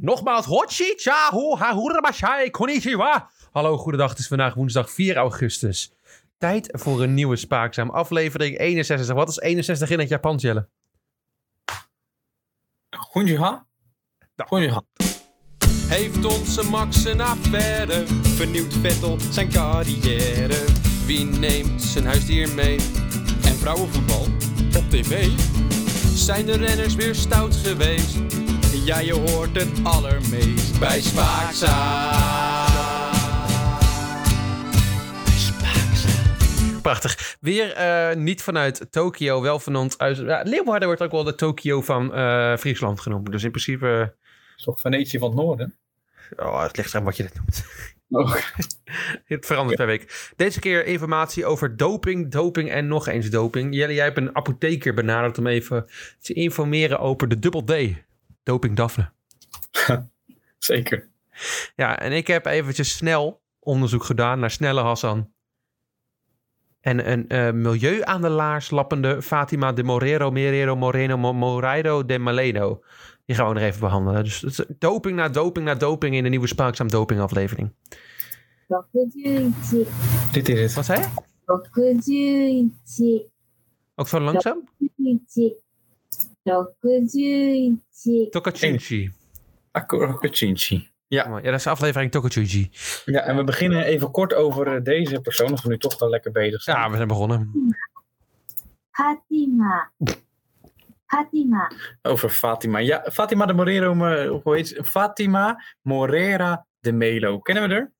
Nogmaals, 0.00 0.46
Hochi, 0.46 0.94
Chahu, 0.96 1.56
Hahurabashai, 1.58 2.50
Konnichiwa. 2.50 3.30
Hallo, 3.52 3.78
goedendag. 3.78 4.10
Het 4.10 4.18
is 4.18 4.28
vandaag 4.28 4.54
woensdag 4.54 4.90
4 4.90 5.16
augustus. 5.16 5.92
Tijd 6.38 6.68
voor 6.72 7.02
een 7.02 7.14
nieuwe 7.14 7.36
Spaakzaam. 7.36 7.90
Aflevering 7.90 8.58
61. 8.58 9.14
Wat 9.14 9.28
is 9.28 9.40
61 9.40 9.90
in 9.90 9.98
het 9.98 10.08
Japans, 10.08 10.42
Jelle? 10.42 10.68
Gonjiha? 12.90 13.66
Gonjiha. 14.36 14.82
Heeft 15.86 16.24
onze 16.24 16.64
Max 16.70 17.04
een 17.04 17.20
affaire? 17.20 18.06
Vernieuwt 18.06 18.74
Vettel 18.74 19.20
zijn 19.30 19.50
carrière? 19.50 20.64
Wie 21.06 21.24
neemt 21.24 21.82
zijn 21.82 22.06
huisdier 22.06 22.54
mee? 22.54 22.76
En 23.44 23.54
vrouwenvoetbal 23.54 24.22
op 24.76 24.90
tv? 24.90 25.28
Zijn 26.14 26.46
de 26.46 26.56
renners 26.56 26.94
weer 26.94 27.14
stout 27.14 27.56
geweest? 27.56 28.37
Ja, 28.88 28.98
je 28.98 29.12
hoort 29.12 29.54
het 29.54 29.84
allermeest 29.84 30.78
bij 30.78 31.00
Spaakzaam. 31.00 31.72
Prachtig. 36.82 37.36
Weer 37.40 37.72
eh, 37.72 38.16
niet 38.16 38.42
vanuit 38.42 38.86
Tokio, 38.90 39.40
wel 39.42 39.58
van 39.58 39.76
ons 39.76 39.98
uit. 39.98 40.16
Ja, 40.16 40.42
Leeuwarden 40.42 40.88
wordt 40.88 41.02
ook 41.02 41.10
wel 41.10 41.24
de 41.24 41.34
Tokio 41.34 41.80
van 41.80 42.14
eh, 42.14 42.56
Friesland 42.56 43.00
genoemd. 43.00 43.32
Dus 43.32 43.44
in 43.44 43.50
principe. 43.50 44.14
is 44.56 44.62
toch 44.64 44.80
Venetië 44.80 45.18
van 45.18 45.28
het 45.28 45.38
noorden? 45.38 45.74
Oh, 46.36 46.62
het 46.62 46.76
ligt 46.76 46.90
eraan 46.90 47.04
wat 47.04 47.16
je 47.16 47.22
dit 47.22 47.34
noemt. 47.34 47.64
Oh. 48.10 48.34
Het 49.24 49.46
verandert 49.46 49.76
per 49.76 49.86
week. 49.86 50.32
Deze 50.36 50.60
keer 50.60 50.86
informatie 50.86 51.46
over 51.46 51.76
doping, 51.76 52.30
doping 52.30 52.70
en 52.70 52.86
nog 52.86 53.06
eens 53.06 53.30
doping. 53.30 53.74
Jelle, 53.74 53.94
jij 53.94 54.04
hebt 54.04 54.16
een 54.16 54.36
apotheker 54.36 54.94
benaderd 54.94 55.38
om 55.38 55.46
even 55.46 55.86
te 56.20 56.32
informeren 56.32 57.00
over 57.00 57.28
de 57.28 57.38
dubbel 57.38 57.64
D. 57.64 57.72
Doping 58.48 58.76
Daphne. 58.76 59.10
Zeker. 60.58 61.08
Ja, 61.76 61.98
en 61.98 62.12
ik 62.12 62.26
heb 62.26 62.46
eventjes 62.46 62.96
snel 62.96 63.40
onderzoek 63.58 64.04
gedaan 64.04 64.38
naar 64.38 64.50
Snelle 64.50 64.80
Hassan. 64.80 65.32
En 66.80 67.10
een 67.10 67.24
uh, 67.28 67.50
milieu 67.50 68.04
aan 68.04 68.22
de 68.22 68.28
laars 68.28 68.70
lappende 68.70 69.22
Fatima 69.22 69.72
de 69.72 69.82
Morero, 69.82 70.30
Merero, 70.30 70.76
Moreno, 70.76 71.16
Mo 71.16 71.32
Moreiro 71.32 72.04
de 72.04 72.18
Maleno. 72.18 72.82
Die 73.24 73.36
gaan 73.36 73.48
we 73.48 73.54
nog 73.54 73.62
even 73.62 73.80
behandelen. 73.80 74.24
Dus 74.24 74.40
het 74.40 74.58
is 74.58 74.64
doping 74.78 75.16
na 75.16 75.28
doping 75.28 75.66
na 75.66 75.74
doping 75.74 76.14
in 76.14 76.22
de 76.22 76.28
nieuwe 76.28 76.46
Spaakzaam 76.46 76.88
Doping 76.88 77.20
aflevering. 77.20 77.74
61 78.92 80.32
Dit 80.32 80.48
is 80.48 80.60
het. 80.60 80.74
Wat 80.74 80.84
zei 80.84 81.00
je? 81.00 81.08
61 81.74 83.30
Ook 83.94 84.08
zo 84.08 84.20
langzaam? 84.20 84.68
61 86.48 87.14
61 87.14 88.30
Tokachunchi. 88.30 89.12
Akkorochinchi. 89.70 90.88
Ja. 91.06 91.28
Ja, 91.28 91.40
dat 91.40 91.54
is 91.54 91.62
de 91.62 91.70
aflevering 91.70 92.10
Tokachunchi. 92.10 92.70
ja, 93.04 93.20
en 93.20 93.36
we 93.36 93.44
beginnen 93.44 93.84
even 93.84 94.10
kort 94.10 94.34
over 94.34 94.74
eh, 94.74 94.82
deze 94.82 95.20
persoon, 95.20 95.50
als 95.50 95.62
we 95.62 95.68
nu 95.68 95.78
toch 95.78 95.98
wel 95.98 96.08
lekker 96.08 96.32
bezig 96.32 96.62
zijn. 96.62 96.76
Ja, 96.76 96.90
we 96.90 96.96
zijn 96.96 97.08
begonnen. 97.08 97.52
Fatima 98.90 99.90
Fatima 101.08 101.70
Over 102.02 102.28
Fatima. 102.28 102.78
Ja, 102.78 103.04
Fatima 103.12 103.46
de 103.46 103.52
Morero, 103.52 103.94
hoe 104.42 104.54
heet 104.56 104.68
ze? 104.68 104.84
Fatima 104.84 105.64
Morera 105.82 106.66
de 106.80 106.92
Melo. 106.92 107.38
Kennen 107.38 107.68
we 107.68 107.74
haar? 107.74 107.92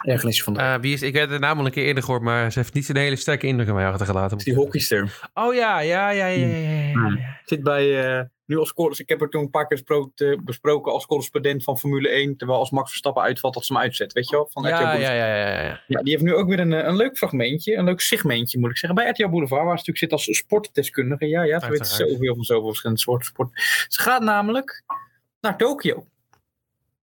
Ergernisje 0.00 0.42
van 0.42 0.54
de... 0.54 0.60
Eh, 0.60 0.74
wie 0.80 0.92
is, 0.92 1.02
ik 1.02 1.14
heb 1.14 1.30
naam 1.38 1.58
al 1.58 1.64
een 1.66 1.70
keer 1.70 1.84
eerder 1.84 2.02
gehoord, 2.02 2.22
maar 2.22 2.52
ze 2.52 2.58
heeft 2.58 2.74
niet 2.74 2.84
zo'n 2.84 2.96
hele 2.96 3.16
sterke 3.16 3.46
indruk 3.46 3.68
in 3.68 3.74
mij 3.74 3.86
achtergelaten. 3.88 4.36
is 4.38 4.44
die 4.44 4.54
hockeyster. 4.54 5.28
Oh 5.34 5.54
ja, 5.54 5.80
ja, 5.80 6.10
ja, 6.10 6.26
ja, 6.26 6.46
ja, 6.46 6.56
ja, 6.56 6.88
ja. 6.88 7.38
Zit 7.44 7.62
bij, 7.62 8.16
eh, 8.18 8.24
nu 8.46 8.58
als 8.58 8.72
corres- 8.72 9.00
ik 9.00 9.08
heb 9.08 9.20
haar 9.20 9.28
toen 9.28 9.42
een 9.42 9.50
paar 9.50 9.66
keer 9.66 9.76
besproken, 9.76 10.44
besproken 10.44 10.92
als 10.92 11.06
correspondent 11.06 11.62
van 11.62 11.78
Formule 11.78 12.08
1, 12.08 12.36
terwijl 12.36 12.58
als 12.58 12.70
Max 12.70 12.88
Verstappen 12.88 13.22
uitvalt, 13.22 13.54
dat 13.54 13.64
ze 13.64 13.72
hem 13.72 13.82
uitzet, 13.82 14.12
weet 14.12 14.28
je 14.28 14.36
wel? 14.36 14.48
Van 14.52 14.62
Ja, 14.62 14.94
ja, 14.94 15.12
ja, 15.12 15.26
ja, 15.36 15.62
ja. 15.62 15.80
Ja, 15.86 16.02
die 16.02 16.12
heeft 16.12 16.24
nu 16.24 16.34
ook 16.34 16.48
weer 16.48 16.60
een, 16.60 16.72
eh, 16.72 16.86
een 16.86 16.96
leuk 16.96 17.16
fragmentje, 17.16 17.74
een 17.76 17.84
leuk 17.84 18.00
segmentje 18.00 18.58
moet 18.58 18.70
ik 18.70 18.76
zeggen, 18.76 18.98
bij 18.98 19.08
RTL 19.10 19.28
Boulevard, 19.28 19.64
waar 19.64 19.78
ze 19.78 19.84
natuurlijk 19.92 19.98
zit 19.98 20.12
als 20.12 20.36
sportdeskundige. 20.38 21.26
Ja, 21.26 21.42
ja, 21.42 21.60
ze 21.60 21.66
weet 21.70 21.78
zoveel 22.08 22.34
van 22.34 22.44
zoveel 22.44 22.66
verschillende 22.68 23.00
soorten 23.02 23.26
sport. 23.26 23.50
Ze 23.88 24.00
gaat 24.00 24.22
namelijk 24.22 24.82
naar 25.40 25.56
Tokio. 25.56 26.06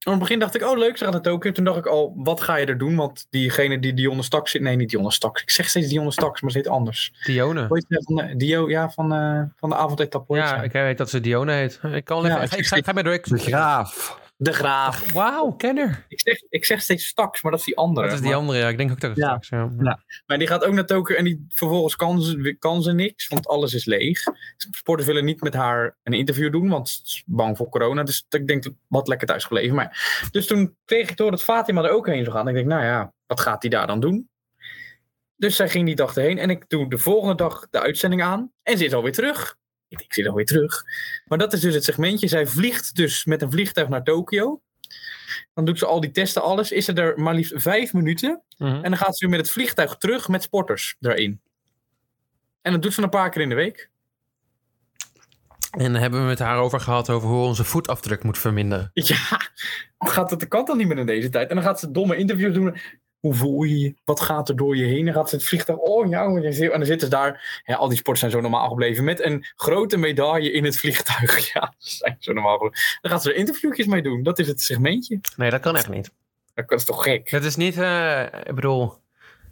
Aan 0.03 0.13
het 0.13 0.21
begin 0.21 0.39
dacht 0.39 0.55
ik, 0.55 0.63
oh 0.63 0.77
leuk, 0.77 0.97
ze 0.97 1.03
gaat 1.03 1.13
naar 1.13 1.21
Tokio. 1.21 1.51
Toen 1.51 1.65
dacht 1.65 1.77
ik 1.77 1.85
al, 1.85 2.13
wat 2.15 2.41
ga 2.41 2.55
je 2.55 2.65
er 2.65 2.77
doen? 2.77 2.95
Want 2.95 3.27
diegene 3.29 3.79
die 3.79 3.93
Dionne 3.93 4.23
Staks 4.23 4.51
zit, 4.51 4.61
nee 4.61 4.75
niet 4.75 4.89
Dionne 4.89 5.11
Staks. 5.11 5.41
Ik 5.41 5.49
zeg 5.49 5.69
steeds 5.69 5.87
Dionne 5.87 6.11
Staks, 6.11 6.41
maar 6.41 6.51
ze 6.51 6.57
heet 6.57 6.67
anders. 6.67 7.13
Dione. 7.25 7.67
Van 7.67 7.83
de, 7.87 8.33
Dio, 8.37 8.69
ja, 8.69 8.89
van, 8.89 9.13
eh, 9.13 9.41
van 9.55 9.69
de 9.69 9.75
avondetappe. 9.75 10.35
Ja, 10.35 10.61
ik 10.61 10.71
weet 10.71 10.97
dat 10.97 11.09
ze 11.09 11.19
Dione 11.19 11.53
heet. 11.53 11.79
Ik 11.93 12.05
kan 12.05 12.23
Ja, 12.23 12.41
even... 12.41 12.57
ik 12.57 12.63
ik 12.63 12.65
ga, 12.65 12.77
ga 12.83 12.91
maar 12.91 13.03
door. 13.03 13.13
Ik, 13.13 13.25
graaf. 13.31 14.21
De 14.43 14.53
Graaf. 14.53 15.11
Wauw, 15.11 15.51
kenner. 15.51 16.05
Ik 16.07 16.19
zeg, 16.19 16.41
ik 16.49 16.65
zeg 16.65 16.81
steeds 16.81 17.07
Staks, 17.07 17.41
maar 17.41 17.51
dat 17.51 17.59
is 17.59 17.65
die 17.65 17.77
andere. 17.77 18.05
Dat 18.07 18.15
is 18.15 18.21
die 18.21 18.29
Maar- 18.31 18.39
andere, 18.39 18.59
ja. 18.59 18.67
Ik 18.67 18.77
denk 18.77 18.91
ook 18.91 18.99
dat 18.99 19.09
het 19.09 19.19
Ja. 19.19 19.25
straks... 19.41 19.49
Ja. 19.49 19.83
Ja. 19.83 19.99
Maar 20.25 20.37
die 20.37 20.47
gaat 20.47 20.63
ook 20.65 20.73
naar 20.73 20.85
Tokio 20.85 21.15
en 21.15 21.23
die, 21.23 21.45
vervolgens 21.49 21.95
kan 21.95 22.21
ze, 22.21 22.55
kan 22.59 22.83
ze 22.83 22.91
niks, 22.93 23.27
want 23.27 23.47
alles 23.47 23.73
is 23.73 23.85
leeg. 23.85 24.23
Sporters 24.57 25.07
willen 25.07 25.25
niet 25.25 25.41
met 25.41 25.53
haar 25.53 25.97
een 26.03 26.13
interview 26.13 26.51
doen, 26.51 26.69
want 26.69 26.89
ze 26.89 26.99
is 27.03 27.23
bang 27.25 27.57
voor 27.57 27.69
corona. 27.69 28.03
Dus 28.03 28.25
ik 28.29 28.47
denk, 28.47 28.63
wat 28.87 29.07
lekker 29.07 29.27
thuis 29.27 29.43
gebleven. 29.43 29.75
Maar, 29.75 30.27
dus 30.31 30.47
toen 30.47 30.75
kreeg 30.85 31.09
ik 31.09 31.17
door 31.17 31.31
dat 31.31 31.43
Fatima 31.43 31.83
er 31.83 31.89
ook 31.91 32.07
heen 32.07 32.23
zou 32.23 32.35
gaan. 32.35 32.43
En 32.47 32.49
ik 32.49 32.55
denk, 32.55 32.67
nou 32.67 32.83
ja, 32.83 33.13
wat 33.27 33.39
gaat 33.39 33.61
hij 33.61 33.71
daar 33.71 33.87
dan 33.87 33.99
doen? 33.99 34.29
Dus 35.35 35.55
zij 35.55 35.69
ging 35.69 35.85
die 35.85 35.95
dag 35.95 36.15
erheen 36.15 36.37
en 36.37 36.49
ik 36.49 36.69
doe 36.69 36.89
de 36.89 36.97
volgende 36.97 37.35
dag 37.35 37.67
de 37.69 37.79
uitzending 37.81 38.23
aan. 38.23 38.51
En 38.63 38.77
ze 38.77 38.85
is 38.85 38.93
alweer 38.93 39.11
terug. 39.13 39.57
Ik 39.99 40.13
ze 40.13 40.21
is 40.21 40.27
alweer 40.27 40.45
terug. 40.45 40.83
Maar 41.25 41.37
dat 41.37 41.53
is 41.53 41.59
dus 41.59 41.73
het 41.73 41.83
segmentje. 41.83 42.27
Zij 42.27 42.47
vliegt 42.47 42.95
dus 42.95 43.25
met 43.25 43.41
een 43.41 43.51
vliegtuig 43.51 43.89
naar 43.89 44.03
Tokio. 44.03 44.61
Dan 45.53 45.65
doet 45.65 45.79
ze 45.79 45.85
al 45.85 45.99
die 45.99 46.11
testen, 46.11 46.41
alles. 46.41 46.71
Is 46.71 46.85
ze 46.85 46.93
er 46.93 47.19
maar 47.19 47.33
liefst 47.33 47.53
vijf 47.55 47.93
minuten. 47.93 48.41
Mhm. 48.57 48.75
En 48.75 48.81
dan 48.81 48.97
gaat 48.97 49.17
ze 49.17 49.25
weer 49.25 49.35
met 49.35 49.45
het 49.45 49.55
vliegtuig 49.55 49.95
terug 49.95 50.27
met 50.27 50.43
sporters 50.43 50.95
erin. 50.99 51.41
En 52.61 52.71
dat 52.71 52.81
doet 52.81 52.93
ze 52.93 53.01
een 53.01 53.09
paar 53.09 53.29
keer 53.29 53.41
in 53.41 53.49
de 53.49 53.55
week. 53.55 53.91
En 55.71 55.91
dan 55.91 56.01
hebben 56.01 56.23
we 56.23 56.29
het 56.29 56.39
haar 56.39 56.57
over 56.57 56.79
gehad 56.79 57.09
over 57.09 57.29
hoe 57.29 57.45
onze 57.45 57.63
voetafdruk 57.63 58.23
moet 58.23 58.37
verminderen. 58.37 58.91
Ja, 58.93 59.41
gaat 59.99 60.29
het 60.29 60.39
de 60.39 60.47
kant 60.47 60.67
dan 60.67 60.77
niet 60.77 60.87
meer 60.87 60.97
in 60.97 61.05
deze 61.05 61.29
tijd? 61.29 61.49
En 61.49 61.55
dan 61.55 61.63
gaat 61.63 61.79
ze 61.79 61.91
domme 61.91 62.15
interviews 62.15 62.53
doen. 62.53 62.77
Hoe 63.23 63.33
voel 63.33 63.63
je 63.63 63.79
je? 63.79 63.93
Wat 64.03 64.19
gaat 64.21 64.49
er 64.49 64.55
door 64.55 64.75
je 64.77 64.85
heen? 64.85 65.05
Dan 65.05 65.13
gaat 65.13 65.29
ze 65.29 65.35
het 65.35 65.45
vliegtuig. 65.45 65.79
Oh 65.79 66.09
ja, 66.09 66.27
oh, 66.27 66.35
en 66.35 66.43
dan 66.43 66.85
zitten 66.85 66.99
ze 66.99 67.07
daar. 67.07 67.61
Ja, 67.65 67.75
al 67.75 67.87
die 67.87 67.97
sporters 67.97 68.19
zijn 68.19 68.31
zo 68.31 68.41
normaal 68.49 68.69
gebleven. 68.69 69.03
Met 69.03 69.23
een 69.23 69.45
grote 69.55 69.97
medaille 69.97 70.51
in 70.51 70.63
het 70.63 70.77
vliegtuig. 70.77 71.31
Ja, 71.53 71.73
ze 71.77 71.95
zijn 71.95 72.15
zo 72.19 72.33
normaal 72.33 72.57
gebleven. 72.57 72.79
Dan 73.01 73.11
gaat 73.11 73.21
ze 73.21 73.29
er 73.29 73.35
interviewjes 73.35 73.85
mee 73.85 74.01
doen. 74.01 74.23
Dat 74.23 74.39
is 74.39 74.47
het 74.47 74.61
segmentje. 74.61 75.19
Nee, 75.37 75.49
dat 75.49 75.59
kan 75.61 75.75
echt 75.75 75.89
niet. 75.89 76.11
Dat 76.53 76.71
is 76.71 76.85
toch 76.85 77.03
gek? 77.03 77.29
Dat 77.31 77.43
is 77.43 77.55
niet... 77.55 77.77
eh, 77.77 78.21
ik 78.45 78.55
bedoel... 78.55 78.93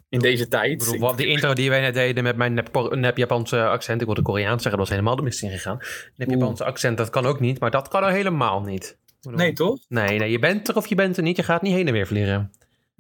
In 0.10 0.20
deze 0.20 0.48
tijd. 0.48 0.72
Ik 0.72 0.78
bedoel, 0.78 1.00
wat, 1.00 1.18
die 1.18 1.28
intro 1.28 1.54
die 1.54 1.70
wij 1.70 1.82
net 1.82 1.94
deden 1.94 2.24
met 2.24 2.36
mijn 2.36 2.54
nep, 2.54 2.90
nep 2.92 3.18
Japanse 3.18 3.68
accent. 3.68 4.00
Ik 4.02 4.06
wilde 4.06 4.22
Koreaans 4.22 4.62
zeggen, 4.62 4.72
dat 4.72 4.80
was 4.80 4.90
helemaal 4.90 5.16
de 5.16 5.22
mist 5.22 5.44
ingegaan. 5.44 5.78
Nep 6.16 6.28
Oeh. 6.28 6.40
Japanse 6.40 6.64
accent, 6.64 6.98
dat 6.98 7.10
kan 7.10 7.26
ook 7.26 7.40
niet. 7.40 7.60
Maar 7.60 7.72
dat 7.72 7.88
kan 7.88 8.04
er 8.04 8.12
helemaal 8.12 8.62
niet. 8.62 8.98
Bedoel, 9.22 9.38
Nee, 9.40 9.54
toch? 9.54 9.80
Nee, 9.88 10.20
nee, 10.20 10.32
je 10.32 10.40
bent 10.40 10.68
er 10.68 10.76
of 10.76 10.88
je 10.88 10.96
bent 10.96 11.18
er 11.18 11.24
niet. 11.24 11.38
Je 11.38 11.44
gaat 11.44 11.62
niet 11.62 11.74
heen 11.74 11.88
en 11.88 11.94
weer 11.94 12.08
vliegen. 12.08 12.52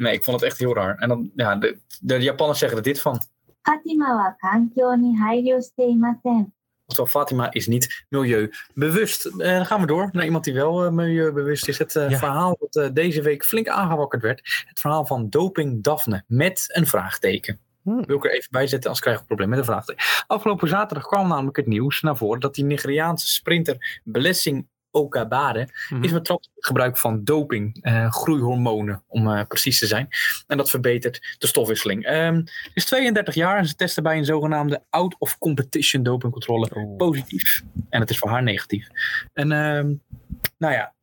Nee, 0.02 0.14
ik 0.14 0.24
vond 0.24 0.40
het 0.40 0.50
echt 0.50 0.60
heel 0.60 0.74
raar. 0.74 0.96
En 0.98 1.10
dan, 1.10 1.32
ja, 1.36 1.56
de, 1.56 1.78
de 2.02 2.20
Japanners 2.20 2.60
zeggen 2.60 2.78
er 2.78 2.84
dit 2.84 3.02
van. 3.02 3.22
Fatima 3.62 4.16
wa 4.16 4.36
kankyo 4.38 4.96
ni. 4.96 5.54
Oftewel, 6.86 7.12
Fatima 7.12 7.52
is 7.52 7.68
niet 7.68 8.06
milieubewust. 8.10 9.26
Eh, 9.26 9.56
dan 9.56 9.66
gaan 9.66 9.82
we 9.82 9.88
door 9.88 10.10
naar 10.12 10.26
iemand 10.26 10.44
die 10.44 10.54
wel 10.54 10.86
eh, 10.86 10.92
milieubewust 10.92 11.68
is. 11.68 11.78
Het 11.78 11.96
eh, 11.96 12.12
verhaal 12.12 12.58
dat 12.70 12.96
deze 12.96 13.22
week 13.22 13.46
flink 13.46 13.68
aangewakkerd 13.68 14.22
werd. 14.22 14.66
Het 14.68 14.80
verhaal 14.80 15.06
van 15.06 15.30
doping 15.30 15.84
Daphne 15.84 16.24
met 16.28 16.66
een 16.68 16.88
vraagteken. 16.88 17.60
Hmm. 17.82 18.06
Wil 18.06 18.18
ik 18.18 18.26
er 18.26 18.34
even 18.34 18.52
bij 18.52 18.68
zetten, 18.68 18.90
als 18.90 19.00
krijg 19.00 19.16
ik 19.16 19.22
een 19.22 19.28
probleem 19.28 19.50
met 19.50 19.60
de 19.60 19.66
vraagteken. 19.66 20.04
Afgelopen 20.28 20.68
zaterdag 20.68 21.08
kwam 21.08 21.28
namelijk 21.28 21.58
het 21.58 21.68
nieuws 21.68 22.02
naar 22.02 22.18
voren 22.18 22.40
dat 22.40 22.56
die 22.56 22.66
Nigeriaanse 22.66 23.28
sprinter 23.28 24.02
Blessing 24.04 24.68
Okabare 24.92 25.68
Mhm. 25.90 26.04
is 26.04 26.12
betrapt 26.12 26.46
op 26.48 26.56
het 26.56 26.66
gebruik 26.66 26.98
van 26.98 27.24
doping, 27.24 27.78
eh, 27.82 28.12
groeihormonen 28.12 29.04
om 29.08 29.30
eh, 29.32 29.46
precies 29.48 29.80
te 29.80 29.88
zijn. 29.88 30.08
En 30.48 30.58
dat 30.58 30.70
verbetert 30.70 31.36
de 31.38 31.48
stofwisseling. 31.48 32.04
Ze 32.06 32.44
is 32.74 32.86
32 32.86 33.34
jaar 33.36 33.58
en 33.58 33.68
ze 33.68 33.76
testte 33.76 34.02
bij 34.02 34.18
een 34.18 34.26
zogenaamde 34.26 34.84
out-of-competition 34.90 36.04
dopingcontrole 36.04 36.70
Oeh. 36.76 36.98
positief. 36.98 37.62
En 37.90 38.00
het 38.00 38.10
is 38.10 38.18
voor 38.18 38.30
haar 38.30 38.44
negatief. 38.44 38.88
En 39.34 39.52
ehm, 39.52 39.94
nou 40.58 40.74
ja, 40.74 40.94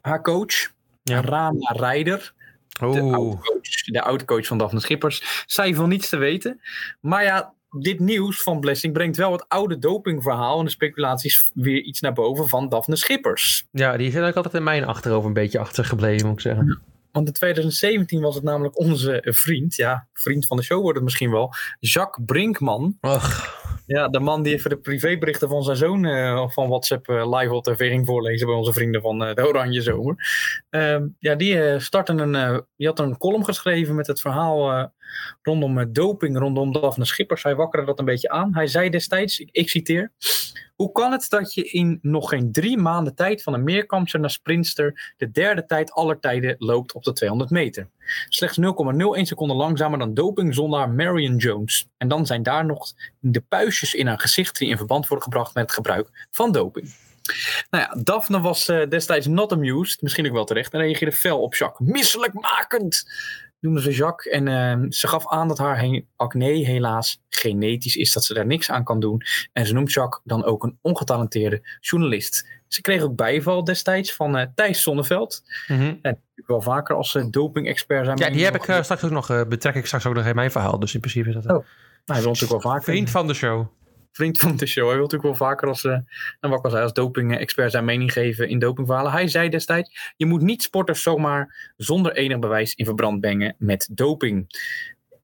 haar 0.00 0.22
coach, 0.22 0.72
Ja. 1.02 1.20
Rana 1.20 1.72
Rijder, 1.72 2.32
de 2.68 2.86
Oeh. 2.86 3.14
oud-coach, 3.14 3.84
de 3.84 4.02
oud-coach 4.02 4.46
van 4.46 4.58
Daphne 4.58 4.80
Schippers, 4.80 5.44
zei 5.46 5.74
van 5.74 5.88
niets 5.88 6.08
te 6.08 6.16
weten. 6.16 6.60
Maar 7.00 7.22
ja, 7.24 7.54
dit 7.78 7.98
nieuws 7.98 8.42
van 8.42 8.60
Blessing 8.60 8.92
brengt 8.92 9.16
wel 9.16 9.32
het 9.32 9.44
oude 9.48 9.78
dopingverhaal 9.78 10.58
en 10.58 10.64
de 10.64 10.70
speculaties 10.70 11.50
weer 11.54 11.80
iets 11.80 12.00
naar 12.00 12.12
boven 12.12 12.48
van 12.48 12.68
Daphne 12.68 12.96
Schippers. 12.96 13.66
Ja, 13.70 13.96
die 13.96 14.10
zit 14.10 14.22
ook 14.22 14.34
altijd 14.34 14.54
in 14.54 14.62
mijn 14.62 14.84
achterhoofd 14.84 15.26
een 15.26 15.32
beetje 15.32 15.58
achtergebleven, 15.58 16.26
moet 16.26 16.36
ik 16.36 16.40
zeggen. 16.40 16.82
Want 17.12 17.26
in 17.26 17.32
2017 17.32 18.20
was 18.20 18.34
het 18.34 18.44
namelijk 18.44 18.78
onze 18.78 19.22
vriend, 19.24 19.76
ja, 19.76 20.08
vriend 20.12 20.46
van 20.46 20.56
de 20.56 20.62
show 20.62 20.80
wordt 20.80 20.96
het 20.96 21.04
misschien 21.04 21.30
wel, 21.30 21.54
Jacques 21.80 22.26
Brinkman. 22.26 22.96
Och, 23.00 23.58
Ja, 23.86 24.08
de 24.08 24.20
man 24.20 24.42
die 24.42 24.54
even 24.54 24.70
de 24.70 24.78
privéberichten 24.78 25.48
van 25.48 25.62
zijn 25.62 25.76
zoon 25.76 26.04
eh, 26.04 26.48
van 26.48 26.68
WhatsApp 26.68 27.08
eh, 27.08 27.38
live 27.38 27.54
op 27.54 27.64
tv 27.64 27.90
ging 27.90 28.06
voorlezen 28.06 28.46
bij 28.46 28.56
onze 28.56 28.72
vrienden 28.72 29.00
van 29.00 29.24
eh, 29.24 29.34
de 29.34 29.48
Oranje 29.48 29.82
Zomer. 29.82 30.14
Ehm, 30.70 31.06
ja, 31.18 31.34
die, 31.34 31.80
startte 31.80 32.12
een, 32.12 32.64
die 32.76 32.86
had 32.86 32.98
een 32.98 33.18
column 33.18 33.44
geschreven 33.44 33.94
met 33.94 34.06
het 34.06 34.20
verhaal 34.20 34.90
rondom 35.42 35.78
eh, 35.78 35.86
doping, 35.88 36.38
rondom 36.38 36.72
Daphne 36.72 37.04
Schippers. 37.04 37.42
Hij 37.42 37.54
wakkerde 37.54 37.86
dat 37.86 37.98
een 37.98 38.04
beetje 38.04 38.28
aan. 38.28 38.54
Hij 38.54 38.66
zei 38.66 38.90
destijds, 38.90 39.40
ik, 39.40 39.68
citeer, 39.68 40.12
hoe 40.74 40.92
kan 40.92 41.12
het 41.12 41.26
dat 41.28 41.54
je 41.54 41.64
in 41.64 41.98
nog 42.02 42.28
geen 42.28 42.52
drie 42.52 42.78
maanden 42.78 43.14
tijd 43.14 43.42
van 43.42 43.54
een 43.54 43.64
meerkampster 43.64 44.20
naar 44.20 44.30
sprinster 44.30 45.14
de 45.16 45.30
derde 45.30 45.66
tijd 45.66 45.92
aller 45.92 46.20
tijden 46.20 46.54
loopt 46.58 46.92
op 46.92 47.02
de 47.02 47.12
200 47.12 47.50
meter? 47.50 47.88
Slechts 48.28 48.58
0,01 48.58 49.22
seconden 49.22 49.56
langzamer 49.56 49.98
dan 49.98 50.14
dopingzondaar 50.14 50.90
Marion 50.90 51.36
Jones. 51.36 51.88
En 51.96 52.08
dan 52.08 52.26
zijn 52.26 52.42
daar 52.42 52.66
nog 52.66 52.92
de 53.18 53.40
puistjes 53.40 53.94
in 53.94 54.06
haar 54.06 54.20
gezicht 54.20 54.58
die 54.58 54.68
in 54.68 54.76
verband 54.76 55.08
worden 55.08 55.24
gebracht 55.24 55.54
met 55.54 55.62
het 55.62 55.72
gebruik 55.72 56.26
van 56.30 56.52
doping. 56.52 57.08
Nou 57.70 57.84
ja, 57.84 58.02
Daphne 58.02 58.40
was 58.40 58.68
eh, 58.68 58.88
destijds 58.88 59.26
not 59.26 59.52
amused, 59.52 60.02
misschien 60.02 60.26
ook 60.26 60.32
wel 60.32 60.44
terecht, 60.44 60.72
en 60.72 60.80
reageerde 60.80 61.16
fel 61.16 61.42
op 61.42 61.54
Jacques. 61.54 61.88
Misselijkmakend, 61.88 63.04
noemde 63.60 63.80
ze 63.80 63.90
Jacques. 63.92 64.32
En 64.32 64.48
eh, 64.48 64.90
ze 64.90 65.08
gaf 65.08 65.28
aan 65.32 65.48
dat 65.48 65.58
haar 65.58 65.78
he- 65.80 66.04
acne 66.16 66.44
helaas 66.64 67.22
genetisch 67.28 67.96
is, 67.96 68.12
dat 68.12 68.24
ze 68.24 68.34
daar 68.34 68.46
niks 68.46 68.70
aan 68.70 68.84
kan 68.84 69.00
doen. 69.00 69.22
En 69.52 69.66
ze 69.66 69.72
noemt 69.72 69.92
Jacques 69.92 70.20
dan 70.24 70.44
ook 70.44 70.62
een 70.62 70.78
ongetalenteerde 70.80 71.62
journalist. 71.80 72.48
Ze 72.68 72.80
kreeg 72.80 73.02
ook 73.02 73.16
bijval 73.16 73.64
destijds 73.64 74.14
van 74.14 74.36
eh, 74.36 74.46
Thijs 74.54 74.82
Zonneveld. 74.82 75.42
En 75.66 76.00
natuurlijk 76.02 76.46
wel 76.46 76.60
vaker 76.62 76.96
als 76.96 77.14
uh, 77.14 77.24
doping-expert 77.30 78.04
zijn. 78.04 78.18
Ja, 78.18 78.30
die 78.30 78.44
heb 78.44 78.54
ik 78.54 78.66
eh, 78.68 78.82
straks 78.82 79.04
ook 79.04 79.10
nog, 79.10 79.30
eh, 79.30 79.42
betrek 79.48 79.74
ik 79.74 79.86
straks 79.86 80.06
ook 80.06 80.14
nog 80.14 80.26
in 80.26 80.34
mijn 80.34 80.50
verhaal. 80.50 80.78
Dus 80.78 80.94
in 80.94 81.00
principe 81.00 81.28
is 81.28 81.34
dat 81.34 81.44
Oh, 81.56 81.64
Hij 82.04 82.20
wil 82.20 82.30
natuurlijk 82.32 82.62
wel 82.62 82.72
vaker. 82.72 82.82
vriend 82.92 83.10
van 83.10 83.26
de 83.26 83.34
show. 83.34 83.66
Vriend 84.12 84.38
van 84.38 84.56
de 84.56 84.66
show. 84.66 84.84
Hij 84.84 84.94
wil 84.94 85.04
natuurlijk 85.04 85.38
wel 85.38 85.48
vaker 85.48 85.68
als, 85.68 85.82
wat 86.40 86.58
ik 86.58 86.64
al 86.64 86.70
zei, 86.70 86.82
als 86.82 86.92
doping-expert 86.92 87.70
zijn 87.70 87.84
mening 87.84 88.12
geven 88.12 88.48
in 88.48 88.58
dopingverhalen. 88.58 89.12
Hij 89.12 89.28
zei 89.28 89.48
destijds, 89.48 90.12
je 90.16 90.26
moet 90.26 90.42
niet 90.42 90.62
sporters 90.62 91.02
zomaar 91.02 91.72
zonder 91.76 92.12
enig 92.12 92.38
bewijs 92.38 92.74
in 92.74 92.84
verbrand 92.84 93.20
brengen 93.20 93.54
met 93.58 93.88
doping. 93.92 94.46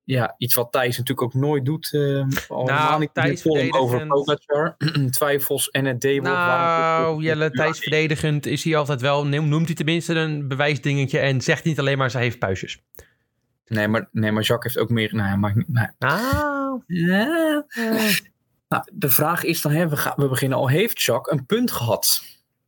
Ja, 0.05 0.35
iets 0.39 0.55
wat 0.55 0.73
Thijs 0.73 0.99
natuurlijk 0.99 1.23
ook 1.23 1.35
nooit 1.43 1.65
doet. 1.65 1.89
Uh, 1.93 2.25
al 2.49 2.99
niet 2.99 3.11
de 3.15 3.21
Thijs 3.21 3.43
column 3.43 3.75
over 3.75 3.99
verdedigend. 3.99 4.09
Pogacar, 4.47 4.77
twijfels 5.11 5.71
en 5.71 5.85
het 5.85 6.01
D-woord. 6.01 6.23
Nou, 6.23 7.23
Jelle, 7.23 7.51
Thijs 7.51 7.79
verdedigend 7.79 8.47
is 8.47 8.65
hij 8.65 8.77
altijd 8.77 9.01
wel. 9.01 9.27
noem- 9.27 9.49
Noemt 9.49 9.67
hij 9.67 9.75
tenminste 9.75 10.15
een 10.15 10.49
bewijsdingetje 10.49 11.19
en 11.19 11.41
zegt 11.41 11.65
niet 11.65 11.79
alleen 11.79 11.99
maar 11.99 12.11
ze 12.11 12.19
heeft 12.19 12.39
puistjes. 12.39 12.83
Nee, 13.67 13.89
maar, 13.89 14.09
nee, 14.13 14.33
maar 14.33 14.43
Jacques 14.43 14.75
heeft 14.75 14.85
ook 14.87 14.93
meer... 14.95 15.15
Nou, 15.15 15.39
maar, 15.39 15.65
nou, 15.67 15.89
Ah. 15.99 16.83
ja. 16.87 17.65
Nou, 18.69 18.85
de 18.93 19.11
vraag 19.11 19.45
is 19.45 19.61
dan, 19.63 19.73
hè, 19.73 19.89
we, 19.89 19.97
gaan, 19.97 20.13
we 20.17 20.29
beginnen 20.29 20.59
al, 20.59 20.69
heeft 20.69 21.03
Jacques 21.03 21.39
een 21.39 21.47
punt 21.47 21.71
gehad? 21.71 22.23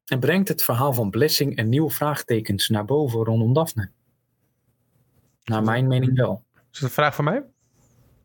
En 0.06 0.20
brengt 0.20 0.48
het 0.48 0.64
verhaal 0.64 0.92
van 0.92 1.10
Blessing 1.10 1.58
een 1.58 1.68
nieuwe 1.68 1.90
vraagtekens 1.90 2.68
naar 2.68 2.84
boven 2.84 3.24
rondom 3.24 3.52
Daphne? 3.52 3.90
Naar 5.44 5.62
mijn 5.62 5.86
mening 5.86 6.16
wel. 6.16 6.44
Is 6.54 6.78
dat 6.78 6.82
een 6.82 6.94
vraag 6.94 7.14
van 7.14 7.24
mij? 7.24 7.42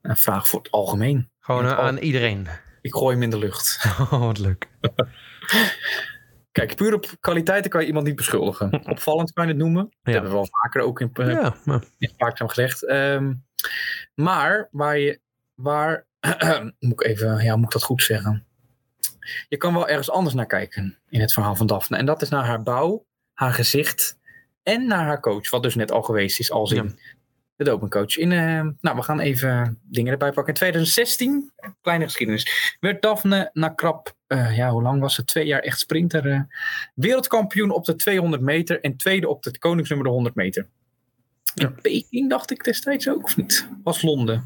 Een 0.02 0.18
vraag 0.18 0.48
voor 0.48 0.60
het 0.60 0.72
algemeen. 0.72 1.30
Gewoon 1.40 1.66
aan 1.66 1.98
iedereen. 1.98 2.48
Ik 2.82 2.94
gooi 2.94 3.14
hem 3.14 3.24
in 3.24 3.30
de 3.30 3.38
lucht. 3.38 3.86
Oh, 4.00 4.20
wat 4.26 4.38
leuk. 4.40 4.68
Kijk, 6.52 6.76
puur 6.76 6.94
op 6.94 7.06
kwaliteiten 7.20 7.72
kan 7.72 7.82
je 7.82 7.88
iemand 7.88 8.06
niet 8.06 8.16
beschuldigen. 8.16 8.82
Opvallend 8.90 9.34
kan 9.34 9.44
je 9.48 9.50
het 9.54 9.62
noemen. 9.62 9.84
Dat 9.84 9.94
Ja. 10.04 10.12
hebben 10.12 10.30
we 10.30 10.36
wel 10.36 10.48
vaker 10.52 10.82
ook 10.82 11.02
in, 11.02 11.10
eh, 11.14 11.28
Ja, 11.32 11.56
maar- 11.66 11.84
in 11.98 12.08
spraakzaam 12.10 12.48
gezegd. 12.48 12.86
Ehm, 12.86 13.34
maar 14.16 14.68
waar 14.72 14.98
je, 14.98 15.20
waar, 15.54 16.06
moet 16.80 17.02
ik 17.02 17.04
even, 17.04 17.44
ja, 17.44 17.56
moet 17.56 17.66
ik 17.66 17.72
dat 17.72 17.84
goed 17.84 18.04
zeggen? 18.04 18.46
Je 19.50 19.58
kan 19.58 19.74
wel 19.74 19.88
ergens 19.88 20.10
anders 20.12 20.36
naar 20.36 20.46
kijken 20.46 20.98
in 21.10 21.22
het 21.22 21.34
verhaal 21.34 21.56
van 21.56 21.68
Daphne. 21.68 21.98
En 21.98 22.06
dat 22.06 22.22
is 22.22 22.30
naar 22.30 22.46
haar 22.46 22.64
bouw, 22.64 23.06
haar 23.34 23.54
gezicht 23.54 24.18
en 24.64 24.88
naar 24.88 25.06
haar 25.06 25.20
coach. 25.20 25.50
Wat 25.50 25.64
dus 25.64 25.76
net 25.76 25.92
al 25.92 26.02
geweest 26.02 26.40
is 26.40 26.52
als 26.52 26.72
in 26.72 26.84
Ja. 26.84 26.92
de 27.56 27.64
dopingcoach. 27.64 28.18
In, 28.18 28.32
eh, 28.32 28.62
nou, 28.82 28.96
we 28.96 29.02
gaan 29.02 29.20
even 29.20 29.80
dingen 29.84 30.12
erbij 30.12 30.32
pakken. 30.32 30.54
In 30.54 30.60
2016, 30.60 31.52
kleine 31.82 32.04
geschiedenis, 32.04 32.76
werd 32.80 33.02
Daphne 33.02 33.50
na 33.54 33.70
krap, 33.70 34.16
eh, 34.28 34.58
ja, 34.58 34.72
hoe 34.72 34.82
lang 34.82 35.02
was 35.02 35.18
het? 35.18 35.28
Twee 35.28 35.46
jaar 35.46 35.60
echt 35.62 35.80
sprinter. 35.80 36.30
eh, 36.32 36.40
wereldkampioen 36.96 37.72
op 37.72 37.86
de 37.86 37.96
200 37.96 38.42
meter 38.42 38.82
en 38.82 38.98
tweede 38.98 39.28
op 39.28 39.44
de 39.44 39.60
koningsnummer 39.60 40.08
de 40.08 40.14
100 40.14 40.36
meter. 40.36 40.68
In 41.56 41.76
Peking 41.82 42.30
dacht 42.30 42.52
ik 42.52 42.64
destijds 42.64 43.10
ook, 43.10 43.24
of 43.24 43.38
niet? 43.38 43.68
Was 43.84 44.02
Londen. 44.02 44.44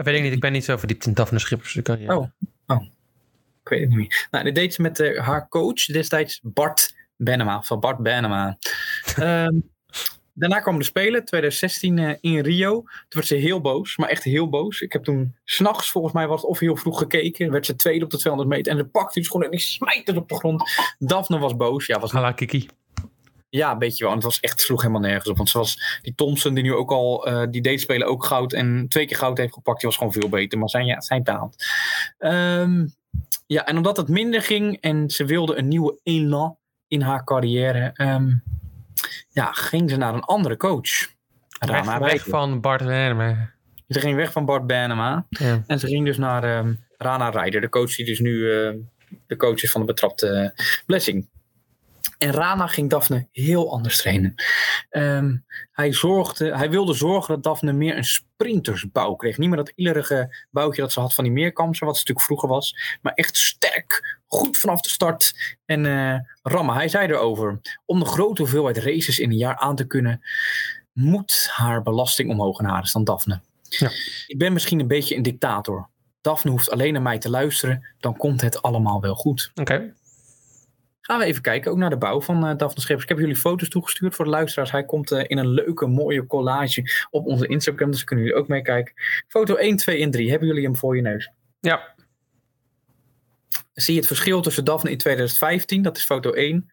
Dat 0.00 0.08
weet 0.08 0.18
ik 0.18 0.22
niet. 0.22 0.32
Ik 0.32 0.40
ben 0.40 0.52
niet 0.52 0.64
zo 0.64 0.76
verdiept 0.76 1.06
in 1.06 1.14
Daphne 1.14 1.38
Schippers. 1.38 1.68
dus 1.72 1.78
ik 1.78 1.84
kan- 1.84 2.00
ja. 2.00 2.16
Oh. 2.66 2.82
Ik 3.62 3.68
weet 3.68 3.80
het 3.80 3.88
niet 3.88 3.98
meer. 3.98 4.28
Nou, 4.30 4.44
dit 4.44 4.54
deed 4.54 4.74
ze 4.74 4.82
met 4.82 5.00
eh, 5.00 5.26
haar 5.26 5.48
coach 5.48 5.84
destijds 5.84 6.40
Bart 6.42 6.94
Benema. 7.16 7.62
Van 7.62 7.80
Bart 7.80 7.98
Benema. 7.98 8.58
Ehm, 9.16 9.60
daarna 10.32 10.60
kwam 10.60 10.78
de 10.78 10.84
Spelen, 10.84 11.24
2016 11.24 11.98
eh, 11.98 12.16
in 12.20 12.38
Rio. 12.40 12.70
Toen 12.82 12.86
werd 13.08 13.26
ze 13.26 13.34
heel 13.34 13.60
boos, 13.60 13.96
maar 13.96 14.08
echt 14.08 14.22
heel 14.24 14.48
boos. 14.48 14.80
Ik 14.80 14.92
heb 14.92 15.04
toen 15.04 15.36
s'nachts 15.44 15.90
volgens 15.90 16.14
mij 16.14 16.26
was 16.26 16.40
het 16.40 16.50
of 16.50 16.58
heel 16.58 16.76
vroeg 16.76 16.98
gekeken. 16.98 17.50
Werd 17.50 17.66
ze 17.66 17.76
tweede 17.76 18.04
op 18.04 18.10
de 18.10 18.18
200 18.18 18.54
meter. 18.56 18.72
En 18.72 18.78
ze 18.78 18.84
pakte 18.84 19.14
die 19.14 19.24
schoen 19.24 19.44
en 19.44 19.50
die 19.50 19.60
smijt 19.60 20.06
het 20.06 20.16
op 20.16 20.28
de 20.28 20.34
grond. 20.34 20.62
Daphne 20.98 21.38
was 21.38 21.56
boos. 21.56 21.86
Ja, 21.86 21.98
was 21.98 22.14
à 22.14 22.20
la 22.20 22.32
Kiki. 22.32 22.68
Ja, 23.50 23.72
een 23.72 23.78
beetje 23.78 24.04
wel. 24.04 24.12
En 24.12 24.18
het 24.18 24.26
was 24.26 24.40
echt, 24.40 24.60
sloeg 24.60 24.80
helemaal 24.80 25.00
nergens 25.00 25.28
op. 25.28 25.36
Want 25.36 25.48
zoals 25.48 25.98
die 26.02 26.14
Thompson, 26.14 26.54
die 26.54 26.62
nu 26.62 26.74
ook 26.74 26.90
al, 26.90 27.26
eh, 27.26 27.46
die 27.50 27.62
deed 27.62 27.80
spelen 27.80 28.06
ook 28.06 28.24
goud 28.24 28.52
en 28.52 28.86
twee 28.88 29.06
keer 29.06 29.16
goud 29.16 29.38
heeft 29.38 29.52
gepakt, 29.52 29.80
die 29.80 29.88
was 29.88 29.98
gewoon 29.98 30.12
veel 30.12 30.28
beter. 30.28 30.58
Maar 30.58 30.68
zijn, 30.68 30.86
ja, 30.86 31.00
zijn 31.00 31.24
taal. 31.24 31.54
Ehm, 32.18 32.86
ja, 33.46 33.66
en 33.66 33.76
omdat 33.76 33.96
het 33.96 34.08
minder 34.08 34.42
ging 34.42 34.80
en 34.80 35.10
ze 35.10 35.24
wilde 35.24 35.56
een 35.56 35.68
nieuwe 35.68 35.98
elan 36.02 36.56
in 36.88 37.00
haar 37.00 37.24
carrière, 37.24 37.90
ehm, 37.94 38.32
ja, 39.30 39.52
ging 39.52 39.90
ze 39.90 39.96
naar 39.96 40.14
een 40.14 40.24
andere 40.24 40.56
coach. 40.56 41.18
Rana 41.58 41.98
Weg, 41.98 42.12
weg 42.12 42.24
van 42.24 42.60
Bart 42.60 42.82
Werner. 42.82 43.54
Ze 43.88 44.00
ging 44.00 44.16
weg 44.16 44.32
van 44.32 44.44
Bart 44.44 44.66
Banema. 44.66 45.26
Ja. 45.28 45.62
En 45.66 45.78
ze 45.78 45.86
ging 45.86 46.04
dus 46.04 46.16
naar 46.16 46.44
ehm, 46.44 46.74
Rana 46.96 47.28
Rijder, 47.28 47.60
de 47.60 47.68
coach 47.68 47.96
die 47.96 48.04
dus 48.04 48.18
nu 48.18 48.52
eh, 48.52 48.74
de 49.26 49.36
coach 49.36 49.62
is 49.62 49.70
van 49.70 49.80
de 49.80 49.86
betrapte 49.86 50.28
eh, 50.28 50.64
Blessing. 50.86 51.28
En 52.20 52.32
Rana 52.32 52.66
ging 52.66 52.90
Daphne 52.90 53.28
heel 53.32 53.72
anders 53.72 53.96
trainen. 53.96 54.34
Ehm, 54.88 55.36
hij, 55.72 55.92
zorgde, 55.92 56.56
hij 56.56 56.70
wilde 56.70 56.94
zorgen 56.94 57.34
dat 57.34 57.42
Daphne 57.42 57.72
meer 57.72 57.96
een 57.96 58.04
sprintersbouw 58.04 59.14
kreeg. 59.14 59.38
Niet 59.38 59.48
meer 59.48 59.58
dat 59.58 59.72
illerige 59.74 60.46
bouwtje 60.50 60.82
dat 60.82 60.92
ze 60.92 61.00
had 61.00 61.14
van 61.14 61.24
die 61.24 61.32
meerkampsen, 61.32 61.86
wat 61.86 61.94
ze 61.94 62.00
natuurlijk 62.00 62.26
vroeger 62.26 62.48
was. 62.48 62.98
Maar 63.02 63.12
echt 63.12 63.36
sterk, 63.36 64.18
goed 64.26 64.58
vanaf 64.58 64.80
de 64.80 64.88
start. 64.88 65.34
En 65.64 65.86
eh 65.86 66.18
rammen, 66.42 66.74
hij 66.74 66.88
zei 66.88 67.08
erover. 67.08 67.60
Om 67.86 67.98
de 67.98 68.06
grote 68.06 68.42
hoeveelheid 68.42 68.78
races 68.78 69.18
in 69.18 69.30
een 69.30 69.36
jaar 69.36 69.56
aan 69.56 69.76
te 69.76 69.86
kunnen, 69.86 70.20
moet 70.92 71.48
haar 71.50 71.82
belasting 71.82 72.30
omhoog 72.30 72.58
en 72.58 72.64
haar 72.64 72.82
is 72.82 72.92
dan 72.92 73.04
Daphne. 73.04 73.40
Ja. 73.62 73.90
Ik 74.26 74.38
ben 74.38 74.52
misschien 74.52 74.80
een 74.80 74.86
beetje 74.86 75.16
een 75.16 75.22
dictator. 75.22 75.88
Daphne 76.20 76.50
hoeft 76.50 76.70
alleen 76.70 76.92
naar 76.92 77.02
mij 77.02 77.18
te 77.18 77.30
luisteren, 77.30 77.86
dan 77.98 78.16
komt 78.16 78.40
het 78.40 78.62
allemaal 78.62 79.00
wel 79.00 79.14
goed. 79.14 79.50
Oké. 79.54 79.94
Gaan 81.10 81.18
we 81.18 81.24
even 81.24 81.42
kijken, 81.42 81.70
ook 81.70 81.76
naar 81.76 81.90
de 81.90 81.96
bouw 81.96 82.20
van 82.20 82.46
eh 82.46 82.56
Daphne 82.56 82.80
Schippers. 82.80 83.02
Ik 83.02 83.08
heb 83.08 83.18
jullie 83.18 83.36
foto's 83.36 83.68
toegestuurd 83.68 84.14
voor 84.14 84.24
de 84.24 84.30
luisteraars. 84.30 84.70
Hij 84.70 84.84
komt 84.84 85.10
eh, 85.10 85.24
in 85.26 85.38
een 85.38 85.48
leuke, 85.48 85.86
mooie 85.86 86.26
collage 86.26 87.06
op 87.10 87.26
onze 87.26 87.46
Instagram, 87.46 87.90
dus 87.90 88.04
kunnen 88.04 88.24
jullie 88.24 88.40
ook 88.40 88.48
meekijken. 88.48 88.94
Foto 89.28 89.54
1, 89.54 89.76
2 89.76 90.02
en 90.02 90.10
3, 90.10 90.30
hebben 90.30 90.48
jullie 90.48 90.64
hem 90.64 90.76
voor 90.76 90.96
je 90.96 91.02
neus? 91.02 91.30
Ja. 91.60 91.94
Zie 93.72 93.94
je 93.94 93.98
het 94.00 94.08
verschil 94.08 94.40
tussen 94.40 94.64
Daphne 94.64 94.90
in 94.90 94.98
2015, 94.98 95.82
dat 95.82 95.96
is 95.96 96.04
foto 96.04 96.32
1, 96.32 96.70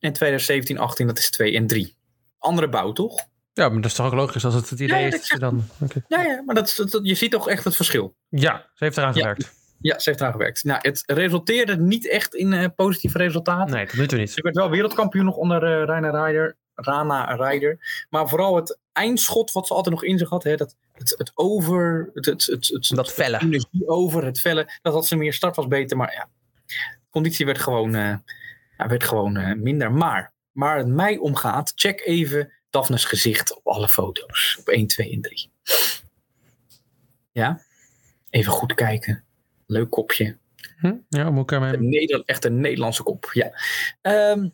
en 0.00 0.12
2017, 0.12 0.78
18, 0.78 1.06
dat 1.06 1.18
is 1.18 1.30
2 1.30 1.54
en 1.56 1.66
3. 1.66 1.96
Andere 2.38 2.68
bouw, 2.68 2.92
toch? 2.92 3.26
ja, 3.52 3.68
maar 3.68 3.80
dat 3.80 3.90
is 3.90 3.96
toch 3.96 4.06
ook 4.06 4.12
logisch 4.14 4.44
als 4.44 4.54
het 4.54 4.70
het 4.70 4.80
idee 4.80 5.00
Ja, 5.00 5.06
is. 5.06 5.12
dat 5.12 5.26
je 5.26 5.38
dan... 5.38 5.64
Ja, 6.08 6.22
ja 6.22 6.42
maar 6.46 6.54
dat, 6.54 6.88
je 7.02 7.14
ziet 7.14 7.30
toch 7.30 7.48
echt 7.48 7.64
het 7.64 7.76
verschil. 7.76 8.16
Ja, 8.28 8.70
ze 8.74 8.84
heeft 8.84 8.96
eraan 8.96 9.14
Ja. 9.14 9.18
gewerkt. 9.20 9.42
Ja, 9.42 9.63
ze 9.84 10.08
heeft 10.08 10.20
eraan 10.20 10.32
gewerkt. 10.32 10.64
Nou, 10.64 10.78
het 10.82 11.02
resulteerde 11.06 11.76
niet 11.76 12.08
echt 12.08 12.34
in 12.34 12.52
eh, 12.52 12.66
positieve 12.76 13.18
resultaten. 13.18 13.74
Nee, 13.74 13.86
tot 13.86 13.98
nu 13.98 14.06
toe 14.06 14.18
niet. 14.18 14.30
Ze 14.30 14.42
werd 14.42 14.56
wel 14.56 14.70
wereldkampioen 14.70 15.24
nog 15.24 15.36
onder 15.36 15.62
eh 15.62 15.84
Rana 15.84 16.10
Rijder. 16.10 16.56
Rana 16.74 17.34
Rijder. 17.34 18.06
Maar 18.10 18.28
vooral 18.28 18.56
het 18.56 18.78
eindschot 18.92 19.52
wat 19.52 19.66
ze 19.66 19.74
altijd 19.74 19.94
nog 19.94 20.04
in 20.04 20.18
zich 20.18 20.28
had. 20.28 20.44
Hè, 20.44 20.56
dat, 20.56 20.76
het, 20.92 21.14
het 21.18 21.32
over. 21.34 22.10
Het, 22.14 22.26
het, 22.26 22.46
het, 22.46 22.66
het, 22.66 22.90
Dat 22.94 23.12
felle. 23.12 23.40
energie 23.40 23.88
over, 23.88 24.24
het 24.24 24.40
vellen. 24.40 24.66
Dat 24.82 24.92
had 24.92 25.06
ze 25.06 25.16
meer. 25.16 25.32
Start 25.32 25.56
was 25.56 25.66
beter. 25.66 25.96
Maar 25.96 26.12
ja, 26.12 26.28
de 26.66 27.10
conditie 27.10 27.46
werd 27.46 27.58
gewoon, 27.58 27.94
eh, 27.94 28.16
ja, 28.76 28.88
werd 28.88 29.04
gewoon 29.04 29.62
minder. 29.62 29.92
Maar 29.92 30.32
waar 30.52 30.76
het 30.76 30.86
mij 30.86 31.16
om 31.16 31.36
gaat. 31.36 31.72
Check 31.74 32.00
even 32.04 32.52
Daphne's 32.70 33.04
gezicht 33.04 33.56
op 33.56 33.66
alle 33.66 33.88
foto's. 33.88 34.56
Op 34.60 34.68
1, 34.68 34.86
2 34.86 35.12
en 35.12 35.20
3. 35.20 35.50
Ja? 37.32 37.60
Even 38.30 38.52
goed 38.52 38.74
kijken. 38.74 39.23
Leuk 39.66 39.90
kopje. 39.90 40.36
Hm? 40.78 40.94
Ja, 41.08 41.30
moet 41.30 41.42
ik 41.42 41.52
ermee... 41.52 41.76
Neder- 41.76 42.22
echt 42.24 42.44
een 42.44 42.60
Nederlandse 42.60 43.02
kop, 43.02 43.30
ja. 43.32 43.52
Ehm, 44.00 44.48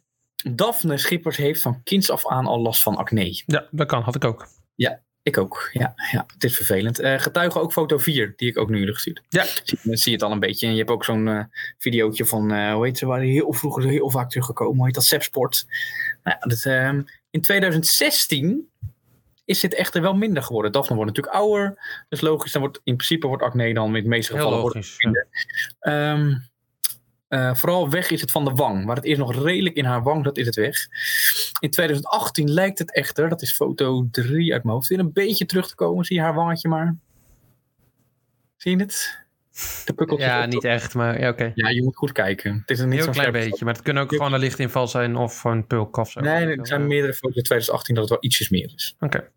Daphne 0.50 0.96
Schippers 0.98 1.36
heeft 1.36 1.62
van 1.62 1.82
kinds 1.82 2.10
af 2.10 2.26
aan 2.26 2.46
al 2.46 2.60
last 2.60 2.82
van 2.82 2.96
acne. 2.96 3.42
Ja, 3.46 3.68
dat 3.70 3.86
kan. 3.86 4.02
Had 4.02 4.14
ik 4.14 4.24
ook. 4.24 4.48
Ik 5.22 5.38
ook, 5.38 5.70
ja. 5.72 5.92
ja 6.12 6.26
het 6.34 6.44
is 6.44 6.56
vervelend. 6.56 6.98
Eh 6.98 7.18
getuige 7.18 7.60
ook 7.60 7.72
foto 7.72 7.98
4, 7.98 8.32
die 8.36 8.48
ik 8.48 8.58
ook 8.58 8.68
nu 8.68 8.92
gestuurd. 8.92 9.22
Ja. 9.28 9.44
Zie, 9.64 9.78
zie 9.82 10.10
je 10.10 10.16
het 10.16 10.22
al 10.22 10.32
een 10.32 10.40
beetje. 10.40 10.66
En 10.66 10.72
je 10.72 10.78
hebt 10.78 10.90
ook 10.90 11.04
zo'n 11.04 11.28
eh 11.28 11.44
videootje 11.78 12.26
van, 12.26 12.52
eh, 12.52 12.72
hoe 12.72 12.86
heet 12.86 12.98
ze, 12.98 13.06
waar 13.06 13.20
heel 13.20 13.52
vroeger 13.52 13.84
heel 13.84 14.10
vaak 14.10 14.28
teruggekomen. 14.28 14.76
Hoe 14.76 14.84
heet 14.84 14.94
dat? 14.94 15.04
Sepsport. 15.04 15.66
Nou, 16.22 16.36
ja, 16.40 16.46
dat, 16.46 16.64
ehm, 16.64 17.02
in 17.30 17.40
2016 17.40 18.70
is 19.50 19.60
dit 19.60 19.74
echter 19.74 20.02
wel 20.02 20.14
minder 20.14 20.42
geworden. 20.42 20.72
Daphne 20.72 20.96
wordt 20.96 21.10
natuurlijk 21.10 21.36
ouder. 21.36 21.78
Dus 22.08 22.20
logisch, 22.20 22.52
dan 22.52 22.60
wordt 22.60 22.80
in 22.84 22.96
principe 22.96 23.26
wordt 23.26 23.42
acne 23.42 23.74
dan 23.74 23.96
in 23.96 24.02
de 24.02 24.08
meeste 24.08 24.32
gevallen 24.32 24.60
wordt 24.60 24.74
logisch. 24.74 24.96
minder. 24.98 25.28
Ehm, 25.80 26.34
eh, 27.28 27.54
vooral 27.54 27.90
weg 27.90 28.10
is 28.10 28.20
het 28.20 28.30
van 28.30 28.44
de 28.44 28.50
wang. 28.50 28.84
Waar 28.84 28.96
het 28.96 29.04
eerst 29.04 29.20
nog 29.20 29.42
redelijk 29.42 29.76
in 29.76 29.84
haar 29.84 30.02
wang, 30.02 30.24
dat 30.24 30.36
is 30.36 30.46
het 30.46 30.54
weg. 30.54 30.86
In 31.60 31.70
2018 31.70 32.50
lijkt 32.50 32.78
het 32.78 32.94
echter, 32.94 33.28
dat 33.28 33.42
is 33.42 33.54
foto 33.54 34.08
3 34.10 34.52
uit 34.52 34.62
mijn 34.62 34.74
hoofd, 34.74 34.88
weer 34.88 34.98
een 34.98 35.12
beetje 35.12 35.46
terug 35.46 35.68
te 35.68 35.74
komen. 35.74 36.04
Zie 36.04 36.16
je 36.16 36.22
haar 36.22 36.34
wangetje 36.34 36.68
maar? 36.68 36.96
Zie 38.56 38.76
je 38.76 38.82
het? 38.82 39.18
De 39.84 40.16
Ja, 40.18 40.46
niet 40.46 40.64
echt, 40.64 40.94
maar 40.94 41.20
ja, 41.20 41.28
oké. 41.28 41.52
Ja, 41.54 41.68
je 41.68 41.82
moet 41.82 41.96
goed 41.96 42.12
kijken. 42.12 42.58
Het 42.60 42.70
is 42.70 42.78
een 42.78 42.92
heel 42.92 43.10
klein 43.10 43.32
beetje, 43.32 43.64
maar 43.64 43.74
het 43.74 43.82
kunnen 43.82 44.02
ook 44.02 44.10
gewoon 44.10 44.32
een 44.32 44.40
lichtinval 44.40 44.88
zijn 44.88 45.16
of 45.16 45.44
een 45.44 45.66
pulk 45.66 45.96
of 45.96 46.10
zo. 46.10 46.20
Nee, 46.20 46.44
nee, 46.44 46.56
er 46.56 46.66
zijn 46.66 46.86
meerdere 46.86 47.12
foto's 47.12 47.36
uit 47.36 47.44
2018 47.44 47.94
dat 47.94 48.04
het 48.04 48.12
wel 48.12 48.22
ietsjes 48.22 48.48
meer 48.48 48.72
is. 48.74 48.96
Oké. 49.00 49.30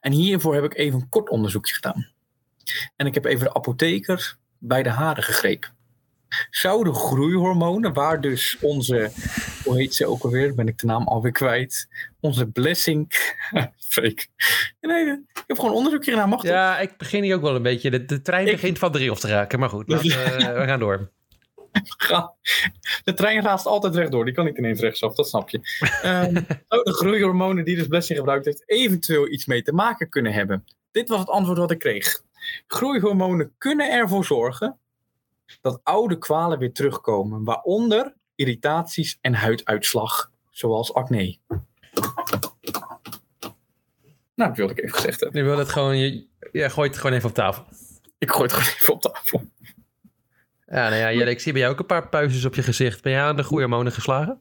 En 0.00 0.12
hiervoor 0.12 0.54
heb 0.54 0.64
ik 0.64 0.74
even 0.76 1.00
een 1.00 1.08
kort 1.08 1.28
onderzoekje 1.30 1.74
gedaan. 1.74 2.06
En 2.96 3.06
ik 3.06 3.14
heb 3.14 3.24
even 3.24 3.44
de 3.46 3.54
apotheker 3.54 4.36
bij 4.58 4.82
de 4.82 4.88
haren 4.90 5.22
gegrepen. 5.22 5.74
Zouden 6.50 6.94
groeihormonen, 6.94 7.92
waar 7.92 8.20
dus 8.20 8.56
onze, 8.60 9.10
hoe 9.64 9.76
heet 9.76 9.94
ze 9.94 10.06
ook 10.06 10.22
alweer, 10.22 10.54
ben 10.54 10.68
ik 10.68 10.78
de 10.78 10.86
naam 10.86 11.06
alweer 11.08 11.32
kwijt, 11.32 11.88
onze 12.20 12.46
blessing, 12.46 13.06
fake. 13.88 14.26
Nee, 14.80 15.06
ik 15.32 15.44
heb 15.46 15.58
gewoon 15.58 15.74
onderzoekje 15.74 16.10
gedaan, 16.10 16.28
mag? 16.28 16.42
Ja, 16.42 16.78
ik 16.78 16.96
begin 16.96 17.22
hier 17.22 17.34
ook 17.34 17.42
wel 17.42 17.54
een 17.56 17.62
beetje. 17.62 17.90
De, 17.90 18.04
de 18.04 18.22
trein 18.22 18.46
Ik- 18.46 18.52
begint 18.52 18.78
van 18.78 18.92
de 18.92 18.98
rails 18.98 19.20
te 19.20 19.28
raken, 19.28 19.58
maar 19.58 19.68
goed, 19.68 19.88
laten 19.90 20.08
we 20.60 20.62
gaan 20.66 20.78
door. 20.78 21.10
De 23.04 23.14
trein 23.14 23.42
raast 23.42 23.66
altijd 23.66 23.94
rechtdoor, 23.94 24.24
die 24.24 24.34
kan 24.34 24.44
niet 24.44 24.58
ineens 24.58 24.80
rechtsaf, 24.80 25.14
dat 25.14 25.28
snap 25.28 25.48
je. 25.50 25.60
Ehm, 26.02 26.42
zouden 26.68 26.94
groeihormonen 26.94 27.64
die 27.64 27.76
dus 27.76 27.86
blessing 27.86 28.18
gebruikt 28.18 28.44
heeft, 28.44 28.62
eventueel 28.66 29.28
iets 29.28 29.46
mee 29.46 29.62
te 29.62 29.72
maken 29.72 30.08
kunnen 30.08 30.32
hebben? 30.32 30.64
Dit 30.90 31.08
was 31.08 31.18
het 31.18 31.28
antwoord 31.28 31.58
wat 31.58 31.70
ik 31.70 31.78
kreeg. 31.78 32.22
Groeihormonen 32.66 33.54
kunnen 33.58 33.90
ervoor 33.90 34.24
zorgen 34.24 34.78
dat 35.60 35.80
oude 35.82 36.18
kwalen 36.18 36.58
weer 36.58 36.72
terugkomen, 36.72 37.44
waaronder 37.44 38.14
irritaties 38.34 39.18
en 39.20 39.34
huiduitslag, 39.34 40.30
zoals 40.50 40.94
acne. 40.94 41.38
Nou, 44.34 44.48
dat 44.48 44.56
wilde 44.56 44.72
ik 44.72 44.78
even 44.78 44.94
gezegd 44.94 45.20
hebben. 45.20 45.42
Je 45.42 45.48
wil 45.48 45.58
het 45.58 45.68
gewoon, 45.68 45.98
je, 45.98 46.26
je 46.52 46.70
gooit 46.70 46.90
het 46.90 47.00
gewoon 47.00 47.16
even 47.16 47.28
op 47.28 47.34
tafel. 47.34 47.64
Ik 48.18 48.30
gooi 48.30 48.42
het 48.42 48.52
gewoon 48.52 48.68
even 48.74 48.94
op 48.94 49.00
tafel. 49.00 49.44
Ja, 50.66 50.88
nou 50.88 50.94
ja, 50.94 51.12
Jelle, 51.12 51.30
ik 51.30 51.40
zie 51.40 51.52
bij 51.52 51.60
jou 51.60 51.72
ook 51.72 51.80
een 51.80 51.86
paar 51.86 52.08
puistjes 52.08 52.44
op 52.44 52.54
je 52.54 52.62
gezicht. 52.62 53.02
Ben 53.02 53.12
jij 53.12 53.22
aan 53.22 53.36
de 53.36 53.44
goede 53.44 53.62
hormonen 53.62 53.92
geslagen? 53.92 54.40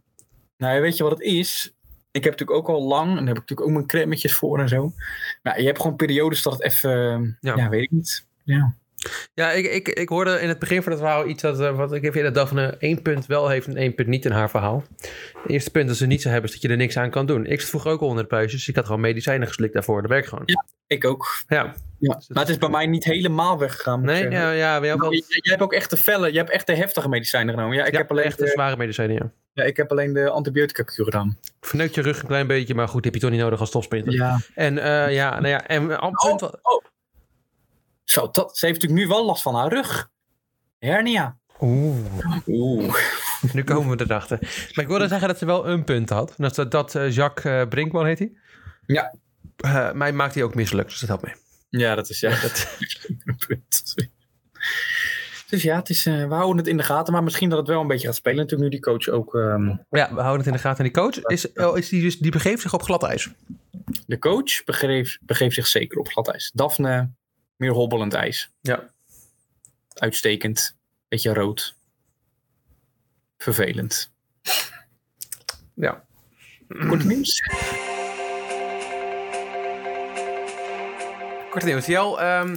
Nou, 0.57 0.81
weet 0.81 0.97
je 0.97 1.03
wat 1.03 1.11
het 1.11 1.21
is? 1.21 1.73
Ik 2.11 2.23
heb 2.23 2.31
natuurlijk 2.31 2.57
ook 2.59 2.75
al 2.75 2.83
lang, 2.83 3.09
en 3.09 3.15
daar 3.15 3.33
heb 3.33 3.35
ik 3.35 3.39
natuurlijk 3.39 3.67
ook 3.67 3.73
mijn 3.73 3.87
crèmetjes 3.87 4.33
voor 4.33 4.59
en 4.59 4.69
zo. 4.69 4.91
Maar 5.41 5.59
je 5.59 5.65
hebt 5.65 5.81
gewoon 5.81 5.95
periodes 5.95 6.41
dat 6.41 6.53
het 6.53 6.61
even, 6.61 7.37
Ja. 7.41 7.55
ja, 7.55 7.69
weet 7.69 7.83
ik 7.83 7.91
niet. 7.91 8.27
Ja. 8.43 8.75
Ja, 9.33 9.51
ik, 9.51 9.65
ik, 9.65 9.87
ik 9.89 10.09
hoorde 10.09 10.39
in 10.41 10.47
het 10.49 10.59
begin 10.59 10.83
van 10.83 10.91
het 10.91 11.01
verhaal 11.01 11.27
iets 11.27 11.41
dat, 11.41 11.59
eh, 11.59 11.75
wat 11.75 11.93
ik 11.93 12.03
even 12.03 12.23
dat 12.23 12.33
Daphne 12.33 12.75
één 12.79 13.01
punt 13.01 13.25
wel 13.25 13.49
heeft 13.49 13.67
en 13.67 13.75
één 13.77 13.95
punt 13.95 14.07
niet 14.07 14.25
in 14.25 14.31
haar 14.31 14.49
verhaal. 14.49 14.83
Het 15.41 15.51
eerste 15.51 15.71
punt 15.71 15.87
dat 15.87 15.97
ze 15.97 16.05
niet 16.05 16.21
zo 16.21 16.29
hebben 16.29 16.45
is 16.49 16.51
dat 16.53 16.61
je 16.61 16.69
er 16.69 16.77
niks 16.77 16.97
aan 16.97 17.09
kan 17.09 17.25
doen. 17.25 17.45
Ik 17.45 17.59
zat 17.61 17.69
vroeger 17.69 17.91
ook 17.91 18.01
al 18.01 18.07
onder 18.07 18.23
de 18.23 18.29
puistjes. 18.29 18.67
Ik 18.67 18.75
had 18.75 18.85
gewoon 18.85 19.01
medicijnen 19.01 19.47
geslikt 19.47 19.73
daarvoor. 19.73 20.01
Dat 20.01 20.11
werkt 20.11 20.27
gewoon. 20.27 20.43
Ja. 20.45 20.65
Ik 20.87 21.05
ook. 21.05 21.27
Ja. 21.47 21.73
Ja. 21.99 22.13
Dus 22.13 22.27
Maar 22.27 22.41
het 22.43 22.51
is 22.51 22.57
bij 22.57 22.69
mij 22.69 22.85
niet 22.85 23.03
helemaal 23.03 23.59
weggegaan. 23.59 24.01
Nee, 24.01 24.29
ja, 24.29 24.51
ja, 24.51 24.79
Nou, 24.79 25.15
je- 25.15 25.23
jij 25.27 25.39
hebt 25.41 25.61
ook 25.61 25.73
echt 25.73 25.89
de 25.89 25.97
felle, 25.97 26.31
je 26.31 26.37
hebt 26.37 26.49
echt 26.49 26.67
de 26.67 26.75
heftige 26.75 27.09
medicijnen 27.09 27.53
genomen. 27.53 27.75
Ja, 27.77 27.85
ik, 27.85 27.91
Ja, 27.91 27.97
heb, 27.97 28.11
alleen 28.11 28.23
echt 28.23 28.37
de, 28.39 28.47
zware 28.47 28.77
medicijnen, 28.77 29.15
ja. 29.15 29.31
ja, 29.53 29.63
ik 29.63 29.77
heb 29.77 29.91
alleen 29.91 30.13
de 30.13 30.29
antibiotica 30.29 30.83
kuur 30.83 31.05
gedaan. 31.05 31.37
Verneukt 31.61 31.95
je 31.95 32.01
rug 32.01 32.21
een 32.21 32.27
klein 32.27 32.47
beetje, 32.47 32.75
maar 32.75 32.87
goed, 32.87 33.03
die 33.03 33.11
heb 33.11 33.21
je 33.21 33.27
toch 33.27 33.35
niet 33.35 33.45
nodig 33.45 33.59
als 33.59 33.71
topsprinter. 33.71 34.13
Ja. 34.13 34.39
En 34.55 34.77
eh, 34.77 35.13
ja, 35.13 35.29
nou 35.29 35.47
ja, 35.47 35.67
en 35.67 35.81
een 35.89 36.01
Oh, 36.01 36.11
punt 36.29 36.41
oh. 36.41 36.83
Zo, 38.05 38.29
dat, 38.31 38.57
ze 38.57 38.65
heeft 38.65 38.81
natuurlijk 38.81 39.07
nu 39.07 39.15
wel 39.15 39.25
last 39.25 39.41
van 39.41 39.55
haar 39.55 39.69
rug. 39.73 40.09
Hernia. 40.79 41.37
Oeh, 41.59 41.95
Oeh. 42.47 42.95
nu 43.53 43.63
komen 43.63 43.97
we 43.97 44.03
erachter. 44.03 44.37
Maar 44.41 44.83
ik 44.83 44.87
wilde 44.87 45.07
zeggen 45.07 45.27
dat 45.27 45.37
ze 45.37 45.45
wel 45.45 45.67
een 45.67 45.83
punt 45.83 46.09
had. 46.09 46.33
Dat, 46.37 46.71
dat 46.71 46.95
eh, 46.95 47.11
Jacques 47.11 47.53
eh, 47.53 47.67
Brinkman 47.67 48.05
heet 48.05 48.19
hij. 48.19 48.31
Ja. 48.85 49.15
Eh, 49.57 49.91
mij 49.91 50.11
maakt 50.11 50.33
hij 50.33 50.43
ook 50.43 50.55
misselijk, 50.55 50.89
dus 50.89 50.99
dat 50.99 51.09
helpt 51.09 51.23
mee. 51.23 51.35
Ja, 51.69 51.95
dat 51.95 52.09
is 52.09 52.19
ja. 52.19 52.29
Dat... 52.41 52.77
dus 55.49 55.61
ja, 55.63 55.75
het 55.75 55.89
is, 55.89 56.03
we 56.03 56.27
houden 56.29 56.57
het 56.57 56.67
in 56.67 56.77
de 56.77 56.83
gaten. 56.83 57.13
Maar 57.13 57.23
misschien 57.23 57.49
dat 57.49 57.57
het 57.59 57.67
wel 57.67 57.81
een 57.81 57.87
beetje 57.87 58.07
gaat 58.07 58.15
spelen. 58.15 58.37
Natuurlijk 58.37 58.63
nu 58.71 58.79
die 58.79 58.85
coach 58.85 59.07
ook... 59.07 59.35
ehm, 59.35 59.67
Ja, 59.89 60.13
we 60.13 60.21
houden 60.21 60.37
het 60.37 60.47
in 60.47 60.53
de 60.53 60.59
gaten. 60.59 60.85
En 60.85 60.91
die 60.91 61.01
coach, 61.01 61.23
is, 61.23 61.53
oh, 61.53 61.77
is 61.77 61.89
die, 61.89 62.01
dus, 62.01 62.17
die 62.17 62.31
begeeft 62.31 62.61
zich 62.61 62.73
op 62.73 62.83
glad 62.83 63.03
ijs. 63.03 63.29
de 64.07 64.19
coach 64.19 64.63
begeeft, 64.65 65.19
begeeft 65.21 65.55
zich 65.55 65.67
zeker 65.67 65.99
op 65.99 66.07
glad 66.07 66.27
ijs. 66.27 66.51
Daphne, 66.53 67.09
meer 67.55 67.71
hobbelend 67.71 68.13
ijs. 68.13 68.51
Ja. 68.61 68.89
Uitstekend. 69.93 70.77
Beetje 71.07 71.33
rood. 71.33 71.75
Vervelend. 73.37 74.11
Ja. 75.73 76.05
Kort 76.67 77.03
nieuws. 77.03 77.41
Korte 81.49 81.65
nieuws. 81.65 81.85
Jel, 81.85 82.21
ehm, 82.21 82.55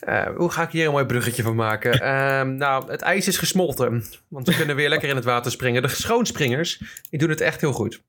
eh, 0.00 0.36
hoe 0.36 0.50
ga 0.50 0.62
ik 0.62 0.70
hier 0.70 0.86
een 0.86 0.92
mooi 0.92 1.04
bruggetje 1.04 1.42
van 1.42 1.54
maken? 1.54 1.92
Ehm, 2.00 2.56
nou, 2.56 2.90
het 2.90 3.00
ijs 3.00 3.28
is 3.28 3.36
gesmolten. 3.36 4.04
Want 4.28 4.46
we 4.46 4.56
kunnen 4.56 4.76
weer 4.76 4.88
lekker 4.88 5.08
in 5.08 5.16
het 5.16 5.24
water 5.24 5.50
springen. 5.50 5.82
De 5.82 5.88
schoonspringers, 5.88 6.82
die 7.10 7.18
doen 7.18 7.30
het 7.30 7.40
echt 7.40 7.60
heel 7.60 7.72
goed. 7.72 8.02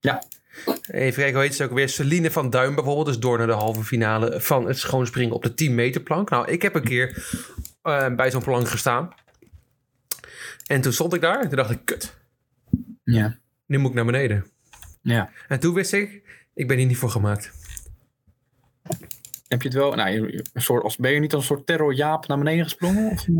Ja. 0.00 0.22
Even 0.86 1.14
kijken, 1.14 1.32
hoe 1.34 1.42
heet 1.42 1.54
ze 1.54 1.64
ook 1.64 1.72
weer? 1.72 1.88
Celine 1.88 2.30
van 2.30 2.50
Duin 2.50 2.74
bijvoorbeeld. 2.74 3.06
Dus 3.06 3.18
door 3.18 3.38
naar 3.38 3.46
de 3.46 3.52
halve 3.52 3.84
finale 3.84 4.40
van 4.40 4.66
het 4.66 4.78
schoonspringen 4.78 5.34
op 5.34 5.42
de 5.42 5.54
10 5.54 5.74
meter 5.74 6.00
plank. 6.00 6.30
Nou, 6.30 6.50
ik 6.50 6.62
heb 6.62 6.74
een 6.74 6.84
keer 6.84 7.26
eh, 7.82 8.14
bij 8.14 8.30
zo'n 8.30 8.42
plank 8.42 8.68
gestaan. 8.68 9.14
En 10.66 10.80
toen 10.80 10.92
stond 10.92 11.14
ik 11.14 11.20
daar 11.20 11.40
en 11.40 11.48
toen 11.48 11.56
dacht 11.56 11.70
ik, 11.70 11.80
kut, 11.84 12.16
Ja. 13.04 13.38
nu 13.66 13.78
moet 13.78 13.88
ik 13.90 13.96
naar 13.96 14.04
beneden. 14.04 14.46
ja. 15.02 15.30
En 15.48 15.60
toen 15.60 15.74
wist 15.74 15.92
ik, 15.92 16.22
ik 16.54 16.68
ben 16.68 16.76
hier 16.76 16.86
niet 16.86 16.96
voor 16.96 17.10
gemaakt. 17.10 17.52
Heb 19.48 19.62
je 19.62 19.68
het 19.68 19.76
wel... 19.76 19.94
Nou, 19.94 20.42
een 20.52 20.62
soort, 20.62 20.82
als, 20.82 20.96
ben 20.96 21.10
je 21.12 21.20
niet 21.20 21.34
als 21.34 21.42
een 21.42 21.56
soort 21.56 21.66
terrorjaap 21.66 22.26
naar 22.26 22.38
beneden 22.38 22.64
gesprongen? 22.64 23.10
Of? 23.10 23.26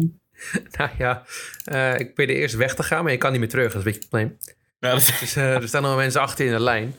Nou 0.78 0.90
ja, 0.98 1.24
eh, 1.64 1.98
ik 1.98 2.06
probeerde 2.06 2.34
eerst 2.34 2.54
weg 2.54 2.74
te 2.74 2.82
gaan, 2.82 3.02
maar 3.02 3.12
je 3.12 3.18
kan 3.18 3.30
niet 3.30 3.40
meer 3.40 3.48
terug. 3.48 3.72
Dat 3.72 3.86
is 3.86 3.86
een 3.86 3.92
beetje 3.92 4.00
het 4.00 4.08
probleem. 4.08 4.38
Ja, 4.84 4.90
dat 4.94 5.16
Dus 5.20 5.36
eh, 5.36 5.54
er 5.54 5.68
staan 5.68 5.84
al 5.84 5.96
mensen 5.96 6.20
achter 6.20 6.46
in 6.46 6.52
de 6.52 6.60
lijn. 6.60 6.94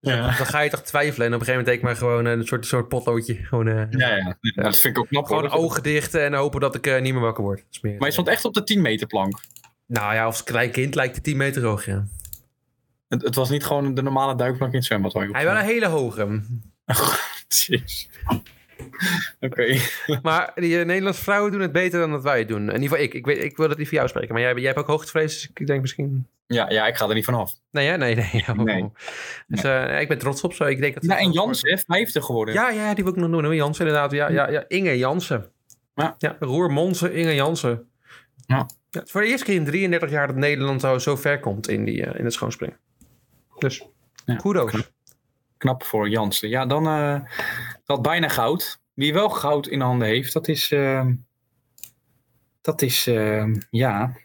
Dus 0.00 0.12
Ja. 0.14 0.36
dan, 0.36 0.46
ga 0.46 0.60
je 0.60 0.70
toch 0.70 0.82
twijfelen. 0.82 1.26
En 1.26 1.34
op 1.34 1.40
een 1.40 1.46
gegeven 1.46 1.64
moment 1.64 1.66
denk 1.66 1.78
ik 1.78 1.84
maar 1.84 1.96
gewoon 2.10 2.26
eh, 2.26 2.32
een 2.32 2.46
soort, 2.46 2.66
soort 2.66 2.88
potloodje. 2.88 3.34
Gewoon, 3.34 3.68
eh, 3.68 3.74
ja, 3.90 4.16
ja. 4.16 4.36
Ja, 4.40 4.62
dat 4.62 4.78
vind 4.78 4.96
ik 4.96 5.02
ook 5.02 5.08
knap. 5.08 5.26
gewoon 5.26 5.46
hoor. 5.48 5.58
ogen 5.58 5.82
dicht 5.82 6.14
en 6.14 6.34
hopen 6.34 6.60
dat 6.60 6.74
ik 6.74 7.00
niet 7.00 7.12
meer 7.12 7.22
wakker 7.22 7.44
word. 7.44 7.64
Meer- 7.82 7.96
Maar 7.98 8.06
je 8.06 8.12
stond 8.12 8.28
echt 8.28 8.44
op 8.44 8.54
de 8.54 8.62
10 8.64 8.80
meter 8.82 9.06
plank. 9.06 9.40
Nou 9.86 10.14
ja, 10.14 10.24
als 10.24 10.44
klein 10.44 10.70
kind 10.70 10.94
lijkt 10.94 11.14
het 11.14 11.24
10 11.24 11.36
meter 11.36 11.62
hoog, 11.64 11.84
ja. 11.84 12.06
Het, 13.08 13.22
het 13.22 13.34
was 13.34 13.50
niet 13.50 13.64
gewoon 13.64 13.94
de 13.94 14.02
normale 14.02 14.36
duikplank 14.36 14.72
in 14.72 14.78
het 14.78 14.86
zwembad. 14.86 15.12
Hij 15.12 15.44
wel 15.44 15.56
een 15.56 15.64
hele 15.64 15.86
hoge. 15.86 16.40
Jeez. 17.48 18.08
Oké. 19.40 19.76
Maar 20.22 20.52
die 20.54 20.78
eh, 20.78 20.86
Nederlandse 20.86 21.22
vrouwen 21.22 21.52
doen 21.52 21.60
het 21.60 21.72
beter 21.72 22.00
dan 22.00 22.10
dat 22.10 22.22
wij 22.22 22.38
het 22.38 22.48
doen. 22.48 22.60
In 22.60 22.66
ieder 22.66 22.82
geval 22.82 22.98
ik. 22.98 23.14
Ik, 23.14 23.26
weet, 23.26 23.42
ik 23.42 23.56
wil 23.56 23.68
het 23.68 23.78
niet 23.78 23.86
voor 23.88 23.96
jou 23.96 24.08
spreken. 24.08 24.32
Maar 24.34 24.42
jij, 24.42 24.54
jij 24.54 24.66
hebt 24.66 24.78
ook 24.78 24.86
hoogtevrees, 24.86 25.32
dus 25.32 25.50
ik 25.54 25.66
denk 25.66 25.80
misschien... 25.80 26.26
Ja, 26.46 26.70
ja, 26.70 26.86
ik 26.86 26.96
ga 26.96 27.08
er 27.08 27.14
niet 27.14 27.24
vanaf. 27.24 27.52
Nee, 27.70 27.96
nee, 27.96 28.14
nee. 28.14 28.44
Oh. 28.48 28.56
Nee. 28.58 28.90
Dus 29.46 29.62
eh, 29.62 30.00
ik 30.00 30.08
ben 30.08 30.18
trots 30.18 30.42
op 30.42 30.52
zo. 30.52 30.64
Ik 30.64 30.80
denk 30.80 30.94
dat 30.94 31.04
Ja, 31.04 31.18
en 31.18 31.32
Jans, 31.32 31.62
hè, 31.62 31.78
vijfde 31.78 32.22
geworden. 32.22 32.54
Ja, 32.54 32.70
ja, 32.70 32.94
die 32.94 33.04
wil 33.04 33.12
ik 33.12 33.18
nog 33.18 33.30
noemen. 33.30 33.54
Jansen 33.56 33.86
inderdaad. 33.86 34.12
Ja, 34.12 34.28
ja, 34.30 34.50
ja. 34.50 34.64
Inge 34.68 34.98
Jansen. 34.98 35.50
Ja. 35.94 36.14
ja 36.18 36.36
Roer 36.40 36.70
Monsen, 36.70 37.14
Inge 37.14 37.34
Jansen. 37.34 37.88
Ja. 38.46 38.56
Ja, 38.90 38.98
het 38.98 39.04
is 39.04 39.10
voor 39.10 39.20
de 39.20 39.26
eerste 39.26 39.44
keer 39.44 39.54
in 39.54 39.64
33 39.64 40.10
jaar 40.10 40.26
dat 40.26 40.36
Nederland 40.36 41.02
zo, 41.02 41.16
ver 41.16 41.40
komt 41.40 41.68
in, 41.68 41.84
die, 41.84 42.06
eh, 42.06 42.18
in 42.18 42.24
het 42.24 42.34
schoonspringen. 42.34 42.76
Dus, 43.58 43.86
Ja. 44.24 44.36
kudos. 44.36 44.90
Knap 45.58 45.84
voor 45.84 46.08
Jansen. 46.08 46.48
Ja, 46.48 46.66
dan 46.66 46.86
dat 47.88 48.02
bijna 48.02 48.28
goud. 48.28 48.80
Wie 48.94 49.12
wel 49.12 49.28
goud 49.28 49.66
in 49.66 49.80
handen 49.80 50.08
heeft, 50.08 50.32
dat 50.32 50.48
is, 50.48 50.72
eh, 50.72 51.06
dat 52.60 52.82
is 52.82 53.06
eh, 53.06 53.44
ja, 53.70 54.16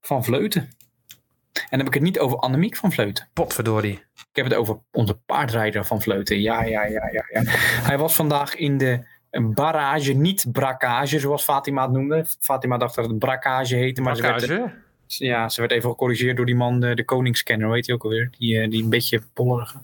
Van 0.00 0.24
Vleuten. 0.24 0.62
En 0.62 1.68
dan 1.68 1.78
heb 1.78 1.86
ik 1.86 1.94
het 1.94 2.02
niet 2.02 2.18
over 2.18 2.38
Annemiek 2.38 2.76
van 2.76 2.92
Vleuten. 2.92 3.28
Potverdorie. 3.32 3.92
Ik 4.14 4.26
heb 4.32 4.44
het 4.44 4.54
over 4.54 4.78
onze 4.92 5.14
paardrijder 5.14 5.84
van 5.84 6.02
Vleuten. 6.02 6.40
Ja, 6.40 6.62
ja, 6.62 6.84
ja, 6.84 7.08
ja, 7.12 7.24
ja. 7.32 7.42
Hij 7.88 7.98
was 7.98 8.14
vandaag 8.14 8.54
in 8.54 8.78
de 8.78 9.04
barrage, 9.30 10.12
niet 10.12 10.46
brakkage, 10.52 11.18
zoals 11.18 11.44
Fatima 11.44 11.82
het 11.82 11.92
noemde. 11.92 12.26
Fatima 12.40 12.76
dacht 12.76 12.94
dat 12.94 13.06
het 13.06 13.18
brakkage 13.18 13.74
heette, 13.74 14.02
maar 14.02 14.16
ze 14.16 14.22
werd, 14.22 14.72
ja, 15.06 15.48
ze 15.48 15.60
werd 15.60 15.72
even 15.72 15.90
gecorrigeerd 15.90 16.36
door 16.36 16.46
die 16.46 16.54
man, 16.54 16.80
de, 16.80 16.94
de 16.94 17.04
koningscanner, 17.04 17.74
heet 17.74 17.86
hij 17.86 17.94
ook 17.94 18.04
alweer? 18.04 18.30
Die, 18.38 18.60
eh, 18.60 18.70
die 18.70 18.82
een 18.82 18.90
beetje 18.90 19.22
pollerige. 19.32 19.78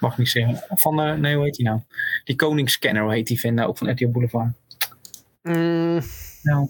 Mag 0.00 0.18
niet 0.18 0.28
zeggen. 0.28 0.62
Van, 0.78 1.00
eh, 1.00 1.14
nee, 1.14 1.34
hoe 1.34 1.44
heet 1.44 1.54
die 1.54 1.66
nou? 1.66 1.80
Die 2.24 2.36
Koningsscanner, 2.36 3.02
hoe 3.02 3.12
heet 3.12 3.26
die 3.26 3.40
vent 3.40 3.54
nou? 3.54 3.68
Ook 3.68 3.78
van 3.78 3.90
RTL 3.90 4.08
Boulevard. 4.08 4.52
Mm, 5.42 6.00
Nou, 6.42 6.68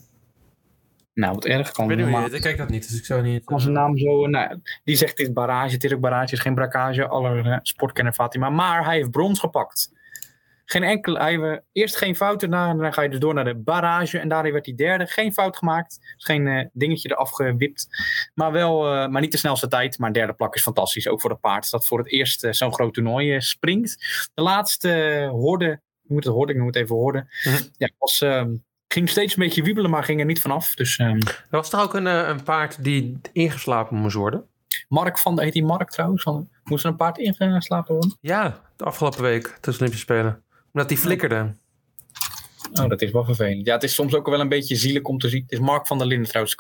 nou 1.15 1.35
wat 1.35 1.45
erg 1.45 1.69
ik 1.69 1.75
kan. 1.75 1.87
weet 1.87 1.97
niet 1.97 2.33
Ik 2.33 2.41
kijk 2.41 2.57
dat 2.57 2.69
niet, 2.69 2.89
dus 2.89 2.99
ik 2.99 3.05
zou 3.05 3.23
niet... 3.23 3.47
Als 3.47 3.65
een 3.65 3.73
naam 3.73 3.99
zo, 3.99 4.25
eh, 4.25 4.31
nou, 4.31 4.61
die 4.85 4.97
zegt 4.97 5.17
dit 5.17 5.35
barrage, 5.35 5.75
het 5.75 5.85
is 5.85 5.93
ook 5.93 6.01
barrage, 6.01 6.33
is 6.33 6.41
geen 6.41 6.55
brakkage, 6.55 7.09
aller 7.09 7.47
eh, 7.47 7.59
sportkenner 7.63 8.13
Fatima. 8.13 8.51
Maar 8.51 8.85
hij 8.85 8.97
heeft 8.97 9.11
brons 9.11 9.41
gepakt. 9.41 9.93
Geen 10.71 10.83
enkele, 10.83 11.19
hij 11.19 11.63
eerst 11.73 11.97
geen 11.97 12.17
fouten, 12.17 12.51
na, 12.51 12.75
dan 12.75 12.93
ga 12.93 13.03
je 13.03 13.09
dus 13.09 13.19
door 13.19 13.35
naar 13.35 13.45
de 13.45 13.55
barrage 13.57 14.19
en 14.19 14.29
daarin 14.29 14.53
werd 14.53 14.67
hij 14.67 14.75
derde. 14.75 15.07
Geen 15.07 15.33
fout 15.33 15.57
gemaakt, 15.57 15.99
dus 16.15 16.25
geen 16.25 16.47
eh, 16.47 16.67
dingetje 16.73 17.11
eraf 17.11 17.31
gewipt. 17.31 17.89
Maar 18.35 18.53
wel, 18.53 18.87
eh, 18.95 19.09
maar 19.09 19.21
niet 19.21 19.33
de 19.33 19.39
snelste 19.39 19.69
tijd, 19.69 19.99
maar 19.99 20.07
een 20.09 20.15
derde 20.15 20.33
plak 20.33 20.55
is 20.55 20.63
fantastisch. 20.63 21.09
Ook 21.09 21.21
voor 21.21 21.31
het 21.31 21.41
paard 21.41 21.71
dat 21.71 21.87
voor 21.87 21.99
het 21.99 22.11
eerst 22.13 22.45
eh, 22.45 22.53
zo'n 22.53 22.75
groot 22.75 22.95
toernooi 22.95 23.41
springt. 23.41 23.97
De 24.35 24.43
laatste 24.43 25.29
horde, 25.33 25.71
ik 26.03 26.11
moet 26.11 26.25
het 26.25 26.33
horde, 26.35 26.53
ik 26.53 26.59
noem 26.59 26.67
het 26.67 26.77
even 26.77 26.97
horde, 26.97 27.27
Mhm. 27.45 27.63
ja, 27.77 27.89
was, 27.99 28.21
ehm, 28.21 28.51
ging 28.89 29.09
steeds 29.09 29.37
een 29.37 29.43
beetje 29.43 29.63
wiebelen, 29.63 29.91
maar 29.91 30.05
ging 30.05 30.21
er 30.21 30.27
niet 30.27 30.41
vanaf. 30.41 30.75
Dus 30.75 30.97
ehm, 30.97 31.17
Er 31.27 31.47
was 31.51 31.71
toch 31.71 31.83
ook 31.83 31.95
een, 31.95 32.07
een 32.07 32.43
paard 32.43 32.85
die 32.85 33.21
ingeslapen 33.33 33.97
moest 33.97 34.17
worden? 34.17 34.45
Mark 34.89 35.19
van, 35.19 35.41
heet 35.41 35.53
die 35.53 35.65
Mark 35.65 35.91
trouwens? 35.91 36.23
Van, 36.23 36.49
moest 36.65 36.85
er 36.85 36.91
een 36.91 36.97
paard 36.97 37.19
ingeslapen 37.19 37.95
worden? 37.95 38.17
Ja, 38.21 38.61
de 38.77 38.85
afgelopen 38.85 39.23
week 39.23 39.43
tussen 39.47 39.73
de 39.73 39.79
Olympische 39.79 40.05
Spelen. 40.05 40.43
Omdat 40.79 40.89
die 40.89 40.99
flikkerde. 40.99 41.55
Oh, 42.81 42.89
dat 42.89 43.03
is 43.03 43.11
wel 43.11 43.25
vervelend. 43.25 43.67
Ja, 43.67 43.75
het 43.75 43.83
is 43.83 43.95
soms 43.95 44.15
ook 44.15 44.29
wel 44.29 44.41
een 44.41 44.49
beetje 44.49 44.77
zielig 44.77 45.03
om 45.03 45.19
te 45.19 45.29
zien. 45.29 45.43
Het 45.43 45.53
is 45.53 45.59
Mark 45.59 45.87
van 45.87 45.99
der 45.99 46.07
Linden 46.07 46.29
trouwens. 46.29 46.55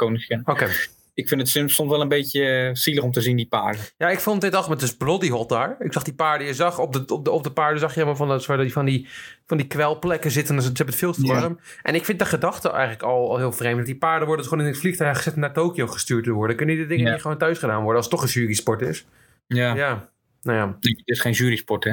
Oké. 0.44 0.68
Ik 1.14 1.28
vind 1.28 1.40
het 1.40 1.50
soms 1.50 1.76
wel 1.76 2.00
een 2.00 2.08
beetje 2.08 2.44
eh, 2.44 2.75
zielig 2.75 3.02
om 3.02 3.12
te 3.12 3.20
zien, 3.20 3.37
die 3.37 3.46
paarden. 3.46 3.80
Ja, 3.98 4.08
ik 4.08 4.20
vond 4.20 4.40
dit 4.40 4.52
dag 4.52 4.68
met 4.68 4.80
dus 4.80 4.96
bloody 4.96 5.30
hot 5.30 5.48
daar. 5.48 5.76
Ik 5.78 5.92
zag 5.92 6.02
die 6.02 6.14
paarden, 6.14 6.46
je 6.46 6.54
zag 6.54 6.78
op 6.78 6.92
de, 6.92 7.14
op 7.14 7.25
de, 7.25 7.30
op 7.30 7.42
de 7.42 7.50
paarden 7.50 7.78
zag 7.80 7.88
je 7.88 7.94
helemaal 7.94 8.16
van, 8.16 8.28
dat, 8.28 8.44
van, 8.44 8.58
die, 8.58 8.72
van, 8.72 8.84
die, 8.84 9.06
van 9.46 9.56
die 9.56 9.66
kwelplekken 9.66 10.30
zitten. 10.30 10.54
en 10.56 10.60
Ze 10.62 10.66
hebben 10.66 10.87
het 10.87 10.96
veel 10.96 11.12
te 11.12 11.26
Ja. 11.26 11.40
warm. 11.40 11.60
En 11.82 11.94
ik 11.94 12.04
vind 12.04 12.18
de 12.18 12.25
gedachte 12.25 12.70
eigenlijk 12.70 13.02
al, 13.02 13.30
al 13.30 13.37
heel 13.38 13.52
vreemd. 13.52 13.76
Dat 13.76 13.87
die 13.87 13.96
paarden 13.98 14.26
worden 14.26 14.37
dus 14.44 14.46
gewoon 14.52 14.64
in 14.66 14.70
het 14.72 14.80
vliegtuig 14.80 15.16
gezet 15.16 15.37
naar 15.37 15.52
Tokio 15.52 15.87
gestuurd 15.87 16.25
te 16.25 16.30
worden. 16.32 16.56
Kunnen 16.56 16.76
die 16.76 16.87
dingen 16.87 17.04
Ja. 17.06 17.12
niet 17.12 17.22
gewoon 17.22 17.38
thuis 17.38 17.58
gedaan 17.58 17.82
worden 17.82 17.96
als 17.96 18.04
het 18.06 18.14
toch 18.14 18.22
een 18.22 18.32
jury-sport 18.32 18.80
is? 18.82 19.06
Ja. 19.46 19.75
Ja. 19.75 20.08
Nou 20.42 20.58
ja. 20.58 20.76
Het 20.80 21.02
is 21.04 21.20
geen 21.20 21.32
jurysport, 21.32 21.84
hè? 21.84 21.92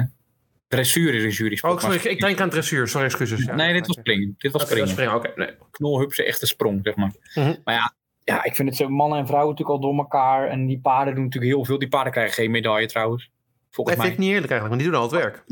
Dressuur 0.68 1.14
is 1.14 1.22
een 1.22 1.30
jurysport. 1.30 1.72
Oh, 1.72 1.80
sorry, 1.80 2.10
ik 2.10 2.20
denk 2.20 2.40
aan 2.40 2.50
dressuur. 2.50 2.88
Sorry, 2.88 3.06
excuses. 3.06 3.44
Ja, 3.44 3.54
nee, 3.54 3.72
dit 3.72 3.86
was 3.86 3.96
springen. 3.96 4.34
Dit 4.38 4.52
was 4.52 4.62
springen. 4.62 4.88
springen. 4.88 5.14
Oké, 5.14 5.32
nee. 5.36 5.50
Knolhupse 5.70 6.24
echte 6.24 6.46
sprong, 6.46 6.80
zeg 6.82 6.96
maar. 6.96 7.12
Mhm. 7.34 7.54
Maar 7.64 7.74
ja, 7.74 7.94
ja, 8.24 8.44
ik 8.44 8.54
vind 8.54 8.68
het 8.68 8.76
zo 8.76 8.88
mannen 8.88 9.18
en 9.18 9.26
vrouwen 9.26 9.50
natuurlijk 9.50 9.78
al 9.78 9.90
door 9.90 9.98
elkaar. 9.98 10.48
En 10.48 10.66
die 10.66 10.80
paarden 10.80 11.14
doen 11.14 11.24
natuurlijk 11.24 11.52
heel 11.52 11.64
veel. 11.64 11.78
Die 11.78 11.88
paarden 11.88 12.12
krijgen 12.12 12.34
geen 12.34 12.50
medaille 12.50 12.86
trouwens. 12.86 13.30
Volgens 13.70 13.96
Dat 13.96 14.04
vind 14.04 14.18
ik 14.18 14.24
niet 14.24 14.34
eerlijk 14.34 14.52
eigenlijk, 14.52 14.68
want 14.68 14.80
die 14.80 14.90
doen 14.90 15.10
al 15.10 15.18
het 15.18 15.22
werk. 15.22 15.44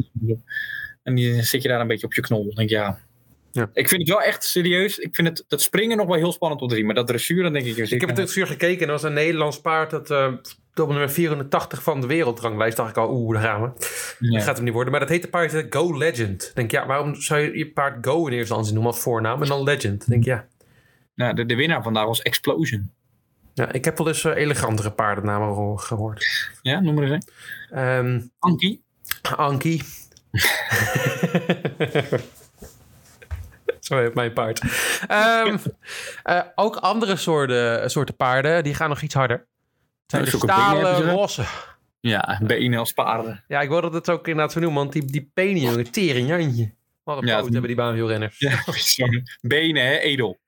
En 1.02 1.14
die 1.14 1.42
zit 1.42 1.62
je 1.62 1.68
daar 1.68 1.80
een 1.80 1.86
beetje 1.86 2.06
op 2.06 2.14
je 2.14 2.20
knol. 2.20 2.44
Denk 2.44 2.58
ik, 2.58 2.68
ja. 2.68 2.98
Ja. 3.52 3.70
Ik 3.72 3.88
vind 3.88 4.00
het 4.00 4.10
wel 4.10 4.22
echt 4.22 4.44
serieus. 4.44 4.98
Ik 4.98 5.14
vind 5.14 5.28
het, 5.28 5.44
dat 5.48 5.62
springen 5.62 5.96
nog 5.96 6.06
wel 6.06 6.16
heel 6.16 6.32
spannend 6.32 6.60
om 6.60 6.68
te 6.68 6.74
zien. 6.74 6.86
Maar 6.86 6.94
dat 6.94 7.06
dressuur, 7.06 7.42
dan 7.42 7.52
denk 7.52 7.66
ik... 7.66 7.76
Ik 7.76 8.00
heb 8.00 8.08
het 8.08 8.16
dressuur 8.16 8.46
gekeken 8.46 8.80
en 8.80 8.86
er 8.86 8.92
was 8.92 9.02
een 9.02 9.12
Nederlands 9.12 9.60
paard 9.60 9.90
dat 9.90 10.10
eh 10.10 10.32
op 10.80 10.88
nummer 10.88 11.10
480 11.10 11.82
van 11.82 12.00
de 12.00 12.06
wereldranglijst. 12.06 12.76
dacht 12.76 12.90
ik 12.90 12.96
al, 12.96 13.10
oeh, 13.10 13.34
daar 13.34 13.44
gaan 13.44 13.62
we. 13.62 13.68
Ja. 14.18 14.30
Dat 14.36 14.42
gaat 14.42 14.54
hem 14.56 14.64
niet 14.64 14.72
worden. 14.74 14.90
Maar 14.90 15.00
dat 15.00 15.08
heet 15.08 15.22
de 15.22 15.28
paard 15.28 15.52
heet 15.52 15.74
Go 15.74 15.96
Legend. 15.98 16.50
Denk 16.54 16.70
ja, 16.70 16.86
waarom 16.86 17.14
zou 17.14 17.40
je 17.40 17.58
je 17.58 17.70
paard 17.72 18.06
Go 18.06 18.16
in 18.18 18.22
eerste 18.24 18.38
instantie 18.38 18.72
noemen 18.72 18.92
als 18.92 19.00
voornaam 19.00 19.42
en 19.42 19.48
dan 19.48 19.62
Legend? 19.62 20.08
Denk 20.08 20.24
ja. 20.24 20.46
Nou, 21.14 21.34
de, 21.34 21.46
de 21.46 21.54
winnaar 21.54 21.82
vandaag 21.82 22.04
was 22.06 22.22
Explosion. 22.22 22.90
ja 23.54 23.72
ik 23.72 23.84
heb 23.84 23.98
wel 23.98 24.08
eens 24.08 24.24
eh, 24.24 24.36
elegantere 24.36 24.90
paardennamen 24.92 25.48
geho- 25.54 25.76
gehoord. 25.76 26.50
Ja, 26.62 26.80
noem 26.80 26.94
maar 26.94 27.04
eens. 27.04 27.26
Ehm 27.70 28.20
Ankie. 28.38 28.84
Ankie. 29.36 29.82
Zo 33.80 33.96
heet 34.02 34.14
mijn 34.14 34.32
paard. 34.32 34.60
Ehm, 35.06 35.56
eh, 36.22 36.40
ook 36.54 36.76
andere 36.76 37.16
soorten, 37.16 37.90
soorten 37.90 38.16
paarden, 38.16 38.64
die 38.64 38.74
gaan 38.74 38.88
nog 38.88 39.00
iets 39.00 39.14
harder. 39.14 39.46
Zijn 40.06 40.24
Ja, 40.24 40.30
de 40.30 40.36
benen 40.38 40.54
stalen 40.54 41.10
rossen. 41.10 41.46
Ja, 42.00 42.40
benen 42.42 42.78
als 42.78 42.92
paarden. 42.92 43.44
Ja, 43.48 43.60
ik 43.60 43.68
wilde 43.68 43.90
het 43.90 44.10
ook 44.10 44.26
inderdaad 44.28 44.52
zo 44.52 44.60
noemen, 44.60 44.78
want 44.80 44.92
die, 44.92 45.04
die 45.04 45.30
penen, 45.34 45.60
jongen, 45.62 45.90
tering, 45.90 46.28
Jantje. 46.28 46.74
Wat 47.04 47.18
een 47.22 47.26
Ja, 47.26 47.34
het- 47.36 47.44
hebben 47.44 47.66
die 47.66 47.74
baanwielrenners. 47.76 48.38
Ja, 48.38 48.62
sorry. 48.72 49.22
benen, 49.40 49.82
hè, 49.86 49.98
edel. 49.98 50.38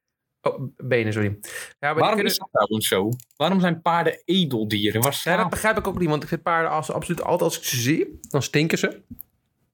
Oh, 0.43 0.63
benen, 0.77 1.13
sorry. 1.13 1.39
Ja, 1.79 1.95
Waarom 1.95 2.05
kunnen- 2.15 2.25
is 2.33 2.39
dat 2.39 2.49
trouwens 2.53 2.89
zo? 2.89 3.11
Waarom 3.37 3.61
zijn 3.61 3.83
paarden 3.83 4.23
edeldieren? 4.25 5.01
Waar 5.03 5.21
Ja, 5.25 5.37
dat 5.37 5.51
begrijp 5.51 5.77
ik 5.79 5.87
ook 5.87 5.99
niet, 5.99 6.09
want 6.09 6.23
ik 6.23 6.29
vind 6.29 6.43
paarden 6.43 6.71
als, 6.71 6.91
absoluut 6.91 7.23
altijd 7.23 7.43
als 7.43 7.59
ik 7.59 7.65
ze 7.65 7.77
zie, 7.81 8.19
dan 8.29 8.43
stinken 8.43 8.79
ze. 8.79 9.03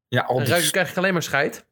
Ja, 0.08 0.20
Dan 0.20 0.28
al 0.28 0.36
ruik 0.36 0.48
ik 0.48 0.74
eigenlijk 0.74 0.96
alleen 0.96 1.12
maar 1.12 1.22
scheid. 1.22 1.66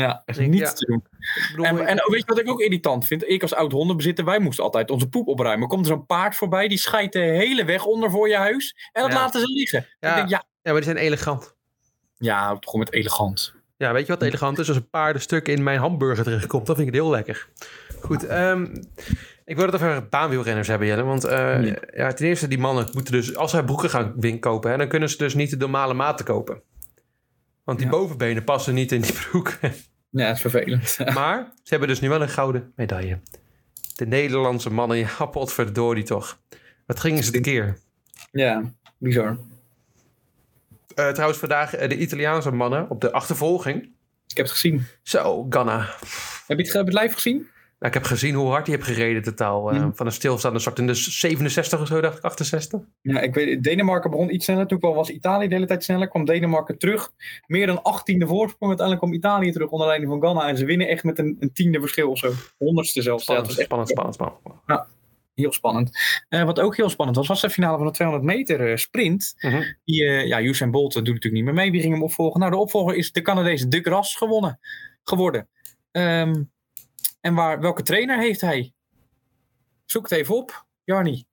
Ja, 0.00 0.22
Ik- 0.26 0.38
niets 0.48 0.60
ja. 0.70 0.72
te 0.72 0.86
doen. 0.86 1.04
Bedoel, 1.50 1.66
En, 1.86 1.96
weet 2.10 2.20
je 2.20 2.26
wat 2.26 2.38
ik 2.38 2.48
ook 2.50 2.60
irritant 2.60 3.06
vind? 3.06 3.28
Ik 3.28 3.42
als 3.42 3.54
oud 3.54 3.72
hondenbezitter, 3.72 4.24
wij 4.24 4.38
moesten 4.38 4.64
altijd 4.64 4.90
onze 4.90 5.08
poep 5.08 5.28
opruimen. 5.28 5.68
Komt 5.68 5.86
er 5.86 5.92
zo'n 5.92 6.06
paard 6.06 6.36
voorbij, 6.36 6.68
die 6.68 6.78
scheidt 6.78 7.12
de 7.12 7.18
hele 7.20 7.64
weg 7.64 7.84
onder 7.84 8.10
voor 8.10 8.28
je 8.28 8.36
huis. 8.36 8.88
En 8.92 9.02
dat 9.02 9.12
Ja. 9.12 9.18
laten 9.18 9.40
ze 9.40 9.46
liggen. 9.52 9.86
Ja. 10.00 10.08
Ik 10.10 10.16
denk, 10.16 10.28
ja, 10.28 10.44
ja, 10.62 10.72
maar 10.72 10.74
die 10.74 10.82
zijn 10.90 10.96
elegant. 10.96 11.54
ja, 12.18 12.46
gewoon 12.60 12.80
met 12.80 12.92
elegant. 12.92 13.54
Ja, 13.76 13.92
weet 13.92 14.06
je 14.06 14.12
wat 14.12 14.22
elegant 14.22 14.58
is? 14.58 14.68
Als 14.68 14.76
een 14.76 14.88
paardenstuk 14.90 15.48
in 15.48 15.62
mijn 15.62 15.78
hamburger 15.78 16.24
terechtkomt, 16.24 16.66
dan 16.66 16.76
vind 16.76 16.88
ik 16.88 16.94
het 16.94 17.02
heel 17.02 17.12
lekker. 17.12 17.48
Goed, 18.00 18.26
ehm, 18.26 18.66
ik 19.44 19.56
wil 19.56 19.66
het 19.66 19.74
over 19.74 20.08
baanwielrenners 20.08 20.68
hebben, 20.68 20.86
Jelle. 20.88 21.02
Want 21.02 21.24
eh, 21.24 21.64
Ja. 21.66 21.76
ja, 21.94 22.12
ten 22.12 22.26
eerste, 22.26 22.48
die 22.48 22.58
mannen 22.58 22.88
moeten 22.92 23.12
dus, 23.12 23.36
als 23.36 23.50
zij 23.50 23.64
broeken 23.64 23.90
gaan 23.90 24.12
win 24.16 24.38
kopen, 24.40 24.70
hè, 24.70 24.76
dan 24.76 24.88
kunnen 24.88 25.08
ze 25.10 25.16
dus 25.16 25.34
niet 25.34 25.50
de 25.50 25.56
normale 25.56 25.94
maten 25.94 26.24
kopen. 26.24 26.62
Want 27.64 27.78
die 27.78 27.86
Ja. 27.86 27.92
bovenbenen 27.92 28.44
passen 28.44 28.74
niet 28.74 28.92
in 28.92 29.00
die 29.00 29.12
broek. 29.12 29.52
Ja, 30.10 30.26
dat 30.26 30.34
is 30.34 30.40
vervelend. 30.40 30.98
maar 31.14 31.52
ze 31.54 31.68
hebben 31.70 31.88
dus 31.88 32.00
nu 32.00 32.08
wel 32.08 32.22
een 32.22 32.28
gouden 32.28 32.72
medaille. 32.76 33.20
De 33.96 34.06
Nederlandse 34.06 34.70
mannen, 34.70 34.96
ja, 34.96 35.26
potverdorie 35.26 36.04
toch. 36.04 36.40
Wat 36.86 37.00
gingen 37.00 37.22
ze 37.24 37.32
de 37.32 37.40
keer? 37.40 37.78
ja, 38.32 38.72
bizar. 38.98 39.38
Eh, 40.94 41.08
trouwens, 41.08 41.38
vandaag 41.38 41.74
eh, 41.74 41.88
de 41.88 41.96
Italiaanse 41.98 42.50
mannen 42.50 42.90
op 42.90 43.00
de 43.00 43.12
achtervolging. 43.12 43.82
Ik 44.26 44.36
heb 44.36 44.46
het 44.46 44.54
gezien. 44.54 44.86
Zo, 45.02 45.46
Ganna. 45.50 45.78
Heb 46.46 46.58
je 46.58 46.64
het, 46.64 46.72
heb 46.72 46.86
je 46.88 46.92
het 46.92 47.02
live 47.02 47.14
gezien? 47.14 47.48
Nou, 47.84 47.96
ik 47.96 48.02
heb 48.02 48.12
gezien 48.12 48.34
hoe 48.34 48.48
hard 48.50 48.66
hij 48.66 48.76
heeft 48.76 48.88
gereden 48.88 49.22
totaal. 49.22 49.72
Mhm. 49.72 49.90
Van 49.92 50.06
een 50.06 50.12
stilstaande 50.12 50.58
start 50.58 50.78
in 50.78 50.86
de 50.86 50.94
67 50.94 51.80
of 51.80 51.86
zo, 51.86 52.00
dacht 52.00 52.18
ik, 52.18 52.24
68. 52.24 52.80
Ja, 53.02 53.20
ik 53.20 53.34
weet, 53.34 53.62
Denemarken 53.62 54.10
begon 54.10 54.34
iets 54.34 54.44
sneller. 54.44 54.66
Toen 54.66 54.78
kwam, 54.78 54.94
was 54.94 55.10
Italië 55.10 55.48
de 55.48 55.54
hele 55.54 55.66
tijd 55.66 55.84
sneller. 55.84 56.08
Kwam 56.08 56.24
Denemarken 56.24 56.78
terug. 56.78 57.10
Meer 57.46 57.66
dan 57.66 57.76
18e 57.76 58.26
voorsprong. 58.26 58.78
Uiteindelijk 58.78 58.98
kwam 58.98 59.12
Italië 59.12 59.52
terug 59.52 59.70
onder 59.70 59.86
leiding 59.86 60.10
van 60.10 60.20
Ghana. 60.20 60.48
En 60.48 60.56
ze 60.56 60.64
winnen 60.64 60.88
echt 60.88 61.04
met 61.04 61.18
een, 61.18 61.36
een 61.40 61.52
tiende 61.52 61.80
verschil 61.80 62.10
of 62.10 62.18
zo. 62.18 62.32
Honderdste 62.58 63.02
zelfs. 63.02 63.26
Ja, 63.26 63.32
Spannend, 63.32 63.46
was 63.46 63.58
echt 63.58 63.66
spannend, 63.66 63.90
spannend, 63.90 64.38
spannend. 64.40 64.88
heel 65.34 65.52
spannend. 65.52 65.90
Eh, 66.28 66.44
wat 66.44 66.60
ook 66.60 66.76
heel 66.76 66.90
spannend 66.90 67.16
was, 67.16 67.26
was 67.26 67.40
de 67.40 67.50
finale 67.50 67.76
van 67.76 67.86
de 67.86 67.92
200 67.92 68.28
meter 68.28 68.70
eh, 68.70 68.76
sprint. 68.76 69.34
Mhm. 69.38 69.62
Die, 69.84 70.04
eh, 70.04 70.26
ja, 70.26 70.42
Usain 70.42 70.70
Bolt 70.70 70.92
doet 70.92 71.06
natuurlijk 71.06 71.34
niet 71.34 71.44
meer 71.44 71.54
mee. 71.54 71.70
Wie 71.70 71.80
ging 71.80 71.92
hem 71.92 72.02
opvolgen? 72.02 72.40
Nou, 72.40 72.52
de 72.52 72.58
opvolger 72.58 72.94
is 72.94 73.12
de 73.12 73.22
Canadees 73.22 73.62
De 73.62 73.80
Gras 73.80 74.16
gewonnen, 74.16 74.58
geworden. 75.02 75.48
Ehm, 75.90 76.42
en 77.24 77.34
waar, 77.34 77.60
welke 77.60 77.82
trainer 77.82 78.18
heeft 78.18 78.40
hij? 78.40 78.72
Zoek 79.84 80.02
het 80.02 80.12
even 80.18 80.36
op, 80.36 80.66
Jarni. 80.84 81.24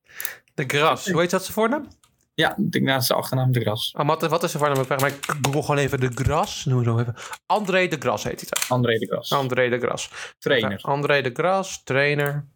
De 0.53 0.63
Gras, 0.67 1.09
hoe 1.09 1.19
heet 1.21 1.29
dat 1.29 1.41
zijn 1.41 1.53
voornaam? 1.53 1.87
Ja, 2.33 2.57
ik 2.57 2.71
denk 2.71 2.85
naast 2.85 3.07
de 3.07 3.13
achternaam 3.13 3.51
De 3.51 3.59
Gras. 3.59 3.93
Oh, 3.97 4.07
wat, 4.07 4.21
wat 4.21 4.43
is 4.43 4.51
zijn 4.51 4.63
voornaam? 4.75 5.05
Ik 5.05 5.25
google 5.41 5.61
gewoon 5.61 5.77
even 5.77 5.99
de 5.99 6.11
Gras. 6.13 6.65
Noem 6.65 6.77
het 6.77 6.87
nog 6.87 6.99
even. 6.99 7.15
André 7.45 7.87
de 7.87 7.97
Gras 7.99 8.23
heet 8.23 8.39
hij 8.41 8.49
dan. 8.49 8.77
André 8.77 8.97
De 8.97 9.05
Gras. 9.05 9.31
André 9.31 9.69
de 9.69 9.79
Gras. 9.79 10.33
trainer. 10.39 10.79
André 10.81 11.21
de 11.21 11.29
Gras, 11.33 11.83
trainer. 11.83 12.47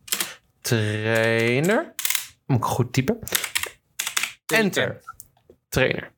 Trainer. 0.61 1.93
Moet 2.45 2.57
ik 2.57 2.63
goed 2.63 2.93
typen. 2.93 3.19
Enter. 4.45 5.01
Trainer. 5.69 6.11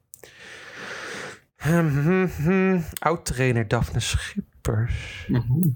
Hmm, 1.56 1.90
hmm, 1.90 2.26
hmm. 2.26 2.86
Oud-trainer 3.00 3.68
Daphne 3.68 4.00
Schippers. 4.00 5.26
Mhm. 5.28 5.70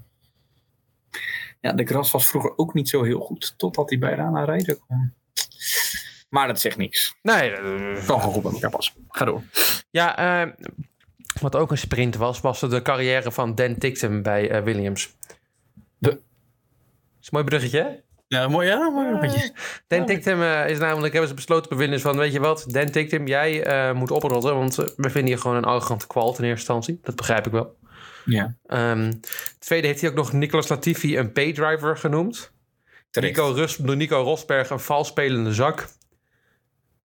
Ja, 1.62 1.72
De 1.72 1.84
Gras 1.84 2.10
was 2.10 2.26
vroeger 2.26 2.58
ook 2.58 2.74
niet 2.74 2.88
zo 2.88 3.02
heel 3.02 3.20
goed. 3.20 3.54
Totdat 3.56 3.90
hij 3.90 3.98
bij 3.98 4.14
Rana 4.14 4.44
rijden 4.44 4.78
kwam. 4.86 5.14
Maar 6.28 6.46
dat 6.46 6.60
zegt 6.60 6.76
niks. 6.76 7.16
Nee, 7.22 7.50
eh, 7.50 8.06
Kan 8.06 8.20
gewoon 8.20 8.34
goed 8.34 8.42
bij 8.42 8.52
elkaar 8.52 8.70
passen. 8.70 8.94
Ga 9.08 9.24
door. 9.24 9.42
Ja, 9.90 10.16
eh, 10.42 10.52
wat 11.40 11.56
ook 11.56 11.70
een 11.70 11.78
sprint 11.78 12.16
was, 12.16 12.40
was 12.40 12.60
de 12.60 12.82
carrière 12.82 13.32
van 13.32 13.54
Dan 13.54 13.78
Tickton 13.78 14.22
bij 14.22 14.50
eh, 14.50 14.62
Williams. 14.62 15.16
De- 15.98 16.10
is 16.10 16.18
een 17.20 17.28
mooi 17.30 17.44
bruggetje, 17.44 17.80
hè? 17.82 17.88
Ja, 18.28 18.48
mooi. 18.48 18.68
Ja, 18.68 18.88
mooi. 18.90 19.50
Dan 19.86 20.06
Tickton 20.06 20.42
eh, 20.42 20.68
is 20.68 20.78
namelijk, 20.78 21.12
hebben 21.12 21.30
ze 21.30 21.34
besloten 21.36 21.68
bij 21.68 21.78
Williams 21.78 22.02
van, 22.02 22.16
weet 22.16 22.32
je 22.32 22.40
wat, 22.40 22.64
Dan 22.68 22.90
Tickton, 22.90 23.26
jij 23.26 23.64
eh, 23.64 23.94
moet 23.94 24.10
oprotten, 24.10 24.54
want 24.54 24.74
we 24.74 25.10
vinden 25.10 25.30
je 25.30 25.36
gewoon 25.36 25.56
een 25.56 25.64
arrogante 25.64 26.06
kwal 26.06 26.26
in 26.28 26.32
eerste 26.32 26.48
instantie. 26.48 27.00
Dat 27.02 27.16
begrijp 27.16 27.46
ik 27.46 27.52
wel. 27.52 27.76
Ja, 28.24 28.54
Ehm 28.66 29.12
tweede 29.58 29.86
heeft 29.86 30.00
hij 30.00 30.10
ook 30.10 30.16
nog 30.16 30.32
Nicolas 30.32 30.68
Latifi 30.68 31.18
een 31.18 31.32
paydriver 31.32 31.96
genoemd. 31.96 32.52
terecht. 33.10 33.36
Nico, 33.36 33.52
Rus, 33.52 33.76
door 33.76 33.96
Nico 33.96 34.22
Rosberg 34.22 34.70
een 34.70 34.80
vals 34.80 35.08
spelende 35.08 35.54
zak. 35.54 35.88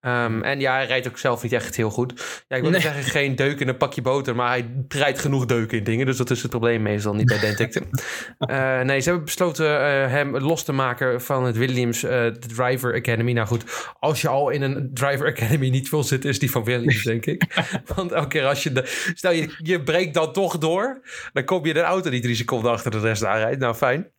Ehm, 0.07 0.43
en 0.43 0.61
ja, 0.61 0.75
hij 0.75 0.87
rijdt 0.87 1.09
ook 1.09 1.19
zelf 1.19 1.43
niet 1.43 1.53
echt 1.53 1.77
heel 1.77 1.91
goed. 1.91 2.45
Ja, 2.49 2.57
ik 2.57 2.63
wil 2.63 2.71
Nee. 2.71 2.81
zeggen 2.81 3.03
geen 3.03 3.37
deuk 3.37 3.61
in 3.61 3.69
een 3.69 3.77
pakje 3.77 4.03
boter, 4.03 4.37
maar 4.37 4.49
hij 4.49 4.71
rijdt 4.89 5.19
genoeg 5.19 5.47
deuken 5.47 5.79
in 5.79 5.85
dingen. 5.85 6.07
Dus 6.07 6.17
dat 6.17 6.31
is 6.31 6.43
het 6.43 6.51
probleem 6.51 6.83
meestal 6.83 7.15
niet 7.15 7.27
bij 7.27 7.39
Denticte. 7.39 7.83
Eh 8.39 8.81
nee, 8.81 9.01
ze 9.01 9.09
hebben 9.09 9.25
besloten 9.25 9.81
eh, 9.81 10.11
hem 10.11 10.37
los 10.39 10.65
te 10.65 10.73
maken 10.73 11.23
van 11.23 11.45
het 11.45 11.57
Williams 11.57 12.03
eh, 12.03 12.27
Driver 12.27 12.95
Academy. 12.95 13.33
Nou 13.33 13.47
goed, 13.47 13.65
als 13.99 14.21
je 14.21 14.29
al 14.29 14.51
in 14.51 14.63
een 14.63 14.91
Driver 14.95 15.27
Academy 15.27 15.69
niet 15.69 15.91
wil 15.91 16.03
zitten, 16.03 16.31
is 16.31 16.39
die 16.39 16.51
van 16.51 16.65
Williams, 16.65 17.03
denk 17.03 17.27
ik. 17.27 17.43
Want 17.95 18.13
elke 18.13 18.29
keer 18.29 18.45
als 18.47 18.63
je... 18.63 18.73
De, 18.73 18.83
stel, 19.15 19.33
je, 19.33 19.55
je 19.63 19.83
breekt 19.83 20.15
dan 20.15 20.33
toch 20.33 20.59
door, 20.59 21.01
dan 21.33 21.45
kom 21.45 21.67
je 21.67 21.73
de 21.73 21.81
auto 21.81 22.11
niet 22.11 22.23
drie 22.23 22.35
seconden 22.35 22.71
achter 22.71 22.91
de 22.91 23.01
rest 23.01 23.25
aanrijdt. 23.25 23.61
Nou, 23.61 23.75
fijn. 23.75 24.11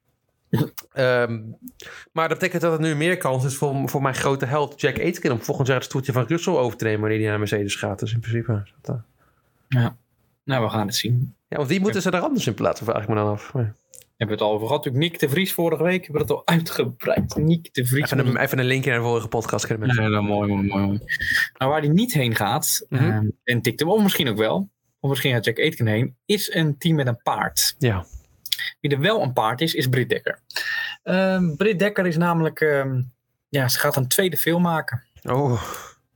Ehm, 0.94 1.40
maar 2.12 2.28
dat 2.30 2.38
betekent 2.40 2.62
dat 2.62 2.74
er 2.74 2.80
nu 2.80 2.96
meer 2.96 3.18
kans 3.18 3.46
is 3.46 3.56
voor, 3.56 3.90
voor 3.90 4.02
mijn 4.02 4.16
grote 4.16 4.46
held 4.46 4.82
Jack 4.82 5.00
Aitken 5.00 5.32
om 5.32 5.42
volgend 5.42 5.68
jaar 5.68 5.76
het 5.78 5.86
stoeltje 5.86 6.12
van 6.12 6.26
Russell 6.28 6.54
over 6.54 6.78
te 6.78 6.84
nemen 6.84 7.00
wanneer 7.02 7.20
hij 7.20 7.28
naar 7.30 7.40
Mercedes 7.40 7.76
gaat. 7.76 8.00
Dus 8.00 8.14
in 8.14 8.20
principe 8.20 8.64
dat, 8.82 9.02
eh, 9.68 9.88
Nou, 10.44 10.64
we 10.64 10.70
gaan 10.70 10.86
het 10.88 10.96
zien. 10.96 11.36
Ja, 11.48 11.58
of 11.58 11.68
die 11.68 11.80
moeten 11.80 12.02
ze 12.02 12.12
er 12.12 12.20
anders 12.20 12.48
in 12.48 12.54
plaatsen, 12.54 12.86
vraag 12.86 13.02
ik 13.02 13.08
me 13.10 13.16
dan 13.16 13.28
af. 13.28 13.52
Hebben 13.54 13.76
we 14.38 14.44
het 14.44 14.52
al 14.52 14.56
over 14.56 14.68
gehad. 14.68 14.86
Natuurlijk 14.86 15.12
Nick 15.12 15.22
de 15.22 15.30
Vries 15.30 15.54
vorige 15.54 15.84
week. 15.84 16.06
Hebben 16.06 16.26
we 16.28 16.34
het 16.34 16.38
al 16.38 16.48
uitgebreid. 16.56 17.36
Nick 17.36 17.74
de 17.74 17.86
Vries. 17.86 18.04
Even 18.12 18.28
een, 18.28 18.38
even 18.38 18.60
een 18.60 18.66
linkje 18.66 18.90
naar 18.90 19.00
de 19.00 19.06
vorige 19.06 19.28
podcast 19.28 19.66
kunnen 19.66 19.88
mensen. 19.88 20.04
Ja, 20.04 20.10
nou, 20.10 20.24
mooi, 20.24 20.50
mooi, 20.54 20.68
mooi. 20.68 20.86
mooi. 20.86 21.00
Nou, 21.58 21.72
waar 21.72 21.80
hij 21.82 21.90
niet 21.90 22.14
heen 22.14 22.36
gaat, 22.36 22.86
Mhm. 22.90 23.04
ehm, 23.04 23.26
en 23.44 23.62
tikt 23.62 23.80
hem, 23.80 23.90
of 23.90 24.04
misschien 24.04 24.28
ook 24.30 24.38
wel, 24.38 24.70
of 25.00 25.10
misschien 25.10 25.34
gaat 25.34 25.46
Jack 25.46 25.60
Aitken 25.60 25.88
heen, 25.88 26.16
is 26.26 26.54
een 26.54 26.78
team 26.78 26.96
met 26.96 27.08
een 27.08 27.22
paard. 27.24 27.76
Ja. 27.78 28.06
Wie 28.80 28.92
er 28.92 29.00
wel 29.00 29.22
een 29.22 29.34
paard 29.34 29.62
is, 29.62 29.74
is 29.74 29.88
Britt 29.88 30.10
Dekker. 30.10 30.40
Ehm 31.04 31.56
Britt 31.56 31.80
Dekker 31.80 32.06
is 32.06 32.18
namelijk, 32.18 32.60
ehm, 32.60 33.02
ja, 33.50 33.68
ze 33.68 33.80
gaat 33.80 33.96
een 33.96 34.08
tweede 34.08 34.38
film 34.38 34.62
maken. 34.62 35.04
Oh. 35.24 35.62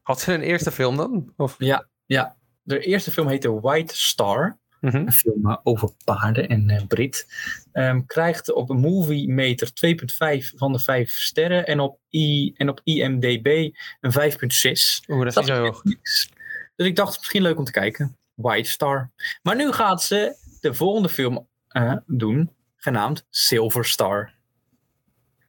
Had 0.02 0.20
ze 0.22 0.34
een 0.34 0.42
eerste 0.42 0.72
film 0.72 0.98
dan? 0.98 1.34
Of? 1.38 1.56
Ja, 1.58 1.88
ja. 2.06 2.36
De 2.64 2.80
eerste 2.80 3.12
film 3.12 3.28
heette 3.28 3.60
White 3.60 3.98
Star. 3.98 4.60
Mhm. 4.80 4.96
Een 4.96 5.12
film 5.12 5.50
eh, 5.50 5.58
over 5.64 5.90
paarden 6.06 6.48
en 6.50 6.70
eh, 6.70 6.86
Brit. 6.88 7.28
Ehm, 7.72 8.02
krijgt 8.06 8.54
op 8.54 8.70
een 8.70 8.80
movie 8.80 9.30
meter 9.30 9.74
2,5 9.74 10.52
van 10.56 10.72
de 10.72 10.80
5 10.80 11.12
sterren. 11.12 11.66
En 11.68 11.80
op, 11.80 12.00
I, 12.10 12.54
en 12.58 12.70
op 12.70 12.82
IMDB 12.84 13.70
een 14.00 14.12
5,6. 14.12 15.04
Oeh, 15.08 15.20
dat 15.20 15.28
is 15.28 15.34
Dat 15.34 15.46
zo 15.46 15.62
hoog. 15.64 15.84
niks. 15.84 16.30
Dus 16.76 16.88
ik 16.88 16.96
dacht, 16.96 17.18
misschien 17.18 17.42
leuk 17.42 17.58
om 17.58 17.66
te 17.66 17.72
kijken. 17.72 18.18
White 18.34 18.70
Star. 18.70 19.12
Maar 19.42 19.56
nu 19.56 19.72
gaat 19.72 20.04
ze 20.04 20.36
de 20.62 20.74
volgende 20.74 21.10
film 21.10 21.48
eh, 21.72 21.94
doen, 22.06 22.52
genaamd 22.76 23.26
Silver 23.30 23.86
Star. 23.86 24.34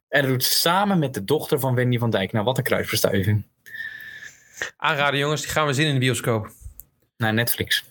En 0.09 0.21
dat 0.21 0.31
doet 0.31 0.43
samen 0.43 0.99
met 0.99 1.13
de 1.13 1.23
dochter 1.23 1.59
van 1.59 1.75
Wendy 1.75 1.97
van 1.97 2.09
Dijk. 2.09 2.31
Nou, 2.31 2.45
wat 2.45 2.57
een 2.57 2.63
kruisbestuiving. 2.63 3.45
Aanraden 4.77 5.19
jongens, 5.19 5.41
die 5.41 5.51
gaan 5.51 5.65
we 5.65 5.73
zien 5.73 5.87
in 5.87 5.93
de 5.93 5.99
bioscoop. 5.99 6.51
Naar 7.17 7.33
Netflix. 7.33 7.83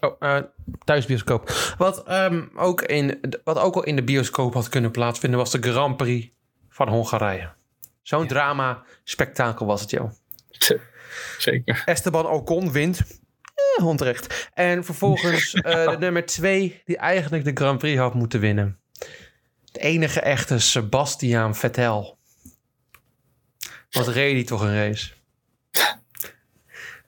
Oh, 0.00 0.16
eh, 0.18 0.42
thuisbioscoop. 0.84 1.74
Wat, 1.78 2.04
ehm, 2.06 2.42
ook 2.54 2.82
in, 2.82 3.20
wat 3.44 3.58
ook 3.58 3.74
al 3.74 3.84
in 3.84 3.96
de 3.96 4.04
bioscoop 4.04 4.54
had 4.54 4.68
kunnen 4.68 4.90
plaatsvinden 4.90 5.38
was 5.38 5.50
de 5.50 5.62
Grand 5.62 5.96
Prix 5.96 6.28
van 6.68 6.88
Hongarije. 6.88 7.50
Zo'n 8.02 8.26
drama, 8.26 8.82
spektakel 9.04 9.66
was 9.66 9.80
het, 9.80 9.90
joh. 9.90 10.10
Zeker. 11.38 11.82
Esteban 11.84 12.26
Ocon 12.26 12.72
wint. 12.72 13.17
Onterecht. 13.84 14.48
En 14.54 14.84
vervolgens 14.84 15.54
eh, 15.54 15.90
de 15.90 15.96
nummer 15.98 16.26
twee, 16.26 16.82
die 16.84 16.96
eigenlijk 16.96 17.44
de 17.44 17.50
Grand 17.54 17.78
Prix 17.78 17.98
had 17.98 18.14
moeten 18.14 18.40
winnen. 18.40 18.78
De 19.72 19.80
enige 19.80 20.20
echte 20.20 20.58
Sebastian 20.58 21.54
Vettel. 21.56 22.18
Wat 23.90 24.08
reed 24.08 24.34
hij 24.34 24.44
toch 24.44 24.60
een 24.62 24.74
race? 24.74 25.10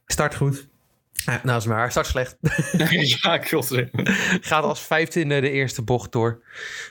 Start 0.06 0.34
goed. 0.34 0.68
Ja, 1.12 1.40
nou 1.42 1.58
is 1.58 1.66
maar, 1.66 1.90
start 1.90 2.06
slecht. 2.06 2.36
ja, 3.22 3.34
ik 3.34 3.48
wil 3.50 3.60
het 3.60 3.68
zeggen. 3.68 3.90
Gaat 4.44 4.64
als 4.64 4.80
vijftiende 4.80 5.40
de 5.40 5.50
eerste 5.50 5.82
bocht 5.82 6.12
door. 6.12 6.42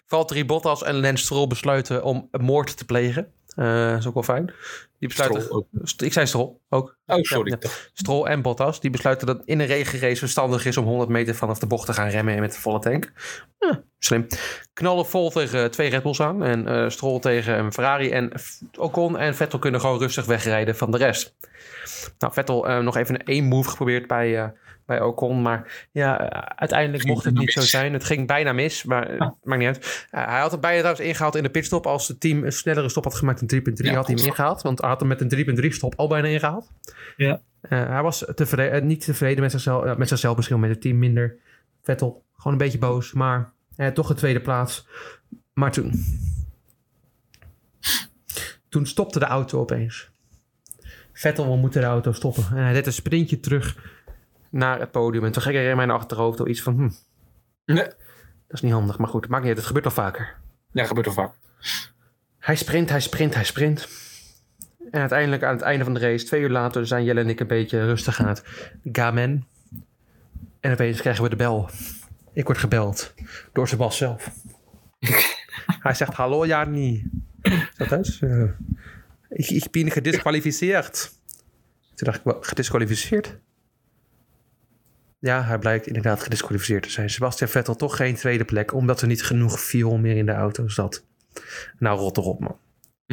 Valtteri 0.05 0.45
Bottas 0.45 0.83
en 0.83 0.99
Lance 0.99 1.23
Stroll 1.23 1.47
besluiten 1.47 2.03
om 2.03 2.27
moord 2.31 2.77
te 2.77 2.85
plegen. 2.85 3.31
Eh 3.55 3.95
is 3.97 4.07
ook 4.07 4.13
wel 4.13 4.23
fijn. 4.23 4.53
Die 4.99 5.07
besluiten... 5.07 5.41
Stroll 5.41 5.57
ook. 5.59 5.87
St- 5.87 6.01
Ik 6.01 6.13
zei 6.13 6.25
Stroll 6.27 6.55
ook. 6.69 6.97
Oh, 7.09 7.21
sorry. 7.23 7.51
Ja. 7.59 7.69
Stroll 7.93 8.25
en 8.25 8.41
Bottas, 8.41 8.79
die 8.81 8.89
besluiten 8.89 9.27
dat 9.27 9.41
in 9.45 9.59
een 9.59 9.65
regenrace 9.67 10.15
verstandig 10.19 10.65
is 10.65 10.77
om 10.77 10.85
100 10.85 11.09
meter 11.09 11.35
vanaf 11.35 11.59
de 11.59 11.65
bocht 11.67 11.85
te 11.85 11.93
gaan 11.93 12.09
remmen 12.09 12.39
met 12.39 12.53
de 12.53 12.59
volle 12.59 12.79
tank. 12.79 13.11
Ja, 13.59 13.81
slim. 13.99 14.27
Knallen 14.73 15.05
vol 15.05 15.29
tegen 15.29 15.71
twee 15.71 15.89
Red 15.89 16.03
Bulls 16.03 16.21
aan 16.21 16.43
en 16.43 16.67
eh 16.67 16.89
Stroll 16.89 17.19
tegen 17.19 17.59
een 17.59 17.73
Ferrari. 17.73 18.09
En 18.09 18.31
Ocon 18.77 19.17
en 19.17 19.35
Vettel 19.35 19.59
kunnen 19.59 19.79
gewoon 19.81 19.99
rustig 19.99 20.25
wegrijden 20.25 20.75
van 20.75 20.91
de 20.91 20.97
rest. 20.97 21.35
Nou, 22.19 22.33
Vettel 22.33 22.67
eh, 22.67 22.79
nog 22.79 22.97
even 22.97 23.15
een 23.15 23.25
één 23.25 23.43
move 23.45 23.69
geprobeerd 23.69 24.07
bij, 24.07 24.37
eh, 24.41 24.47
bij 24.85 25.01
Ocon. 25.01 25.41
Maar 25.41 25.87
ja, 25.91 26.29
eh, 26.29 26.41
uiteindelijk 26.55 27.05
mocht 27.05 27.25
het 27.25 27.37
niet 27.37 27.51
zo 27.51 27.61
zijn. 27.61 27.93
Het 27.93 28.03
ging 28.03 28.27
bijna 28.27 28.53
mis, 28.53 28.83
maar 28.83 29.07
eh, 29.09 29.17
Ja. 29.17 29.35
maakt 29.43 29.59
niet 29.59 29.67
uit. 29.67 30.07
Eh, 30.11 30.25
hij 30.27 30.39
had 30.39 30.51
het 30.51 30.61
bijna 30.61 30.77
trouwens 30.77 31.05
ingehaald 31.07 31.35
in 31.35 31.43
de 31.43 31.49
pitstop. 31.49 31.85
Als 31.87 32.07
het 32.07 32.19
team 32.19 32.43
een 32.43 32.51
snellere 32.51 32.89
stop 32.89 33.03
had 33.03 33.15
gemaakt, 33.15 33.41
een 33.41 33.47
3.3, 33.47 33.89
Ja, 33.89 33.95
had 33.95 34.07
hij 34.07 34.15
hem 34.15 34.25
ingehaald. 34.25 34.61
Want 34.61 34.79
hij 34.79 34.89
had 34.89 34.99
hem 34.99 35.07
met 35.09 35.21
een 35.21 35.29
3.3 35.29 35.73
stop 35.73 35.93
al 35.97 36.07
bijna 36.07 36.27
ingehaald. 36.27 36.69
Ja. 37.17 37.41
Eh, 37.61 37.87
hij 37.87 38.01
was 38.01 38.25
tevreden, 38.35 38.71
eh, 38.73 38.81
niet 38.81 39.05
tevreden 39.05 39.41
met 39.41 39.51
zichzelf, 39.51 39.83
eh, 39.83 39.95
met 39.95 40.07
zichzelf 40.07 40.35
misschien 40.35 40.59
met 40.59 40.69
het 40.69 40.81
team 40.81 40.99
minder. 40.99 41.35
Vettel, 41.81 42.23
gewoon 42.35 42.53
een 42.53 42.59
beetje 42.59 42.77
boos, 42.77 43.13
maar 43.13 43.51
toch 43.93 44.09
een 44.09 44.15
tweede 44.15 44.41
plaats. 44.41 44.87
Maar 45.53 45.71
toen, 45.71 45.93
toen 48.69 48.85
stopte 48.85 49.19
de 49.19 49.25
auto 49.25 49.59
opeens. 49.59 50.09
Vettel 51.13 51.57
moeten 51.57 51.81
de 51.81 51.87
auto 51.87 52.11
stoppen. 52.11 52.43
En 52.49 52.63
hij 52.63 52.73
deed 52.73 52.85
een 52.85 52.93
sprintje 52.93 53.39
terug 53.39 53.77
naar 54.49 54.79
het 54.79 54.91
podium. 54.91 55.25
En 55.25 55.31
toen 55.31 55.41
ging 55.41 55.55
er 55.55 55.69
in 55.69 55.75
mijn 55.75 55.91
achterhoofd 55.91 56.39
al 56.39 56.47
iets 56.47 56.61
van, 56.61 56.75
hm, 56.75 56.89
Nee. 57.73 57.83
dat 57.83 57.93
is 58.47 58.61
niet 58.61 58.71
handig. 58.71 58.97
Maar 58.97 59.07
goed, 59.07 59.27
maakt 59.27 59.41
niet 59.41 59.49
uit, 59.49 59.57
het 59.57 59.67
gebeurt 59.67 59.85
al 59.85 59.91
vaker. 59.91 60.35
Ja, 60.71 60.85
gebeurt 60.85 61.05
er 61.05 61.13
vaak. 61.13 61.33
Hij 62.39 62.55
sprint, 62.55 62.89
hij 62.89 63.01
sprint, 63.01 63.33
hij 63.33 63.43
sprint. 63.43 63.87
En 64.91 64.99
uiteindelijk 64.99 65.43
aan 65.43 65.53
het 65.53 65.61
einde 65.61 65.83
van 65.83 65.93
de 65.93 65.99
race, 65.99 66.25
twee 66.25 66.41
uur 66.41 66.49
later, 66.49 66.87
zijn 66.87 67.03
Jelle 67.03 67.19
en 67.19 67.29
ik 67.29 67.39
een 67.39 67.47
beetje 67.47 67.85
rustig 67.85 68.19
aan 68.19 68.27
het 68.27 68.43
gamen. 68.91 69.47
En 70.59 70.71
opeens 70.71 71.01
krijgen 71.01 71.23
we 71.23 71.29
de 71.29 71.35
bel. 71.35 71.69
Ik 72.33 72.45
word 72.45 72.57
gebeld 72.57 73.13
door 73.53 73.67
Sebas 73.67 73.97
zelf. 73.97 74.31
hij 75.85 75.93
zegt, 75.93 76.13
hallo 76.13 76.45
Jani. 76.45 77.09
Dat 77.77 78.05
is, 78.05 78.21
eh, 78.21 78.43
ik, 79.29 79.49
ik 79.49 79.71
ben 79.71 79.91
gedisqualificeerd. 79.91 81.11
Toen 81.95 82.11
dacht 82.11 82.25
ik, 82.25 82.45
gedisqualificeerd? 82.45 83.37
Ja, 85.19 85.43
hij 85.43 85.57
blijkt 85.57 85.87
inderdaad 85.87 86.23
gedisqualificeerd 86.23 86.83
te 86.83 86.89
zijn. 86.89 87.09
Sebastian 87.09 87.49
Vettel 87.49 87.75
toch 87.75 87.95
geen 87.95 88.15
tweede 88.15 88.45
plek, 88.45 88.73
omdat 88.73 89.01
er 89.01 89.07
niet 89.07 89.23
genoeg 89.23 89.59
fuel 89.59 89.97
meer 89.97 90.15
in 90.15 90.25
de 90.25 90.31
auto 90.31 90.67
zat. 90.67 91.05
Nou, 91.77 91.99
rot 91.99 92.17
erop, 92.17 92.39
man. 92.39 92.57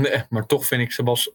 Nee, 0.02 0.22
maar 0.28 0.46
toch 0.46 0.66
vind 0.66 0.82
ik 0.82 0.90
Sebas 0.92 1.30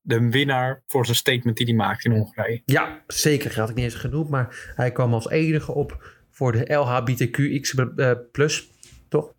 de 0.00 0.28
winnaar 0.30 0.82
voor 0.86 1.04
zijn 1.04 1.16
statement 1.16 1.56
die 1.56 1.66
hij 1.66 1.74
maakt 1.74 2.04
in 2.04 2.10
Hongarije. 2.12 2.62
Ja, 2.64 3.02
zeker. 3.06 3.58
Had 3.58 3.68
ik 3.68 3.74
niet 3.74 3.84
eens 3.84 3.94
genoemd, 3.94 4.28
maar 4.28 4.72
hij 4.76 4.92
kwam 4.92 5.14
als 5.14 5.28
enige 5.28 5.72
op 5.74 6.18
voor 6.30 6.52
de 6.52 6.74
LHBTQX 6.74 7.74
eh, 7.74 8.10
plus, 8.32 8.70
toch? 9.08 9.34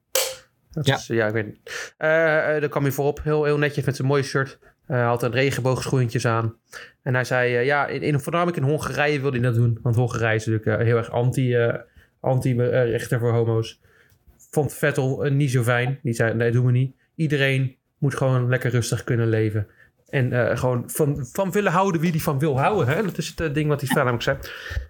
Dat 0.71 0.86
Ja. 0.86 0.95
Is, 0.95 1.08
ja, 1.08 1.28
ik 1.28 1.34
weet 1.34 1.45
niet. 1.45 1.93
Eh, 1.97 2.56
eh, 2.56 2.62
daar 2.62 2.69
kwam 2.69 2.84
hij 2.84 2.91
voorop, 2.91 3.24
heel, 3.24 3.43
heel 3.43 3.58
netjes 3.58 3.86
met 3.86 3.95
zijn 3.95 4.08
mooie 4.08 4.24
shirt. 4.24 4.60
Eh, 4.62 4.97
Hij 4.97 5.06
had 5.06 5.24
een 5.24 5.32
regenboogschoentjes 5.32 6.26
aan. 6.26 6.56
En 7.02 7.13
hij 7.13 7.24
zei, 7.24 7.56
eh, 7.56 7.65
ja, 7.65 7.88
in, 7.88 8.02
in, 8.02 8.19
voornamelijk 8.19 8.58
in 8.58 8.63
Hongarije 8.63 9.19
wilde 9.21 9.38
hij 9.38 9.45
dat 9.47 9.56
doen. 9.56 9.80
Want 9.82 9.95
Hongarije 9.95 10.36
is 10.36 10.45
natuurlijk 10.45 10.80
eh, 10.80 10.86
heel 10.86 10.97
erg 10.97 11.10
anti, 11.12 11.56
eh, 11.56 11.76
anti-rechter 12.19 13.19
voor 13.19 13.32
homo's. 13.32 13.80
Vond 14.52 14.74
Vettel 14.74 15.26
eh, 15.26 15.32
niet 15.32 15.52
zo 15.52 15.63
fijn. 15.63 16.00
Die 16.04 16.13
zei, 16.13 16.34
nee, 16.34 16.52
doen 16.52 16.65
we 16.65 16.71
niet. 16.71 16.95
Iedereen 17.15 17.76
moet 18.02 18.16
gewoon 18.16 18.50
lekker 18.50 18.72
rustig 18.72 19.04
kunnen 19.04 19.30
leven. 19.30 19.68
En 20.10 20.34
eh, 20.50 20.58
gewoon 20.58 20.84
van, 20.90 21.26
van 21.32 21.52
willen 21.52 21.72
houden 21.72 22.02
wie 22.02 22.12
die 22.12 22.24
van 22.24 22.40
wil 22.40 22.60
houden. 22.60 22.88
Hè? 22.96 23.04
Dat 23.04 23.18
is 23.18 23.28
het 23.28 23.40
eh, 23.40 23.54
ding 23.54 23.68
wat 23.68 23.82
hij 23.82 23.90
namelijk 23.96 24.24
zei. 24.24 24.38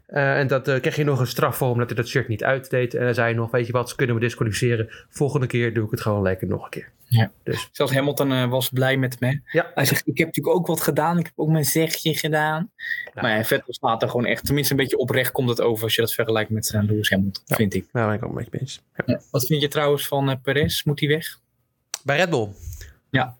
Eh, 0.08 0.40
en 0.40 0.48
dat 0.48 0.68
eh, 0.68 0.80
kreeg 0.80 0.96
hij 0.96 1.04
nog 1.06 1.20
een 1.20 1.28
straf 1.28 1.58
voor 1.58 1.70
omdat 1.70 1.88
hij 1.88 1.96
dat 1.96 2.08
shirt 2.08 2.28
niet 2.28 2.44
uitdeed. 2.44 2.94
En 2.94 3.04
hij 3.04 3.14
zei 3.14 3.34
nog, 3.34 3.52
weet 3.52 3.66
je 3.68 3.72
wat, 3.72 3.90
ze 3.90 3.96
kunnen 3.96 4.16
me 4.16 4.22
disqualificeren. 4.22 4.90
Volgende 5.10 5.48
keer 5.48 5.74
doe 5.74 5.86
ik 5.86 5.92
het 5.92 6.02
gewoon 6.02 6.22
lekker 6.22 6.48
nog 6.48 6.64
een 6.64 6.70
keer. 6.70 6.90
Zelfs 7.72 7.94
Hamilton 7.94 8.32
eh, 8.32 8.50
was 8.50 8.70
blij 8.70 8.98
met 8.98 9.20
me. 9.20 9.40
Ja. 9.52 9.72
Hij 9.74 9.86
zegt, 9.86 10.08
ik 10.08 10.18
heb 10.18 10.28
natuurlijk 10.28 10.56
ook 10.56 10.68
wat 10.68 10.82
gedaan. 10.82 11.18
Ik 11.20 11.26
heb 11.26 11.34
ook 11.36 11.50
mijn 11.50 11.66
zegje 11.66 12.14
gedaan. 12.14 12.72
Ja. 13.14 13.22
Maar 13.22 13.38
ja, 13.38 13.44
Vettel 13.44 13.74
staat 13.74 14.02
er 14.02 14.10
gewoon 14.10 14.26
echt, 14.26 14.46
tenminste 14.46 14.74
een 14.74 14.80
beetje 14.80 14.98
oprecht 14.98 15.32
komt 15.32 15.50
het 15.50 15.62
over 15.62 15.84
als 15.84 15.96
je 15.96 16.02
dat 16.02 16.14
vergelijkt 16.14 16.50
met 16.50 16.72
uh, 16.76 16.84
Lewis 16.84 17.10
Hamilton, 17.10 17.44
Ja. 17.46 17.56
vind 17.56 17.74
ik. 17.74 17.86
Nou, 17.92 18.08
ben 18.08 18.16
ik 18.16 18.24
ook 18.24 18.30
een 18.30 18.36
beetje 18.36 18.50
mee 18.52 18.62
eens. 18.62 18.82
Ja. 18.96 19.04
Ja. 19.06 19.22
Wat 19.32 19.46
vind 19.46 19.62
je 19.62 19.68
trouwens 19.68 20.08
van 20.08 20.30
eh, 20.30 20.36
Perez? 20.44 20.84
Moet 20.84 21.00
hij 21.00 21.10
weg? 21.10 21.40
Bij 22.04 22.18
Red 22.18 22.30
Bull? 22.30 22.48
Ja. 23.12 23.38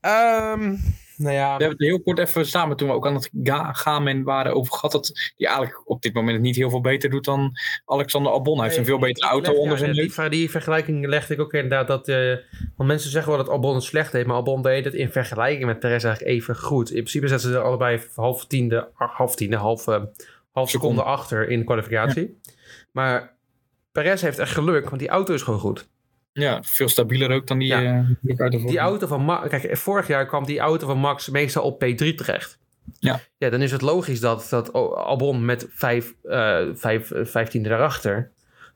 Ehm, 0.00 0.76
Nou 1.16 1.34
ja, 1.34 1.44
We 1.56 1.62
hebben 1.64 1.68
het 1.78 1.80
heel 1.88 2.00
kort 2.02 2.18
even 2.18 2.46
samen 2.46 2.76
toen 2.76 2.88
we 2.88 2.94
ook 2.94 3.06
aan 3.06 3.14
het 3.14 3.30
ga- 3.42 3.72
gamen 3.72 4.22
waren 4.22 4.54
over 4.54 4.72
gehad. 4.72 4.92
Dat 4.92 5.12
die 5.36 5.46
eigenlijk 5.46 5.90
op 5.90 6.02
dit 6.02 6.14
moment 6.14 6.32
het 6.34 6.42
niet 6.42 6.56
heel 6.56 6.70
veel 6.70 6.80
beter 6.80 7.10
doet 7.10 7.24
dan 7.24 7.52
Alexander 7.84 8.32
Albon. 8.32 8.56
Hij 8.58 8.64
heeft 8.66 8.78
een 8.78 8.84
veel 8.84 8.98
betere 8.98 9.26
auto 9.28 9.50
leg- 9.50 9.60
onder 9.60 9.78
ja, 9.78 9.84
zijn 9.84 9.92
die, 9.92 10.12
ver- 10.12 10.30
die 10.30 10.50
vergelijking 10.50 11.06
legde 11.06 11.34
ik 11.34 11.40
ook 11.40 11.52
inderdaad. 11.52 11.86
Dat, 11.86 12.08
eh, 12.08 12.36
want 12.76 12.88
mensen 12.88 13.10
zeggen 13.10 13.32
wel 13.32 13.44
dat 13.44 13.52
Albon 13.52 13.74
het 13.74 13.84
slecht 13.84 14.12
deed, 14.12 14.26
maar 14.26 14.36
Albon 14.36 14.62
deed 14.62 14.84
het 14.84 14.94
in 14.94 15.10
vergelijking 15.10 15.64
met 15.66 15.78
Perez 15.78 16.04
eigenlijk 16.04 16.34
even 16.34 16.56
goed. 16.56 16.88
In 16.88 16.94
principe 16.96 17.28
zetten 17.28 17.48
ze 17.50 17.56
er 17.56 17.62
allebei 17.62 18.00
half 18.14 18.46
tiende, 18.46 18.88
half 18.94 19.34
tiende, 19.36 19.56
half, 19.56 19.86
eh, 19.88 19.94
half 20.52 20.70
seconde 20.70 20.94
Seconde. 20.98 21.02
achter 21.02 21.48
in 21.48 21.58
de 21.58 21.64
kwalificatie. 21.64 22.40
Maar 22.92 23.34
Perez 23.92 24.22
heeft 24.22 24.38
echt 24.38 24.52
geluk, 24.52 24.84
want 24.88 24.98
die 24.98 25.08
auto 25.08 25.34
is 25.34 25.42
gewoon 25.42 25.60
goed. 25.60 25.88
Ja, 26.32 26.62
veel 26.62 26.88
stabieler 26.88 27.30
ook 27.30 27.46
dan 27.46 27.58
die, 27.58 27.68
Ja. 27.68 27.82
eh, 27.82 28.08
die 28.20 28.38
auto 28.38 28.58
voor. 28.58 28.70
Die 28.70 28.78
auto 28.78 29.06
van 29.06 29.22
Max, 29.22 29.48
kijk, 29.48 29.76
vorig 29.76 30.06
jaar 30.06 30.26
kwam 30.26 30.44
die 30.44 30.58
auto 30.58 30.86
van 30.86 30.98
Max 30.98 31.28
meestal 31.28 31.64
op 31.64 31.84
P3 31.84 32.14
terecht. 32.14 32.58
Ja. 32.98 33.20
Ja, 33.38 33.50
dan 33.50 33.62
is 33.62 33.72
het 33.72 33.80
logisch 33.82 34.20
dat, 34.20 34.46
dat 34.50 34.72
Albon 34.72 35.44
met 35.44 35.66
vijf, 35.70 36.14
eh 36.22 36.66
vijf, 36.74 37.10
eh, 37.10 37.24
vijftiende 37.24 37.68
daarachter, 37.68 38.30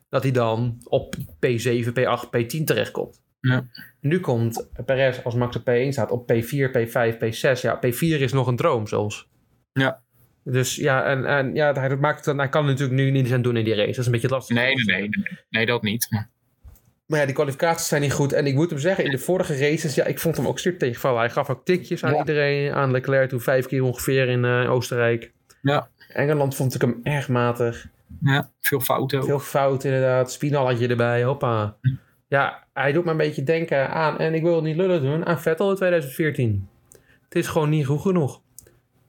dat 0.09 0.23
hij 0.23 0.33
dan 0.33 0.77
op 0.85 1.15
P7, 1.41 1.93
P8, 1.93 2.27
P10 2.31 2.65
terechtkomt. 2.65 3.23
Ja. 3.41 3.67
Nu 4.01 4.21
komt 4.21 4.69
Perez 4.85 5.19
als 5.25 5.35
Max 5.35 5.57
op 5.57 5.63
P1 5.71 5.89
staat 5.93 6.11
op 6.11 6.33
P4, 6.33 6.71
P5, 6.71 7.17
P6. 7.19 7.61
Ja, 7.63 7.79
P4 7.87 8.21
is 8.21 8.33
nog 8.33 8.47
een 8.47 8.57
droom 8.57 8.87
zelfs. 8.87 9.29
Ja. 9.73 10.03
Dus 10.45 10.77
ja, 10.77 11.05
en, 11.05 11.25
en 11.25 11.55
ja, 11.55 11.73
hij, 11.73 11.97
maakt 11.97 12.25
hij 12.27 12.49
kan 12.49 12.67
natuurlijk 12.67 12.97
nu 12.99 13.11
niet 13.11 13.33
aan 13.33 13.43
doen 13.43 13.57
in 13.57 13.65
die 13.65 13.75
race. 13.75 13.87
Dat 13.89 13.99
is 13.99 14.07
een 14.07 14.13
beetje 14.13 14.29
lastig. 14.29 14.57
Nee, 14.57 14.75
nee, 14.75 14.85
nee, 14.85 15.09
nee. 15.09 15.39
Nee, 15.51 15.67
dat 15.67 15.83
niet. 15.83 16.07
Maar- 16.11 16.31
Maar 17.07 17.19
ja, 17.19 17.25
die 17.25 17.35
kwalificaties 17.35 17.89
zijn 17.89 18.01
niet 18.03 18.13
goed. 18.13 18.33
En 18.33 18.47
ik 18.47 18.55
moet 18.55 18.71
hem 18.71 18.79
zeggen, 18.79 19.05
in 19.05 19.11
de 19.11 19.19
vorige 19.19 19.59
races, 19.59 19.95
ja, 19.95 20.05
ik 20.05 20.19
vond 20.19 20.37
hem 20.37 20.47
ook 20.47 20.59
sterk 20.59 20.79
tegenvallen. 20.79 21.19
Hij 21.19 21.31
gaf 21.31 21.51
ook 21.51 21.65
tikjes 21.65 22.05
aan 22.05 22.13
Ja. 22.13 22.19
iedereen. 22.19 22.73
Aan 22.73 22.91
Leclerc 22.91 23.29
toen 23.29 23.41
vijf 23.41 23.67
keer 23.67 23.83
ongeveer 23.83 24.29
in 24.29 24.45
eh, 24.45 24.71
Oostenrijk. 24.73 25.33
Ja. 25.63 25.89
Engeland 26.09 26.55
vond 26.55 26.75
ik 26.75 26.81
hem 26.81 27.01
erg 27.03 27.29
matig. 27.29 27.87
Ja, 28.23 28.51
veel 28.61 28.81
fouten. 28.81 29.19
ook. 29.19 29.25
Veel 29.25 29.39
fout 29.39 29.85
inderdaad. 29.85 30.33
Spinalletje 30.33 30.89
erbij, 30.89 31.25
hoppa. 31.25 31.77
Ja, 32.29 32.65
hij 32.73 32.93
doet 32.93 33.05
me 33.05 33.11
een 33.11 33.17
beetje 33.17 33.43
denken 33.43 33.91
aan, 33.91 34.19
en 34.19 34.35
ik 34.35 34.43
wil 34.43 34.55
het 34.55 34.65
niet 34.65 34.77
lullen 34.77 35.03
doen, 35.03 35.27
aan 35.27 35.41
Vettel 35.41 35.71
in 35.71 35.77
2014. 35.77 36.69
Het 37.25 37.35
is 37.35 37.47
gewoon 37.47 37.69
niet 37.69 37.87
goed 37.87 38.01
genoeg. 38.01 38.41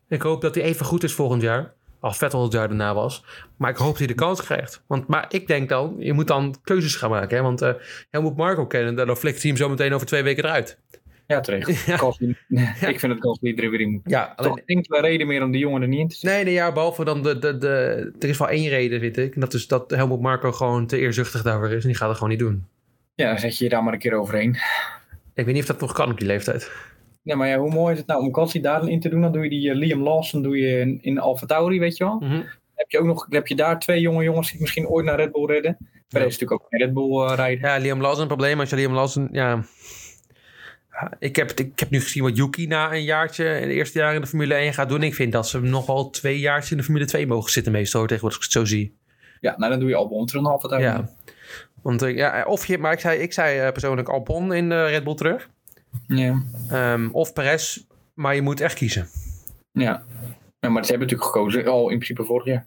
Ik 0.07 0.21
hoop 0.21 0.41
dat 0.41 0.55
hij 0.55 0.63
even 0.63 0.85
goed 0.85 1.03
is 1.03 1.13
volgend 1.13 1.41
jaar. 1.41 1.73
Als 1.99 2.17
Vettel 2.17 2.43
het 2.43 2.53
jaar 2.53 2.67
daarna 2.67 2.93
was. 2.93 3.25
Maar 3.57 3.69
ik 3.69 3.77
hoop 3.77 3.89
dat 3.89 3.97
hij 3.97 4.07
de 4.07 4.13
kans 4.13 4.43
krijgt. 4.43 4.83
Want, 4.87 5.07
maar 5.07 5.25
ik 5.29 5.47
denk 5.47 5.69
dan, 5.69 5.95
je 5.99 6.13
moet 6.13 6.27
dan 6.27 6.55
keuzes 6.63 6.95
gaan 6.95 7.09
maken. 7.09 7.37
Hè? 7.37 7.43
Want 7.43 7.61
eh 7.61 7.73
Helmut 8.09 8.35
Marko 8.35 8.65
kennen, 8.65 8.95
dan 8.95 9.17
flikt 9.17 9.41
hij 9.41 9.49
hem 9.49 9.59
zo 9.59 9.69
meteen 9.69 9.93
over 9.93 10.07
twee 10.07 10.23
weken 10.23 10.43
eruit. 10.43 10.79
Ja, 11.27 11.39
terecht. 11.39 11.85
Ja. 11.85 11.95
Ik 12.89 12.99
vind 12.99 13.13
dat 13.13 13.17
Gasly 13.21 13.55
er 13.55 13.69
weer 13.69 13.81
in 13.81 13.91
moet. 13.91 14.01
Ja, 14.03 14.33
alleen, 14.35 14.51
Toch 14.51 14.61
enkele 14.65 15.01
reden 15.01 15.27
meer 15.27 15.43
om 15.43 15.51
die 15.51 15.61
jongen 15.61 15.81
er 15.81 15.87
niet 15.87 15.99
in 15.99 16.07
te 16.07 16.15
zetten. 16.15 16.31
Nee, 16.31 16.43
nee, 16.43 16.53
ja, 16.53 16.71
behalve 16.71 17.03
dan 17.03 17.23
de, 17.23 17.39
de, 17.39 17.57
de... 17.57 18.11
Er 18.19 18.29
is 18.29 18.37
wel 18.37 18.49
één 18.49 18.69
reden, 18.69 18.99
vind 18.99 19.17
ik. 19.17 19.33
En 19.33 19.39
dat 19.39 19.53
is 19.53 19.67
dat 19.67 19.91
Helmut 19.91 20.21
Marko 20.21 20.51
gewoon 20.51 20.87
te 20.87 20.97
eerzuchtig 20.97 21.41
daarvoor 21.41 21.69
is. 21.69 21.81
En 21.81 21.87
die 21.87 21.97
gaat 21.97 22.07
het 22.07 22.17
gewoon 22.17 22.31
niet 22.31 22.41
doen. 22.41 22.65
Ja, 23.15 23.29
dan 23.29 23.39
zet 23.39 23.57
je 23.57 23.63
je 23.63 23.69
daar 23.69 23.83
maar 23.83 23.93
een 23.93 23.99
keer 23.99 24.13
overheen. 24.13 24.57
Ik 25.33 25.45
weet 25.45 25.53
niet 25.53 25.61
of 25.61 25.67
dat 25.67 25.79
nog 25.79 25.93
kan 25.93 26.11
op 26.11 26.19
die 26.19 26.27
leeftijd. 26.27 26.71
Ja, 27.27 27.35
maar 27.35 27.47
ja, 27.47 27.57
hoe 27.57 27.71
mooi 27.71 27.93
is 27.93 27.97
het 27.97 28.07
nou 28.07 28.21
om 28.21 28.35
Gasly 28.35 28.61
daar 28.61 28.79
dan 28.79 28.89
in 28.89 28.99
te 28.99 29.09
doen? 29.09 29.21
Dan 29.21 29.31
doe 29.31 29.43
je 29.43 29.49
die 29.49 29.69
eh, 29.69 29.75
Liam 29.75 30.01
Lawson 30.01 30.41
doe 30.41 30.57
je 30.57 30.79
in, 30.79 30.99
in 31.01 31.19
Alfa 31.19 31.45
Tauri, 31.45 31.79
weet 31.79 31.97
je 31.97 32.03
wel. 32.03 32.19
Mhm. 32.19 32.41
heb 32.75 32.89
je 32.89 32.99
ook 32.99 33.05
nog 33.05 33.27
heb 33.29 33.47
je 33.47 33.55
daar 33.55 33.79
twee 33.79 34.01
jonge 34.01 34.23
jongens 34.23 34.51
die 34.51 34.61
misschien 34.61 34.87
ooit 34.87 35.05
naar 35.05 35.15
Red 35.15 35.31
Bull 35.31 35.45
redden. 35.45 35.77
Perez 36.07 36.27
is 36.27 36.39
natuurlijk 36.39 36.61
ook 36.61 36.67
een 36.69 36.79
Red 36.79 36.93
Bull 36.93 37.25
eh, 37.25 37.35
rijden. 37.35 37.69
Ja, 37.69 37.77
Liam 37.77 38.01
Lawson 38.01 38.21
een 38.21 38.27
probleem. 38.27 38.59
Als 38.59 38.69
je 38.69 38.75
Liam 38.75 38.93
Lawson... 38.93 39.29
Ja... 39.31 39.63
Ik 41.19 41.35
heb, 41.35 41.51
ik 41.51 41.79
heb 41.79 41.89
nu 41.89 42.01
gezien 42.01 42.23
wat 42.23 42.37
Yuki 42.37 42.67
na 42.67 42.93
een 42.93 43.03
jaartje 43.03 43.45
in 43.45 43.61
het 43.61 43.71
eerste 43.71 43.99
jaar 43.99 44.15
in 44.15 44.21
de 44.21 44.27
Formule 44.27 44.53
1 44.53 44.73
gaat 44.73 44.89
doen. 44.89 45.03
Ik 45.03 45.15
vind 45.15 45.31
dat 45.31 45.47
ze 45.47 45.61
nog 45.61 45.85
wel 45.85 46.09
twee 46.09 46.39
jaartjes 46.39 46.71
in 46.71 46.77
de 46.77 46.83
Formule 46.83 47.05
2 47.05 47.27
mogen 47.27 47.51
zitten 47.51 47.71
meestal, 47.71 48.05
tegenwoordig 48.05 48.37
als 48.39 48.47
ik 48.47 48.53
het 48.53 48.61
zo 48.61 48.75
zie. 48.75 48.97
Ja, 49.39 49.53
nou 49.57 49.71
dan 49.71 49.79
doe 49.79 49.89
je 49.89 49.95
Albon 49.95 50.25
terug 50.25 50.45
Alfa 50.45 50.67
Tauri. 50.67 50.83
Ja. 50.83 51.09
Want 51.81 52.01
eh, 52.01 52.15
ja, 52.15 52.45
of 52.47 52.65
je, 52.65 52.77
maar 52.77 52.93
ik 52.93 52.99
zei, 52.99 53.19
ik 53.19 53.33
zei 53.33 53.71
persoonlijk 53.71 54.09
Albon 54.09 54.53
in 54.53 54.69
de 54.69 54.85
Red 54.85 55.03
Bull 55.03 55.15
terug. 55.15 55.49
Ja. 56.07 56.43
Ehm, 56.69 57.09
of 57.11 57.33
Perez, 57.33 57.79
maar 58.13 58.35
je 58.35 58.41
moet 58.41 58.59
echt 58.61 58.75
kiezen. 58.75 59.07
ja. 59.71 60.03
Ja, 60.59 60.69
maar 60.69 60.83
ze 60.85 60.89
hebben 60.89 61.07
natuurlijk 61.07 61.35
gekozen 61.35 61.65
al 61.67 61.81
in 61.89 61.95
principe 61.95 62.23
vorig 62.23 62.45
jaar. 62.45 62.65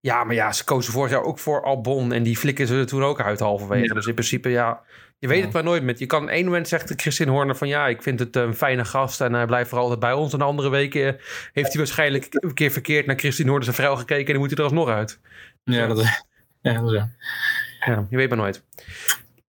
Ja, 0.00 0.24
maar 0.24 0.34
ja, 0.34 0.52
ze 0.52 0.64
kozen 0.64 0.92
vorig 0.92 1.10
jaar 1.10 1.22
ook 1.22 1.38
voor 1.38 1.64
Albon 1.64 2.12
en 2.12 2.22
die 2.22 2.36
flikken 2.36 2.66
ze 2.66 2.74
er 2.76 2.86
toen 2.86 3.02
ook 3.04 3.20
uit 3.20 3.40
halverwege. 3.40 3.84
Ja. 3.86 3.94
Dus 3.94 4.06
in 4.06 4.14
principe, 4.14 4.48
ja, 4.48 4.80
je 5.18 5.28
weet 5.28 5.38
Ja. 5.38 5.44
het 5.44 5.52
maar 5.52 5.64
nooit. 5.64 5.82
Met, 5.82 5.98
je 5.98 6.06
kan 6.06 6.28
één 6.28 6.44
moment 6.44 6.68
zegt 6.68 6.92
Christian 6.96 7.28
Horner 7.28 7.56
van 7.56 7.68
ja, 7.68 7.86
ik 7.88 8.02
vind 8.02 8.18
het 8.20 8.36
een 8.36 8.54
fijne 8.54 8.84
gast 8.84 9.20
en 9.20 9.32
hij 9.32 9.46
blijft 9.46 9.70
voor 9.70 9.78
altijd 9.78 10.00
bij 10.00 10.12
ons. 10.12 10.32
En 10.32 10.38
de 10.38 10.44
andere 10.44 10.68
weken 10.68 11.06
eh, 11.18 11.22
heeft 11.52 11.68
hij 11.68 11.76
waarschijnlijk 11.76 12.26
een 12.30 12.54
keer 12.54 12.70
verkeerd 12.70 13.06
naar 13.06 13.18
Christian 13.18 13.46
Horner 13.48 13.64
zijn 13.64 13.76
vrouw 13.76 13.96
gekeken 13.96 14.26
en 14.26 14.32
dan 14.32 14.40
moet 14.40 14.50
hij 14.50 14.58
er 14.58 14.64
alsnog 14.64 14.88
uit. 14.88 15.20
Ja, 15.64 15.86
dat 15.86 15.98
is, 15.98 16.24
ja, 16.60 16.72
dat 16.80 16.90
is 16.92 16.96
ja. 16.96 17.10
Ja, 17.86 18.06
je 18.10 18.16
weet 18.16 18.28
maar 18.28 18.38
nooit. 18.38 18.64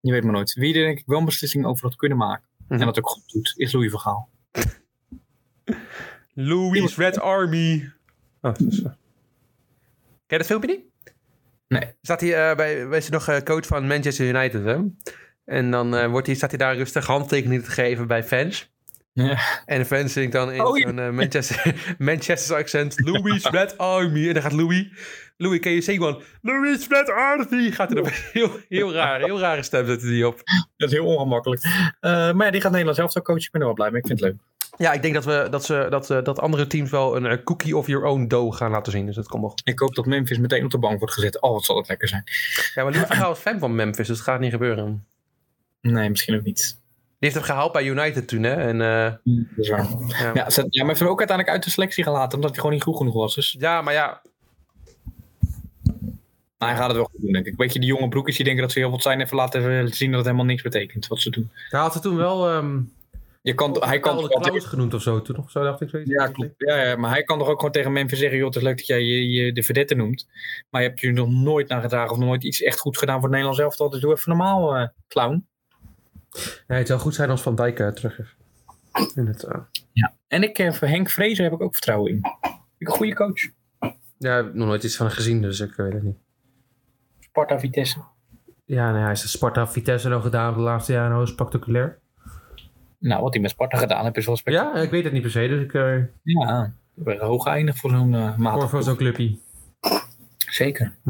Je 0.02 0.12
weet 0.12 0.24
maar 0.24 0.34
nooit. 0.34 0.54
Wie 0.54 0.76
er 0.76 0.86
denk 0.86 1.00
ik 1.00 1.06
wel 1.06 1.20
een 1.20 1.26
beslissing 1.26 1.66
over 1.66 1.84
had 1.84 1.96
kunnen 1.96 2.18
maken. 2.18 2.44
Mhm. 2.72 2.80
En 2.80 2.86
dat 2.86 2.98
ook 2.98 3.10
goed 3.10 3.32
doet, 3.32 3.54
is 3.56 3.72
Louis 3.72 3.90
Vergaal. 3.90 4.30
Louis 6.34 6.98
Red 6.98 7.20
Army. 7.20 7.92
Oh, 8.42 8.54
dat 8.54 8.62
is. 8.62 8.82
Ken 8.82 8.96
je 10.28 10.38
dat 10.38 10.46
filmpje 10.46 10.70
niet? 10.70 11.14
Nee. 11.68 11.94
Staat 12.02 12.22
hij 12.22 12.50
eh, 12.50 12.56
bij, 12.56 13.02
zijn 13.02 13.12
nog 13.12 13.28
eh, 13.28 13.38
coach 13.38 13.66
van 13.66 13.88
Manchester 13.88 14.28
United, 14.28 14.64
hè? 14.64 14.78
En 15.46 15.72
dan 15.72 15.96
eh, 15.96 16.10
wordt 16.10 16.28
hij, 16.28 16.36
staat 16.36 16.50
hij 16.50 16.60
daar 16.60 16.76
rustig 16.76 17.06
handtekeningen 17.06 17.64
te 17.64 17.72
geven 17.72 18.08
bij 18.08 18.24
fans. 18.24 18.71
Ja. 19.14 19.38
En 19.66 19.80
de 19.80 19.86
fans 19.86 20.14
zingt 20.14 20.32
dan 20.32 20.52
in 20.52 20.62
Oh, 20.62 20.78
ja. 20.78 20.88
zo'n 20.88 21.00
eh, 21.00 21.10
Manchester, 21.10 21.76
Manchester 21.98 22.56
accent, 22.56 23.00
Louis 23.10 23.46
Red 23.46 23.78
Army. 23.78 24.28
En 24.28 24.34
dan 24.34 24.44
gaat 24.44 24.52
Louis, 24.52 24.88
Louis, 25.38 25.60
you 25.64 25.82
say 25.82 26.00
one? 26.00 26.22
Louis 26.42 26.88
Red 26.88 27.10
Army. 27.10 27.72
Gaat 27.72 27.90
hij 27.90 28.02
op 28.02 28.10
heel, 28.32 28.52
heel 28.70 28.94
raar, 28.94 29.20
heel 29.20 29.40
rare 29.40 29.64
stem 29.64 29.86
zetten 29.86 30.10
die 30.10 30.28
op. 30.28 30.42
Dat 30.78 30.90
is 30.92 30.96
heel 30.96 31.06
ongemakkelijk. 31.06 31.64
Eh, 32.00 32.32
maar 32.32 32.46
ja, 32.46 32.52
die 32.52 32.62
gaat 32.62 32.72
Nederland 32.72 32.98
zelf 32.98 33.18
ook 33.18 33.24
coachen. 33.24 33.44
Ik 33.46 33.52
ben 33.52 33.62
er 33.62 33.68
wel 33.68 33.76
blij 33.76 33.92
mee. 33.92 34.02
Ik 34.02 34.08
vind 34.08 34.20
het 34.20 34.30
leuk. 34.30 34.40
Ja, 34.78 34.94
ik 34.94 35.02
denk 35.02 35.14
dat, 35.14 35.26
we, 35.26 35.48
dat, 35.50 35.66
ze, 35.66 35.88
dat, 35.90 36.10
eh, 36.10 36.24
dat 36.24 36.40
andere 36.40 36.68
teams 36.68 36.90
wel 36.90 37.16
een 37.16 37.44
cookie 37.44 37.78
of 37.78 37.88
your 37.88 38.06
own 38.06 38.28
dough 38.28 38.58
gaan 38.58 38.72
laten 38.72 38.92
zien. 38.92 39.06
Dus 39.06 39.16
dat 39.16 39.28
komt 39.28 39.42
wel 39.42 39.50
goed. 39.50 39.62
Ik 39.64 39.80
hoop 39.80 39.96
dat 39.96 40.06
Memphis 40.06 40.38
meteen 40.38 40.64
op 40.64 40.72
de 40.72 40.78
bank 40.78 41.00
wordt 41.00 41.14
gezet. 41.14 41.42
Oh, 41.42 41.52
wat 41.52 41.66
zal 41.66 41.78
het 41.78 41.88
lekker 41.88 42.08
zijn. 42.08 42.24
Ja, 42.74 42.84
maar 42.84 42.94
Louis 42.94 43.38
is 43.38 43.40
fan 43.48 43.60
van 43.60 43.76
Memphis, 43.76 44.08
dus 44.08 44.18
het 44.18 44.28
gaat 44.28 44.40
niet 44.40 44.52
gebeuren. 44.52 45.06
Nee, 45.82 46.10
misschien 46.10 46.36
ook 46.36 46.44
niet. 46.44 46.81
Die 47.22 47.30
heeft 47.30 47.36
hem 47.36 47.56
gehaald 47.56 47.72
bij 47.72 47.86
United 47.86 48.28
toen, 48.28 48.44
hè? 48.44 48.54
En, 48.54 48.82
eh, 48.82 49.14
Dat 49.24 49.46
is 49.56 49.70
waar. 49.70 49.88
ja. 50.08 50.32
Ja, 50.34 50.50
ze, 50.50 50.62
ja, 50.62 50.68
maar 50.70 50.70
hij 50.72 50.86
heeft 50.86 51.00
hem 51.00 51.10
ook 51.10 51.20
uiteindelijk 51.20 51.50
uit 51.50 51.64
de 51.64 51.70
selectie 51.70 52.04
gelaten. 52.04 52.34
Omdat 52.36 52.50
hij 52.50 52.60
gewoon 52.60 52.76
niet 52.76 52.84
goed 52.84 52.98
genoeg 52.98 53.14
was. 53.14 53.36
Dus 53.36 53.56
ja, 53.60 53.82
maar 53.82 53.94
ja, 53.94 54.22
maar 56.58 56.70
hij 56.70 56.78
gaat 56.78 56.88
het 56.88 56.96
wel 56.96 57.10
goed 57.12 57.22
doen, 57.22 57.32
denk 57.32 57.46
ik. 57.46 57.54
Weet 57.58 57.74
je, 57.74 57.80
die 57.80 57.88
jonge 57.88 58.08
broekjes 58.08 58.36
die 58.36 58.46
denken 58.46 58.64
dat 58.64 58.72
ze 58.72 58.80
heel 58.80 58.92
wat 58.92 59.02
zijn. 59.02 59.22
Even 59.22 59.38
laten 59.38 59.62
even 59.62 59.96
zien 59.96 60.08
dat 60.08 60.18
het 60.18 60.26
helemaal 60.26 60.48
niks 60.48 60.62
betekent 60.62 61.08
wat 61.08 61.20
ze 61.20 61.30
doen. 61.30 61.52
hij 61.70 61.80
had 61.80 61.94
ze 61.94 62.00
toen 62.00 62.16
wel... 62.16 62.50
ehm 62.50 62.80
Je 63.42 63.54
kan, 63.54 63.78
hij 63.80 64.00
kan 64.00 64.18
de 64.18 64.40
Klaus 64.40 64.66
genoemd 64.66 64.94
of 64.94 65.02
zo 65.02 65.22
toen 65.22 65.36
nog, 65.36 65.52
zo 65.52 65.64
dacht 65.64 65.82
ik 65.82 65.90
zoiets. 65.90 66.10
Ja, 66.10 66.28
klopt. 66.28 66.54
Ja, 66.58 66.84
ja, 66.84 66.96
maar 66.96 67.12
hij 67.12 67.24
kan 67.24 67.40
toch 67.40 67.48
ook 67.48 67.58
gewoon 67.58 67.72
tegen 67.72 67.92
Memphis 67.92 68.20
zeggen: 68.20 68.38
joh, 68.38 68.48
het 68.48 68.56
is 68.56 68.62
leuk 68.64 68.78
dat 68.78 68.88
jij 68.88 69.02
je, 69.02 69.30
je 69.30 69.52
de 69.52 69.64
vedette 69.64 69.96
noemt. 69.96 70.28
Maar 70.70 70.82
je 70.82 70.88
hebt 70.88 71.00
je 71.00 71.12
nog 71.12 71.30
nooit 71.30 71.68
nagedragen 71.68 72.12
of 72.12 72.18
nog 72.18 72.28
nooit 72.28 72.44
iets 72.44 72.62
echt 72.62 72.80
goed 72.80 72.98
gedaan 72.98 73.16
voor 73.16 73.24
het 73.24 73.32
Nederlands 73.32 73.62
elftal. 73.62 73.90
Dus 73.90 74.02
doe 74.02 74.12
even 74.14 74.30
normaal, 74.30 74.76
eh, 74.76 74.88
clown. 75.08 75.46
Nee, 76.68 76.78
het 76.78 76.88
zou 76.88 77.00
goed 77.00 77.16
zijn 77.16 77.30
als 77.30 77.42
Van 77.42 77.56
Dijk 77.56 77.80
eh, 77.80 77.88
terug 77.88 78.20
is. 78.20 78.36
In 79.16 79.26
het, 79.28 79.44
eh, 79.44 79.60
Ja. 79.92 80.14
En 80.28 80.44
ik, 80.44 80.58
eh, 80.58 80.72
voor 80.72 80.88
Henk 80.88 81.10
Vrezer 81.10 81.44
heb 81.44 81.54
ik 81.54 81.62
ook 81.62 81.74
vertrouwen 81.74 82.12
in. 82.12 82.18
Ik 82.78 82.88
een 82.88 82.94
goede 82.94 83.16
coach. 83.16 83.40
ja, 84.18 84.38
ik 84.38 84.46
heb 84.46 84.54
nog 84.54 84.68
nooit 84.68 84.84
iets 84.84 84.96
van 84.96 85.06
hem 85.06 85.16
gezien, 85.16 85.42
dus 85.42 85.60
ik 85.60 85.74
weet 85.74 85.94
het 85.94 86.04
niet. 86.04 86.18
Sparta 87.20 87.60
Vitesse. 87.60 88.00
Ja, 88.66 88.92
nee, 88.92 89.02
hij 89.02 89.12
is 89.12 89.22
de 89.22 89.28
Sparta 89.28 89.68
Vitesse 89.68 90.10
nog 90.10 90.24
gedaan 90.24 90.54
de 90.54 90.60
laatste 90.60 90.92
jaren. 90.92 91.12
Nou, 91.12 91.28
spectaculair. 91.28 92.00
Nou, 93.00 93.22
wat 93.22 93.34
hij 93.34 93.42
met 93.42 93.52
Sparta 93.52 93.78
gedaan 93.78 94.04
heeft, 94.04 94.18
is 94.18 94.26
wel 94.26 94.36
spectaculair. 94.38 94.78
Ja, 94.78 94.84
ik 94.84 94.92
weet 94.92 95.04
het 95.04 95.14
niet 95.14 95.22
per 95.22 95.32
se, 95.32 95.48
dus 95.48 95.62
ik 95.64 95.74
uh, 95.74 96.04
Ja, 96.24 96.74
ik 96.96 97.04
ben 97.04 97.20
hoog 97.20 97.44
geëindigd 97.44 97.80
voor 97.80 97.90
zo'n 97.90 98.14
uh, 98.14 98.38
maat. 98.38 98.54
hoor 98.60 98.70
voor 98.70 98.84
zo'n 98.84 98.96
clubje. 98.96 99.38
Zeker. 100.38 100.96
Hm. 101.04 101.10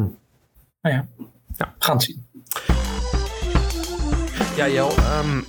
Nou 0.81 0.95
ja, 0.95 1.07
Ja. 1.57 1.73
we 1.77 1.83
gaan 1.85 1.95
het 1.95 2.03
zien. 2.05 2.25
Ja, 4.61 4.69
Jel. 4.69 4.89
ehm, 4.89 5.41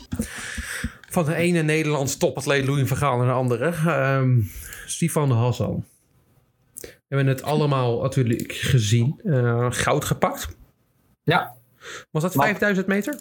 van 1.10 1.24
de 1.24 1.34
ene 1.34 1.62
Nederlands 1.62 2.16
topatleet 2.16 2.66
Louis 2.66 2.88
van 2.88 2.96
Gaal 2.96 3.16
naar 3.16 3.26
de 3.26 3.32
andere. 3.32 3.64
ehm 3.86 4.40
Stefan 4.86 5.30
Hassan. 5.30 5.84
We 6.80 6.88
hebben 7.08 7.26
het 7.26 7.42
allemaal 7.42 8.02
natuurlijk 8.02 8.52
gezien. 8.52 9.20
Eh, 9.24 9.66
goud 9.70 10.04
gepakt. 10.04 10.56
Ja. 11.22 11.54
Was 12.10 12.22
dat 12.22 12.34
Maar- 12.34 12.46
5000 12.46 12.86
meter? 12.86 13.18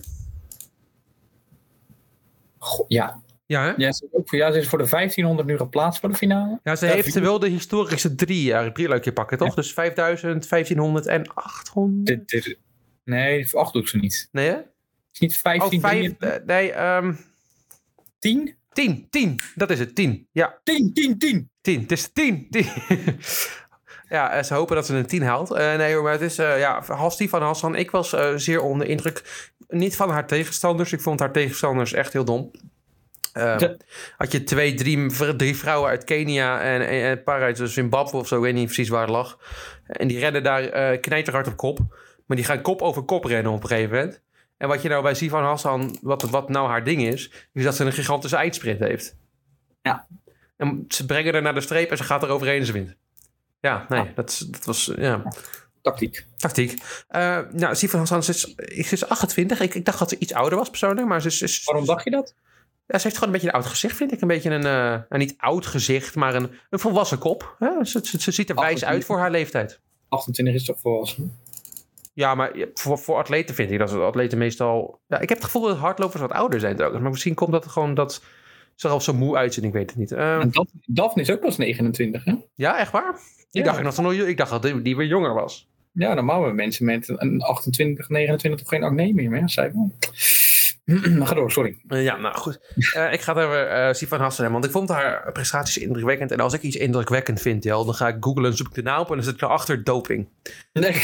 Goh, 2.58 2.86
ja. 2.88 3.22
Ja, 3.46 3.64
hè? 3.64 3.74
Ja, 3.78 3.92
ze, 3.92 4.06
is 4.06 4.10
ook 4.12 4.30
voor, 4.30 4.38
ja, 4.38 4.52
ze 4.52 4.58
is 4.60 4.68
voor 4.68 4.78
de 4.80 4.88
1500 4.90 5.48
nu 5.48 5.58
geplaatst 5.58 6.00
voor 6.00 6.10
de 6.10 6.16
finale. 6.16 6.60
Ja, 6.64 6.76
ze 6.76 6.86
Ja, 6.86 6.94
heeft 6.94 7.20
wel 7.20 7.40
de 7.40 7.50
historische 7.50 8.16
drie 8.16 8.44
jaar 8.44 8.74
drieluikje 8.74 9.14
pakken, 9.14 9.38
toch? 9.38 9.54
Dus 9.56 9.74
5000, 9.74 10.50
1500 10.50 11.06
en 11.06 11.34
800. 11.34 12.06
Dit, 12.06 12.30
dit, 12.44 12.58
nee, 13.04 13.50
voor 13.50 13.60
8 13.60 13.74
doet 13.74 13.90
ze 13.90 13.98
niet. 13.98 14.30
Nee, 14.32 14.50
hè? 14.50 14.58
Het 15.12 15.14
is 15.14 15.20
niet 15.20 15.36
Oh, 15.36 15.70
15, 15.70 15.82
vijf, 15.82 16.14
eh, 16.20 16.46
nee, 16.46 16.72
ehm 16.72 17.14
10? 18.20 18.56
10, 18.74 19.08
10. 19.10 19.40
Dat 19.56 19.70
is 19.70 19.80
het, 19.80 19.96
10. 19.96 20.28
Ja, 20.32 20.60
10, 20.64 20.94
10, 20.94 21.18
10. 21.18 21.50
10. 21.62 21.82
Het 21.82 21.92
is 21.92 22.12
10. 22.14 22.48
10. 22.50 22.66
ja, 24.10 24.32
eh, 24.32 24.44
ze 24.44 24.54
hopen 24.54 24.76
dat 24.76 24.86
ze 24.86 24.96
een 24.96 25.06
10 25.06 25.22
haalt. 25.22 25.52
Eh, 25.52 25.76
nee 25.76 25.94
hoor, 25.94 26.04
maar 26.04 26.12
het 26.12 26.22
is, 26.22 26.38
eh 26.38 26.60
ja, 26.60 26.84
Hasti 26.88 27.30
van 27.30 27.42
Hassan. 27.42 27.76
Ik 27.76 27.92
was 27.92 28.14
eh, 28.14 28.34
zeer 28.36 28.62
onder 28.62 28.86
de 28.86 28.92
indruk. 28.92 29.48
Niet 29.68 29.96
van 29.96 30.10
haar 30.10 30.28
tegenstanders. 30.28 30.92
Ik 30.92 31.02
vond 31.02 31.20
haar 31.20 31.32
tegenstanders 31.32 31.94
echt 31.94 32.14
heel 32.14 32.26
dom. 32.26 32.52
Ja. 33.34 33.76
Had 34.18 34.32
je 34.32 34.44
twee, 34.44 34.74
drie, 34.74 35.36
drie 35.36 35.56
vrouwen 35.56 35.90
uit 35.90 36.04
Kenia 36.04 36.62
en, 36.62 36.88
en 36.88 37.12
een 37.12 37.24
paar 37.24 37.42
uit 37.42 37.62
Zimbabwe 37.64 38.18
of 38.18 38.28
zo. 38.28 38.36
Ik 38.36 38.42
weet 38.42 38.54
niet 38.54 38.66
precies 38.66 38.90
waar 38.90 39.02
het 39.02 39.10
lag. 39.10 39.40
En 39.86 40.08
die 40.08 40.20
rennen 40.20 40.44
daar 40.44 40.98
knijterhard 40.98 41.48
op 41.48 41.58
kop. 41.58 41.80
Maar 42.26 42.38
die 42.38 42.46
gaan 42.46 42.62
kop 42.62 42.82
over 42.82 43.02
kop 43.02 43.26
rennen 43.26 43.52
op 43.52 43.64
een 43.64 43.70
gegeven 43.70 43.96
moment. 43.96 44.22
En 44.62 44.68
wat 44.68 44.82
je 44.82 44.90
nou 44.90 45.04
bij 45.04 45.14
Sivan 45.14 45.44
Hassan, 45.44 45.98
wat, 46.02 46.22
wat 46.22 46.50
nou 46.50 46.68
haar 46.68 46.84
ding 46.84 47.02
is, 47.04 47.32
is 47.54 47.64
dat 47.64 47.76
ze 47.76 47.84
een 47.86 47.94
gigantische 47.94 48.36
eindsprint 48.36 48.80
heeft. 48.80 49.16
Ja. 49.82 50.08
En 50.58 50.86
ze 50.88 51.06
brengen 51.06 51.34
haar 51.34 51.42
naar 51.42 51.54
de 51.54 51.62
streep 51.62 51.92
en 51.92 51.98
ze 51.98 52.04
gaat 52.04 52.24
er 52.24 52.30
overheen 52.30 52.60
en 52.60 52.66
ze 52.66 52.72
wint. 52.72 52.96
Ja, 53.60 53.86
nee, 53.90 54.12
dat, 54.16 54.30
is- 54.30 54.38
dat 54.38 54.64
was 54.66 54.92
ja, 54.96 55.24
Tactiek. 55.82 56.26
tactiek. 56.38 56.82
Eh 57.08 57.40
nou, 57.52 57.76
Sivan 57.76 58.00
Hassan 58.00 58.24
ze 58.24 58.54
is, 58.66 58.92
is 58.92 59.08
28. 59.10 59.60
Ik, 59.60 59.76
ik 59.76 59.86
dacht 59.86 60.00
dat 60.00 60.10
ze 60.10 60.16
iets 60.20 60.34
ouder 60.34 60.58
was 60.58 60.70
persoonlijk, 60.70 61.08
maar 61.08 61.22
ze, 61.22 61.44
is- 61.44 61.64
Waarom 61.64 61.86
dacht 61.86 62.04
je 62.04 62.10
dat? 62.10 62.36
ja, 62.88 62.98
ze 62.98 63.04
heeft 63.04 63.18
gewoon 63.18 63.34
een 63.34 63.40
beetje 63.42 63.48
een 63.56 63.62
oud 63.62 63.72
gezicht, 63.72 63.96
vind 63.96 64.12
ik. 64.12 64.22
Een 64.22 64.28
beetje 64.28 64.50
een, 64.50 64.66
eh, 64.66 64.72
nou, 65.10 65.18
niet 65.18 65.34
oud 65.38 65.66
gezicht, 65.66 66.16
maar 66.16 66.36
een, 66.36 66.50
een 66.70 66.80
volwassen 66.80 67.18
kop. 67.18 67.56
Hè? 67.60 67.86
Ze, 67.86 68.00
ze, 68.04 68.22
ze 68.22 68.32
ziet 68.32 68.50
er 68.50 68.56
wijs 68.56 68.66
28. 68.66 68.88
uit 68.90 69.06
voor 69.06 69.18
haar 69.20 69.32
leeftijd. 69.32 69.80
28 70.10 70.56
is 70.56 70.64
toch 70.66 70.80
volwassen? 70.80 71.40
Ja, 72.22 72.36
maar 72.36 72.58
ja, 72.58 72.66
voor, 72.74 72.98
voor 72.98 73.16
atleten 73.16 73.56
vind 73.56 73.72
ik 73.72 73.80
dat 73.80 73.94
atleten 73.94 74.38
meestal... 74.38 75.00
Ja, 75.08 75.20
ik 75.20 75.30
heb 75.30 75.38
het 75.38 75.46
gevoel 75.48 75.68
dat 75.68 75.78
hardlopers 75.78 76.22
wat 76.22 76.32
ouder 76.32 76.60
zijn 76.60 76.82
ook. 76.82 77.00
Maar 77.00 77.10
misschien 77.12 77.34
komt 77.34 77.52
dat 77.52 77.68
gewoon 77.68 77.94
dat 77.94 78.24
ze 78.76 78.88
er 78.88 78.94
al 78.94 79.02
zo 79.02 79.14
moe 79.14 79.38
uitzien. 79.38 79.64
Ik 79.64 79.74
weet 79.74 79.90
het 79.90 80.00
niet. 80.00 80.12
Eh, 80.12 80.42
Daf- 80.50 80.68
Daphne 80.86 81.22
is 81.22 81.32
ook 81.32 81.40
pas 81.40 81.58
29, 81.58 82.26
hè? 82.26 82.34
ja, 82.56 82.80
echt 82.80 82.92
waar? 82.92 83.14
Ik, 83.52 83.66
Ja. 83.66 83.82
dacht, 83.82 83.98
nog, 84.02 84.14
ik 84.14 84.38
dacht 84.38 84.52
dat 84.52 84.62
die, 84.64 84.82
die 84.82 84.96
weer 84.96 85.08
jonger 85.08 85.34
was. 85.34 85.70
Ja, 85.92 86.14
normaal 86.14 86.38
hebben 86.38 86.56
mensen 86.56 86.86
met 86.86 87.10
een 87.16 87.42
28, 87.42 88.10
29 88.10 88.60
toch 88.62 88.70
geen 88.70 88.84
acne 88.84 89.14
meer, 89.14 89.30
maar 89.30 89.40
ja, 89.40 89.48
zij 89.48 89.72
wel. 89.74 89.96
Maar 91.18 91.28
ga 91.28 91.34
door, 91.36 91.52
sorry. 91.52 91.78
Eh, 91.88 92.04
ja, 92.04 92.18
nou 92.18 92.36
goed. 92.38 92.60
Eh, 92.94 93.14
ik 93.14 93.22
ga 93.22 93.34
het 93.36 93.44
over 93.46 93.68
eh 93.68 93.94
Sivan 93.94 94.20
Hassan 94.20 94.44
hebben, 94.44 94.62
want 94.62 94.66
ik 94.66 94.72
vond 94.72 94.90
haar 94.90 95.32
prestaties 95.32 95.78
indrukwekkend. 95.78 96.32
En 96.32 96.40
als 96.40 96.54
ik 96.54 96.62
iets 96.62 96.76
indrukwekkend 96.76 97.42
vind, 97.42 97.64
Jel, 97.64 97.86
dan 97.86 97.94
ga 97.94 98.08
ik 98.08 98.16
googlen 98.20 98.46
en 98.52 98.58
zoek 98.58 98.68
ik 98.68 98.74
de 98.74 98.82
naam 98.82 99.00
op 99.02 99.10
en 99.10 99.16
dan 99.16 99.24
zit 99.24 99.34
ik 99.34 99.42
erachter 99.42 99.84
doping. 99.84 100.28
Nee. 100.74 100.94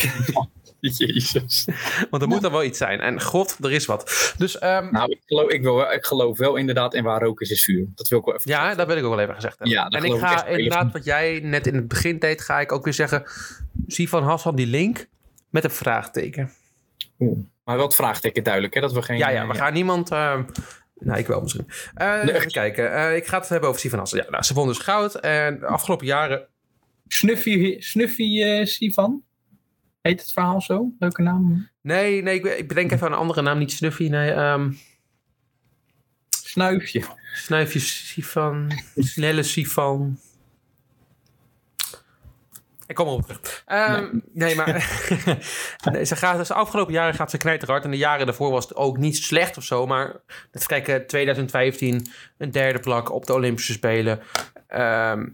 Jezus. 0.97 1.67
Want 2.09 2.21
er 2.21 2.27
moet 2.29 2.41
dan 2.41 2.51
wel 2.51 2.63
iets 2.63 2.77
zijn. 2.77 2.99
En 2.99 3.21
god, 3.21 3.57
er 3.61 3.71
is 3.71 3.85
wat. 3.85 4.33
Dus 4.37 4.57
ehm, 4.59 4.91
Nou, 4.91 5.11
ik 5.11 5.19
geloof, 5.25 5.49
ik, 5.51 5.61
wil, 5.61 5.75
wel- 5.75 5.91
ik 5.93 6.05
geloof 6.05 6.37
wel 6.37 6.55
inderdaad 6.55 6.93
in 6.93 7.03
waar 7.03 7.21
rook 7.21 7.41
is, 7.41 7.49
is 7.49 7.63
vuur. 7.63 7.85
Dat 7.95 8.07
wil 8.07 8.19
ik 8.19 8.25
wel 8.25 8.35
even 8.35 8.51
ja, 8.51 8.75
dat 8.75 8.87
wil 8.87 8.97
ik 8.97 9.03
ook 9.03 9.09
wel 9.09 9.19
even 9.19 9.35
gezegd 9.35 9.57
hebben. 9.59 9.77
Ja, 9.77 9.87
en 9.87 10.03
ik 10.03 10.11
ga 10.19 10.45
inderdaad, 10.45 10.45
even. 10.85 10.89
wat 10.91 11.03
jij 11.05 11.39
net 11.43 11.67
in 11.67 11.75
het 11.75 11.87
begin 11.87 12.19
deed, 12.19 12.41
ga 12.41 12.59
ik 12.59 12.71
ook 12.71 12.83
weer 12.83 12.93
zeggen. 12.93 13.23
Sivan 13.87 14.23
Hassan, 14.23 14.55
die 14.55 14.67
link 14.67 15.07
met 15.49 15.63
een 15.63 15.71
vraagteken. 15.71 16.51
Oeh. 17.19 17.37
Maar 17.63 17.77
wat 17.77 17.95
vraagteken 17.95 18.43
duidelijk, 18.43 18.73
hè? 18.73 18.81
Dat 18.81 18.93
we 18.93 19.01
geen... 19.01 19.17
Ja, 19.17 19.29
ja, 19.29 19.41
eh, 19.41 19.47
we 19.49 19.55
gaan 19.55 19.73
niemand. 19.73 20.11
ehm, 20.11 20.43
nou, 20.99 21.19
ik 21.19 21.27
wel 21.27 21.41
misschien. 21.41 21.67
Eh, 21.93 22.23
Nee. 22.23 22.35
Even 22.35 22.51
kijken. 22.51 22.93
Eh, 22.93 23.15
ik 23.15 23.27
ga 23.27 23.37
het 23.39 23.49
hebben 23.49 23.69
over 23.69 23.81
Sivan 23.81 23.99
Hassan. 23.99 24.19
Ja, 24.19 24.25
nou, 24.29 24.43
ze 24.43 24.53
won 24.53 24.67
dus 24.67 24.77
goud. 24.77 25.15
En 25.15 25.59
de 25.59 25.65
afgelopen 25.65 26.05
jaren. 26.05 26.47
Snuffy, 27.07 27.75
Snuffy 27.79 28.41
eh, 28.43 28.65
Sivan? 28.65 29.23
Heet 30.07 30.21
het 30.21 30.31
verhaal 30.31 30.61
zo? 30.61 30.91
Leuke 30.99 31.21
naam. 31.21 31.69
Nee, 31.81 32.21
nee, 32.21 32.35
ik, 32.35 32.45
ik 32.45 32.67
bedenk 32.67 32.91
even 32.91 33.07
aan 33.07 33.13
een 33.13 33.19
andere 33.19 33.41
naam. 33.41 33.57
Niet 33.57 33.71
Snuffy. 33.71 34.07
Nee, 34.07 34.31
ehm 34.31 34.71
Snuifje. 36.29 37.03
Snuifje 37.33 37.79
Sivan. 37.79 38.71
Snelle 38.95 39.43
Sivan. 39.43 40.19
Ik 42.87 42.95
kom 42.95 43.21
terug. 43.21 43.63
Ehm, 43.65 44.19
nee. 44.33 44.55
maar 44.55 44.67
nee, 45.91 46.05
ze 46.05 46.15
gaat, 46.15 46.37
dus 46.37 46.47
de 46.47 46.53
afgelopen 46.53 46.93
jaren 46.93 47.13
gaat 47.13 47.31
ze 47.31 47.37
knijterhard. 47.37 47.83
En 47.83 47.91
de 47.91 47.97
jaren 47.97 48.25
daarvoor 48.25 48.51
was 48.51 48.67
het 48.67 48.75
ook 48.75 48.97
niet 48.97 49.17
slecht 49.17 49.57
of 49.57 49.63
zo. 49.63 49.87
Maar 49.87 50.15
even 50.51 50.67
kijken, 50.67 51.07
2015 51.07 52.11
een 52.37 52.51
derde 52.51 52.79
plak 52.79 53.11
op 53.11 53.25
de 53.25 53.33
Olympische 53.33 53.73
Spelen. 53.73 54.19
Ehm, 54.67 55.27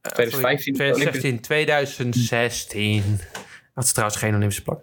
eh, 0.00 0.12
2015 0.12 0.74
2016, 0.74 1.40
2016. 1.40 3.20
Dat 3.74 3.84
is 3.84 3.92
trouwens 3.92 4.18
geen 4.18 4.34
Olympische 4.34 4.62
plak. 4.62 4.80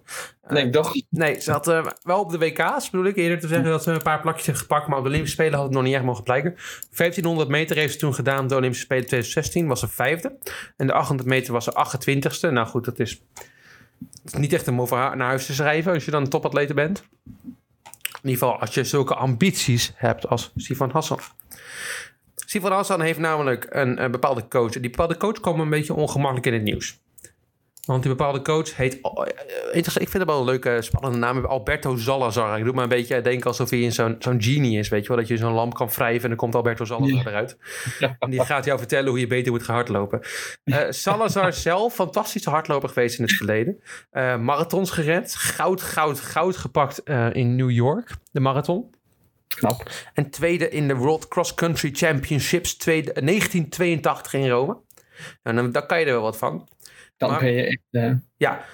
Nee, 0.48 0.66
ik 0.66 0.74
dacht... 0.74 1.04
Nee, 1.10 1.40
ze 1.40 1.52
had 1.52 1.68
eh, 1.68 1.86
wel 2.04 2.20
op 2.20 2.32
de 2.32 2.38
WK's, 2.38 2.90
bedoel 2.90 3.06
ik 3.06 3.16
eerder 3.16 3.40
te 3.40 3.48
zeggen, 3.48 3.70
dat 3.70 3.84
ze 3.84 3.92
een 3.92 4.02
paar 4.02 4.22
plakjes 4.22 4.46
heeft 4.46 4.60
gepakt. 4.60 4.88
Maar 4.88 4.98
op 4.98 5.04
de 5.04 5.10
Olympische 5.10 5.36
Spelen 5.36 5.54
had 5.54 5.64
het 5.64 5.74
nog 5.74 5.84
niet 5.84 5.94
echt 5.94 6.04
mogen 6.04 6.24
blijken. 6.24 6.56
1500 6.96 7.50
meter 7.50 7.76
heeft 7.76 7.94
ze 7.94 8.00
toen 8.00 8.14
gedaan 8.14 8.44
op 8.44 8.50
de 8.50 8.56
Olympische 8.56 8.86
Spelen 8.86 9.06
2016, 9.06 9.68
was 9.68 9.80
ze 9.80 9.88
vijfde. 9.88 10.38
En 10.78 10.88
de 10.88 10.94
800 10.94 11.30
meter 11.30 11.54
was 11.54 11.64
ze 11.64 11.72
28ste. 11.72 12.52
Nou 12.52 12.68
goed, 12.68 12.86
dat 12.86 13.00
is, 13.00 13.22
dat 14.00 14.34
is 14.34 14.40
niet 14.40 14.54
echt 14.54 14.68
om 14.68 14.82
over 14.82 14.98
naar 14.98 15.28
huis 15.28 15.46
te 15.46 15.54
schrijven 15.54 15.94
als 15.94 16.06
je 16.06 16.12
dan 16.12 16.22
een 16.22 16.30
topatlete 16.30 16.74
bent. 16.74 17.04
In 18.22 18.30
ieder 18.30 18.40
geval 18.40 18.60
als 18.60 18.74
je 18.74 18.84
zulke 18.84 19.16
ambities 19.16 19.92
hebt 19.96 20.28
als 20.28 20.52
Sivan 20.56 20.90
Hassan. 20.92 21.20
Sivan 22.36 22.72
Hassan 22.72 23.02
heeft 23.02 23.20
namelijk 23.20 23.68
een, 23.70 24.04
een 24.04 24.12
bepaalde 24.12 24.48
coach. 24.48 24.76
En 24.76 24.82
die 24.82 24.90
bepaalde 24.90 25.18
coach 25.18 25.40
kwam 25.40 25.60
een 25.60 25.70
beetje 25.70 25.94
ongemakkelijk 25.94 26.46
in 26.46 26.54
het 26.54 26.64
nieuws. 26.64 27.00
Want 27.90 28.04
die 28.04 28.12
bepaalde 28.12 28.42
coach 28.42 28.76
heet... 28.76 28.98
oh, 29.02 29.26
interessant, 29.66 30.06
ik 30.06 30.10
vind 30.10 30.14
het 30.24 30.26
wel 30.26 30.40
een 30.40 30.46
leuke, 30.46 30.82
spannende 30.82 31.18
naam. 31.18 31.46
Alberto 31.46 31.98
Salazar. 31.98 32.58
Ik 32.58 32.64
doe 32.64 32.74
me 32.74 32.82
een 32.82 32.90
beetje 32.90 33.22
denken 33.22 33.48
alsof 33.48 33.70
hij 33.70 33.80
in 33.80 33.92
zo'n 33.92 34.16
zo'n 34.20 34.42
genie 34.42 34.80
is. 34.80 34.90
Weet 34.90 35.02
je 35.02 35.08
wel? 35.08 35.18
Dat 35.18 35.28
je 35.28 35.38
zo'n 35.38 35.54
lamp 35.54 35.74
kan 35.74 35.88
wrijven 35.88 36.22
en 36.24 36.30
dan 36.30 36.38
komt 36.38 36.56
Alberto 36.56 36.86
Salazar 36.86 37.16
Ja. 37.16 37.26
eruit. 37.26 37.58
En 38.20 38.30
die 38.30 38.46
gaat 38.46 38.66
jou 38.66 38.78
vertellen 38.78 39.10
hoe 39.10 39.20
je 39.20 39.28
beter 39.28 39.52
moet 39.52 39.64
gaan 39.64 39.76
hardlopen. 39.76 40.22
Eh, 40.64 40.78
Salazar 40.90 41.54
zelf, 41.70 41.94
fantastische 41.94 42.50
hardloper 42.50 42.90
geweest 42.90 43.18
in 43.20 43.24
het 43.24 43.34
verleden. 43.34 43.80
Eh, 44.12 44.38
marathons 44.38 44.92
gerend. 44.92 45.36
Goud, 45.36 45.82
goud, 45.82 46.20
goud 46.20 46.58
gepakt 46.58 47.04
eh, 47.04 47.28
in 47.34 47.56
New 47.56 47.72
York. 47.72 48.16
De 48.32 48.40
marathon. 48.40 48.96
Knap. 49.48 49.90
En 50.14 50.30
tweede 50.30 50.70
in 50.70 50.88
de 50.88 50.96
World 50.96 51.28
Cross 51.28 51.54
Country 51.54 51.90
Championships 51.94 52.78
tweede, 52.78 53.12
1982 53.14 54.34
in 54.34 54.50
Rome. 54.50 54.78
Nou, 55.44 55.56
dan, 55.56 55.72
dan 55.72 55.86
kan 55.86 56.00
je 56.00 56.06
er 56.06 56.12
wel 56.12 56.22
wat 56.22 56.38
van. 56.38 56.68
Dan 57.20 57.30
Maar- 57.30 57.40
ben 57.40 57.52
je 57.52 57.64
echt... 57.64 57.80
eh, 57.92 58.12
Ja, 58.38 58.66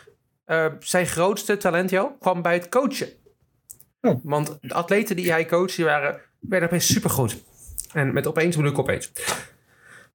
eh, 0.46 0.66
zijn 0.80 1.06
grootste 1.06 1.58
talent, 1.58 1.90
joh, 1.90 2.20
kwam 2.20 2.42
bij 2.42 2.54
het 2.54 2.70
coachen. 2.70 3.10
Oh. 4.02 4.20
Want 4.24 4.58
de 4.62 4.74
atleten 4.74 5.16
die 5.16 5.32
hij 5.32 5.46
coachte, 5.46 5.76
die 5.76 5.86
waren, 5.86 6.22
werden 6.40 6.68
opeens 6.70 6.94
supergoed. 6.94 7.44
En 7.94 8.14
met 8.14 8.28
opeens 8.28 8.56
bedoel 8.56 8.72
ik 8.72 8.80
opeens. 8.80 9.12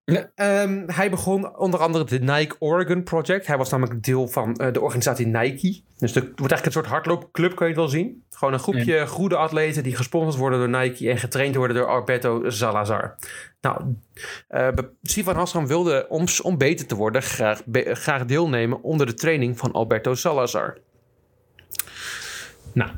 Ja. 0.04 0.30
Ehm, 0.34 0.82
hij 0.86 1.10
begon 1.10 1.58
onder 1.58 1.80
andere 1.80 2.04
de 2.04 2.18
Nike 2.18 2.56
Oregon 2.58 3.02
Project. 3.02 3.46
Hij 3.46 3.56
was 3.56 3.70
namelijk 3.70 4.02
deel 4.02 4.28
van 4.28 4.54
eh, 4.54 4.72
de 4.72 4.80
organisatie 4.80 5.26
Nike. 5.26 5.82
Dus 5.98 6.14
het 6.14 6.24
wordt 6.24 6.38
eigenlijk 6.38 6.64
een 6.64 6.72
soort 6.72 6.86
hardloopclub, 6.86 7.56
kun 7.56 7.66
je 7.66 7.72
het 7.72 7.80
wel 7.80 7.90
zien. 7.90 8.24
Gewoon 8.30 8.54
een 8.54 8.60
groepje 8.60 9.06
goede 9.06 9.36
atleten 9.36 9.82
die 9.82 9.96
gesponsord 9.96 10.36
worden 10.36 10.58
door 10.58 10.80
Nike 10.80 11.10
en 11.10 11.18
getraind 11.18 11.54
worden 11.54 11.76
door 11.76 11.86
Alberto 11.86 12.50
Salazar. 12.50 13.16
Nou, 13.60 13.94
eh 14.48 14.68
Sivan 15.02 15.36
Hassan 15.36 15.66
wilde, 15.66 16.06
om, 16.08 16.24
om 16.42 16.58
beter 16.58 16.86
te 16.86 16.94
worden, 16.94 17.22
graag, 17.22 17.64
be- 17.64 17.94
graag 17.94 18.24
deelnemen 18.24 18.82
onder 18.82 19.06
de 19.06 19.14
training 19.14 19.58
van 19.58 19.72
Alberto 19.72 20.14
Salazar. 20.14 20.78
Nou, 22.72 22.90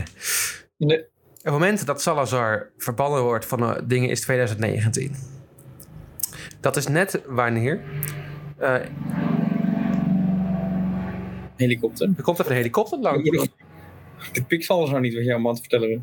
nee. 0.76 1.04
het 1.42 1.52
moment 1.52 1.86
dat 1.86 2.02
Salazar 2.02 2.70
verbannen 2.76 3.22
wordt 3.22 3.46
van 3.46 3.62
eh, 3.62 3.82
dingen 3.84 4.08
is 4.08 4.20
2019. 4.20 5.38
Dat 6.60 6.76
is 6.76 6.86
net 6.86 7.22
wanneer. 7.26 7.80
eh, 8.58 8.74
Helikopter. 11.56 12.10
er 12.16 12.22
komt 12.22 12.38
even 12.38 12.50
een 12.50 12.56
helikopter 12.56 12.98
langs. 12.98 13.48
De 14.32 14.44
pixel 14.44 14.84
is 14.84 14.90
nou 14.90 15.00
niet 15.00 15.14
wat 15.14 15.24
jij 15.24 15.38
man 15.38 15.54
te 15.54 15.60
vertellen 15.60 15.88
wil. 15.88 16.02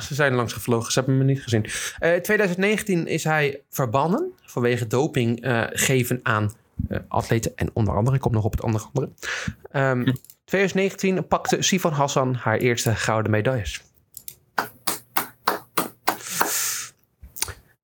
Ze 0.00 0.14
zijn 0.14 0.34
langs 0.34 0.52
gevlogen, 0.52 0.92
ze 0.92 0.98
hebben 0.98 1.18
me 1.18 1.24
niet 1.24 1.42
gezien. 1.42 1.66
Eh 1.98 2.14
2019 2.14 3.06
is 3.06 3.24
hij 3.24 3.60
verbannen 3.70 4.32
vanwege 4.42 4.86
doping 4.86 5.40
eh, 5.40 5.62
geven 5.70 6.20
aan 6.22 6.52
atleten. 7.08 7.52
En 7.56 7.70
onder 7.72 7.94
andere, 7.96 8.16
ik 8.16 8.22
kom 8.22 8.32
nog 8.32 8.44
op 8.44 8.52
het 8.52 8.62
andere. 8.62 8.84
andere. 8.92 9.12
Ehm, 9.70 10.12
2019 10.44 11.26
pakte 11.26 11.62
Sivan 11.62 11.92
Hassan 11.92 12.34
haar 12.34 12.58
eerste 12.58 12.94
gouden 12.94 13.30
medailles. 13.30 13.82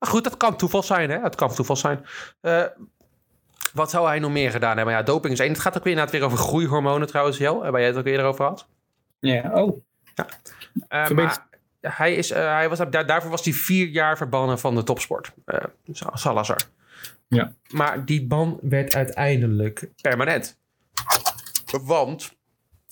Maar 0.00 0.08
goed, 0.08 0.24
dat 0.24 0.36
kan 0.36 0.56
toeval 0.56 0.82
zijn, 0.82 1.10
hè? 1.10 1.18
Het 1.20 1.34
kan 1.34 1.54
toeval 1.54 1.76
zijn. 1.76 2.06
Eh, 2.40 2.64
wat 3.72 3.90
zou 3.90 4.06
hij 4.06 4.18
nog 4.18 4.30
meer 4.30 4.50
gedaan 4.50 4.76
hebben? 4.76 4.94
Ja, 4.94 5.02
doping 5.02 5.32
is 5.32 5.38
één. 5.40 5.48
Het 5.52 5.60
gaat 5.60 5.76
ook 5.76 5.82
weer, 5.84 5.92
inderdaad 5.92 6.14
weer 6.14 6.24
over 6.24 6.38
groeihormonen 6.38 7.08
trouwens, 7.08 7.38
Jel. 7.38 7.58
Waar 7.60 7.80
jij 7.80 7.86
het 7.86 7.96
ook 7.96 8.06
eerder 8.06 8.26
over 8.26 8.44
had. 8.44 8.66
Ja, 9.20 9.50
oh. 9.54 9.82
Eh, 10.88 11.04
Verbeter- 11.06 11.14
maar 11.16 11.48
hij 11.96 12.14
is, 12.14 12.30
eh, 12.30 12.42
hij 12.54 12.68
was, 12.68 12.78
daar, 12.90 13.06
daarvoor 13.06 13.30
was 13.30 13.44
hij 13.44 13.52
vier 13.54 13.86
jaar 13.88 14.16
verbannen 14.16 14.58
van 14.58 14.74
de 14.74 14.82
topsport. 14.82 15.32
Eh, 15.44 15.64
Sa- 15.92 16.16
Salazar. 16.16 16.58
Ja. 17.28 17.52
Maar 17.68 18.04
die 18.04 18.26
ban 18.26 18.58
werd 18.62 18.94
uiteindelijk 18.94 19.88
permanent. 20.02 20.58
Want 21.82 22.32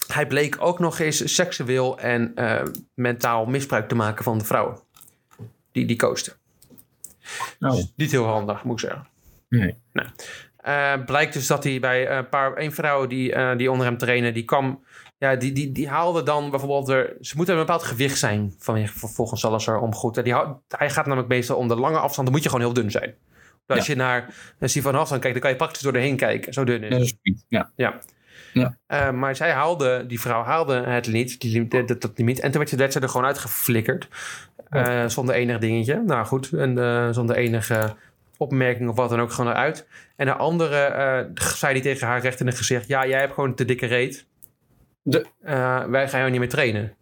hij 0.07 0.27
bleek 0.27 0.57
ook 0.61 0.79
nog 0.79 0.99
eens 0.99 1.35
seksueel 1.35 1.99
en 1.99 2.33
eh, 2.35 2.63
mentaal 2.95 3.47
misbruik 3.47 3.89
te 3.89 3.95
maken 3.95 4.25
van 4.25 4.39
de 4.39 4.45
vrouwen. 4.45 4.79
Die 5.73 5.87
die 5.87 5.97
coasten. 5.97 6.33
Oh. 7.61 7.71
Dus 7.71 7.93
niet 7.97 8.11
heel 8.11 8.27
handig, 8.27 8.65
moet 8.65 8.83
ik 8.83 8.89
zeggen. 8.89 9.09
Nee. 9.93 10.07
Eh, 10.57 11.05
blijkt 11.05 11.33
dus 11.33 11.47
dat 11.47 11.65
hij 11.65 11.81
bij 11.81 12.11
een 12.11 12.29
paar, 12.29 12.59
een 12.59 12.73
vrouw 12.73 13.07
die, 13.07 13.33
eh, 13.33 13.57
die 13.57 13.71
onder 13.71 13.87
hem 13.87 13.99
trainen, 13.99 14.35
die 14.35 14.45
kwam, 14.45 14.85
ja, 15.19 15.37
die, 15.37 15.53
die, 15.53 15.73
die 15.73 15.89
haalde 15.89 16.23
dan 16.23 16.51
bijvoorbeeld, 16.51 16.89
er, 16.89 17.17
ze 17.21 17.37
moeten 17.37 17.55
een 17.55 17.61
bepaald 17.61 17.83
gewicht 17.83 18.19
zijn 18.19 18.55
van, 18.59 18.89
volgens 18.89 19.41
Salazar 19.41 19.81
om 19.81 19.95
goed. 19.95 20.25
Die, 20.25 20.35
hij 20.69 20.91
gaat 20.91 21.07
namelijk 21.07 21.29
meestal 21.29 21.57
om 21.57 21.69
de 21.69 21.77
lange 21.77 21.99
afstanden, 21.99 22.35
moet 22.35 22.43
je 22.43 22.49
gewoon 22.49 22.65
heel 22.65 22.75
dun 22.75 22.91
zijn. 22.91 23.15
Als 23.67 23.87
je 23.87 23.97
naar 23.97 24.35
Sivan 24.61 24.95
Hassan 24.95 25.21
kijkt, 25.21 25.33
dan 25.33 25.43
kan 25.43 25.51
je 25.51 25.57
praktisch 25.57 25.83
door 25.83 25.93
doorheen 25.93 26.17
kijken. 26.17 26.53
Zo 26.53 26.65
dun 26.65 26.83
is 26.83 26.93
het. 26.93 27.03
is 27.03 27.15
niet. 27.23 27.45
Ja. 28.53 28.77
Eh, 28.87 29.11
maar 29.11 29.37
zij 29.37 29.51
haalde, 29.51 30.05
die 30.07 30.21
vrouw 30.21 30.43
haalde 30.43 30.75
het 30.75 31.09
niet, 31.09 31.41
die, 31.41 31.69
dat, 31.69 31.89
dat 32.01 32.11
limiet. 32.15 32.41
En 32.41 32.51
toen 32.51 32.59
werd 32.59 32.69
ze, 32.69 32.77
werd 32.77 32.93
ze 32.93 33.01
er 33.01 33.09
gewoon 33.09 33.27
uitgeflikkerd. 33.27 34.09
Eh, 34.69 35.07
zonder 35.07 35.35
enig 35.35 35.59
dingetje. 35.59 36.03
Nou 36.07 36.27
goed, 36.27 36.53
en, 36.53 36.79
eh, 36.79 37.09
zonder 37.11 37.37
enige 37.37 37.95
opmerking 38.37 38.89
of 38.89 38.97
wat 38.97 39.11
dan 39.11 39.21
ook 39.21 39.33
gewoon 39.33 39.51
eruit. 39.51 39.87
En 40.17 40.27
de 40.27 40.35
andere 40.35 41.31
zei 41.35 41.73
die 41.73 41.83
tegen 41.83 42.07
haar 42.07 42.21
recht 42.21 42.41
in 42.41 42.47
het 42.47 42.57
gezicht... 42.57 42.89
Ja, 42.89 43.07
jij 43.07 43.21
hebt 43.21 43.35
gewoon 43.35 43.55
te 43.55 43.65
dikke 43.65 43.87
reet. 43.87 44.27
De- 45.03 45.27
wij 45.89 46.09
gaan 46.09 46.21
jou 46.21 46.31
niet 46.31 46.41
meer 46.41 46.49
trainen. 46.49 46.95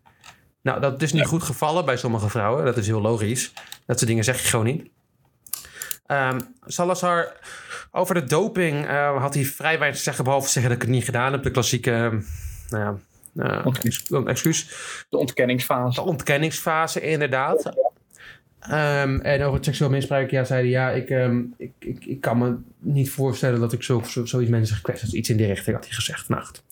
Nou, 0.62 0.80
dat 0.80 1.02
is 1.02 1.12
niet 1.12 1.26
goed 1.26 1.42
gevallen 1.42 1.84
bij 1.84 1.96
sommige 1.96 2.28
vrouwen. 2.28 2.64
Dat 2.64 2.76
is 2.76 2.86
heel 2.86 3.00
logisch. 3.00 3.52
Dat 3.86 3.98
soort 3.98 4.10
dingen 4.10 4.24
zeg 4.24 4.40
je 4.42 4.48
gewoon 4.48 4.64
niet. 4.64 4.90
Ehm, 6.06 6.40
Salazar, 6.66 7.32
over 7.90 8.14
de 8.14 8.24
doping 8.24 8.86
eh, 8.86 9.20
had 9.20 9.34
hij 9.34 9.44
vrij 9.44 9.78
weinig 9.78 9.98
te 9.98 10.04
zeggen... 10.04 10.24
behalve 10.24 10.48
zeggen 10.48 10.70
dat 10.72 10.80
ik 10.80 10.86
het 10.86 10.96
niet 10.96 11.04
gedaan 11.04 11.32
heb. 11.32 11.42
De 11.42 11.50
klassieke, 11.50 11.90
eh, 11.90 12.10
nou 12.68 12.84
ja, 12.84 12.96
eh, 13.44 13.66
Oké. 13.66 13.80
ex- 13.82 14.10
excuus. 14.24 14.68
De 15.08 15.16
ontkenningsfase. 15.16 16.00
De 16.00 16.06
ontkenningsfase, 16.06 17.00
inderdaad. 17.00 17.70
Ehm, 18.60 19.18
en 19.20 19.42
over 19.42 19.54
het 19.54 19.64
seksueel 19.64 19.90
misbruik, 19.90 20.30
ja, 20.30 20.44
zei 20.44 20.60
hij, 20.60 20.70
ja, 20.70 20.90
ik, 20.90 21.10
ehm, 21.10 21.42
ik, 21.56 21.72
ik, 21.78 22.04
ik 22.04 22.20
kan 22.20 22.38
me 22.38 22.56
niet 22.78 23.10
voorstellen 23.10 23.60
dat 23.60 23.72
ik 23.72 23.82
zo, 23.82 24.02
zo, 24.06 24.24
zoiets 24.24 24.50
mensen 24.50 24.76
gekwetst 24.76 25.02
heb. 25.02 25.12
Iets 25.12 25.30
in 25.30 25.36
die 25.36 25.46
richting 25.46 25.76
had 25.76 25.84
hij 25.84 25.94
gezegd. 25.94 26.28
Nou, 26.28 26.44
goed. 26.44 26.62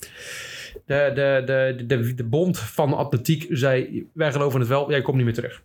De, 0.86 1.10
de, 1.14 1.42
de, 1.46 1.86
de, 1.86 2.14
de 2.14 2.24
bond 2.24 2.58
van 2.58 2.94
atletiek 2.94 3.46
zei, 3.48 4.06
wij 4.12 4.32
geloven 4.32 4.60
het 4.60 4.68
wel, 4.68 4.90
jij 4.90 5.02
komt 5.02 5.16
niet 5.16 5.24
meer 5.24 5.34
terug. 5.34 5.62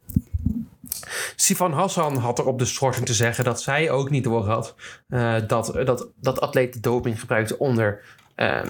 Sifan 1.36 1.72
Hassan 1.74 2.18
had 2.18 2.40
er 2.40 2.46
op 2.46 2.60
de 2.60 2.66
schorsing 2.66 3.06
te 3.06 3.14
zeggen 3.14 3.44
dat 3.44 3.62
zij 3.62 3.92
ook 3.92 4.10
niet 4.10 4.24
door 4.24 4.46
had 4.46 4.76
eh, 5.08 5.36
dat, 5.48 5.80
dat, 5.86 6.08
dat 6.22 6.42
atleten 6.42 6.82
doping 6.82 7.20
gebruikten 7.20 7.60
onder, 7.60 8.02
ehm, 8.36 8.68